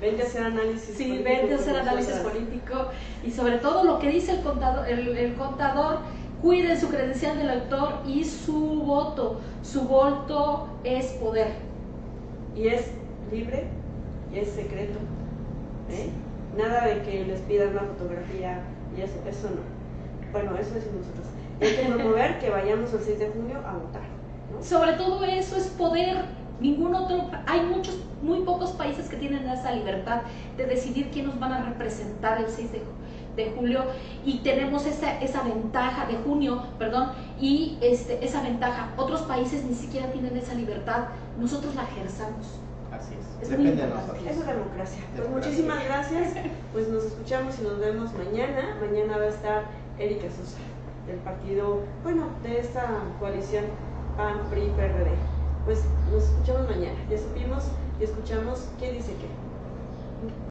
Vente 0.00 0.22
a 0.22 0.26
hacer 0.26 0.42
análisis 0.44 0.96
sí, 0.96 1.22
vente 1.24 1.54
a 1.54 1.56
hacer 1.56 1.76
análisis 1.76 2.16
político 2.16 2.88
y 3.24 3.30
sobre 3.30 3.58
todo 3.58 3.84
lo 3.84 3.98
que 3.98 4.10
dice 4.10 4.32
el 4.32 4.42
contador, 4.42 4.86
el, 4.88 5.16
el 5.16 5.34
contador 5.34 6.00
cuide 6.42 6.78
su 6.78 6.88
credencial 6.88 7.38
del 7.38 7.46
lector 7.46 8.00
y 8.06 8.22
su 8.24 8.82
voto. 8.82 9.40
Su 9.62 9.82
voto 9.82 10.68
es 10.84 11.06
poder. 11.12 11.52
Y 12.54 12.68
es 12.68 12.90
libre 13.32 13.64
y 14.32 14.40
es 14.40 14.50
secreto. 14.50 14.98
¿eh? 15.90 16.10
Nada 16.56 16.86
de 16.86 17.02
que 17.02 17.24
les 17.24 17.40
pidan 17.40 17.70
una 17.70 17.80
fotografía 17.80 18.60
y 18.96 19.00
eso, 19.00 19.14
eso 19.26 19.48
no. 19.48 19.73
Bueno, 20.34 20.50
eso 20.56 20.76
es 20.76 20.84
nosotros. 20.92 21.26
Hay 21.60 21.76
que 21.76 21.92
promover 21.92 22.40
que 22.40 22.50
vayamos 22.50 22.92
el 22.92 23.00
6 23.00 23.18
de 23.20 23.28
junio 23.28 23.58
a 23.64 23.72
votar. 23.74 24.02
Sobre 24.60 24.94
todo 24.94 25.24
eso 25.24 25.56
es 25.56 25.68
poder. 25.68 26.24
Ningún 26.60 26.94
otro, 26.94 27.30
hay 27.46 27.60
muchos, 27.62 27.98
muy 28.22 28.40
pocos 28.40 28.72
países 28.72 29.08
que 29.08 29.16
tienen 29.16 29.48
esa 29.48 29.72
libertad 29.72 30.22
de 30.56 30.66
decidir 30.66 31.10
quién 31.12 31.26
nos 31.26 31.38
van 31.38 31.52
a 31.52 31.64
representar 31.64 32.40
el 32.40 32.48
6 32.48 32.72
de 32.72 32.78
junio 32.78 33.04
de 33.36 33.52
julio 33.56 33.84
y 34.24 34.38
tenemos 34.38 34.86
esa, 34.86 35.20
esa 35.20 35.42
ventaja 35.42 36.06
de 36.06 36.14
junio, 36.18 36.62
perdón, 36.78 37.10
y 37.40 37.78
este, 37.80 38.24
esa 38.24 38.42
ventaja. 38.42 38.92
Otros 38.96 39.22
países 39.22 39.64
ni 39.64 39.74
siquiera 39.74 40.10
tienen 40.12 40.36
esa 40.36 40.54
libertad, 40.54 41.06
nosotros 41.38 41.74
la 41.74 41.82
ejercamos. 41.82 42.60
Así 42.92 43.14
es, 43.14 43.50
depende 43.50 43.82
de 43.82 43.88
nosotros. 43.88 44.18
Es 44.24 44.46
democracia. 44.46 45.02
Pues 45.16 45.28
muchísimas 45.28 45.84
gracias, 45.84 46.34
pues 46.72 46.88
nos 46.88 47.04
escuchamos 47.04 47.58
y 47.58 47.62
nos 47.62 47.80
vemos 47.80 48.10
mañana. 48.14 48.76
Mañana 48.80 49.16
va 49.16 49.24
a 49.24 49.28
estar 49.28 49.64
Erika 49.98 50.28
Sosa, 50.30 50.58
del 51.06 51.18
partido, 51.18 51.80
bueno, 52.02 52.28
de 52.42 52.58
esta 52.58 53.02
coalición 53.18 53.64
PAN, 54.16 54.40
PRI, 54.50 54.70
PRD. 54.76 55.10
Pues 55.64 55.84
nos 56.10 56.24
escuchamos 56.24 56.68
mañana. 56.68 56.98
Ya 57.08 57.18
supimos 57.18 57.64
y 58.00 58.04
escuchamos 58.04 58.68
qué 58.78 58.92
dice 58.92 59.12
qué. 59.16 59.43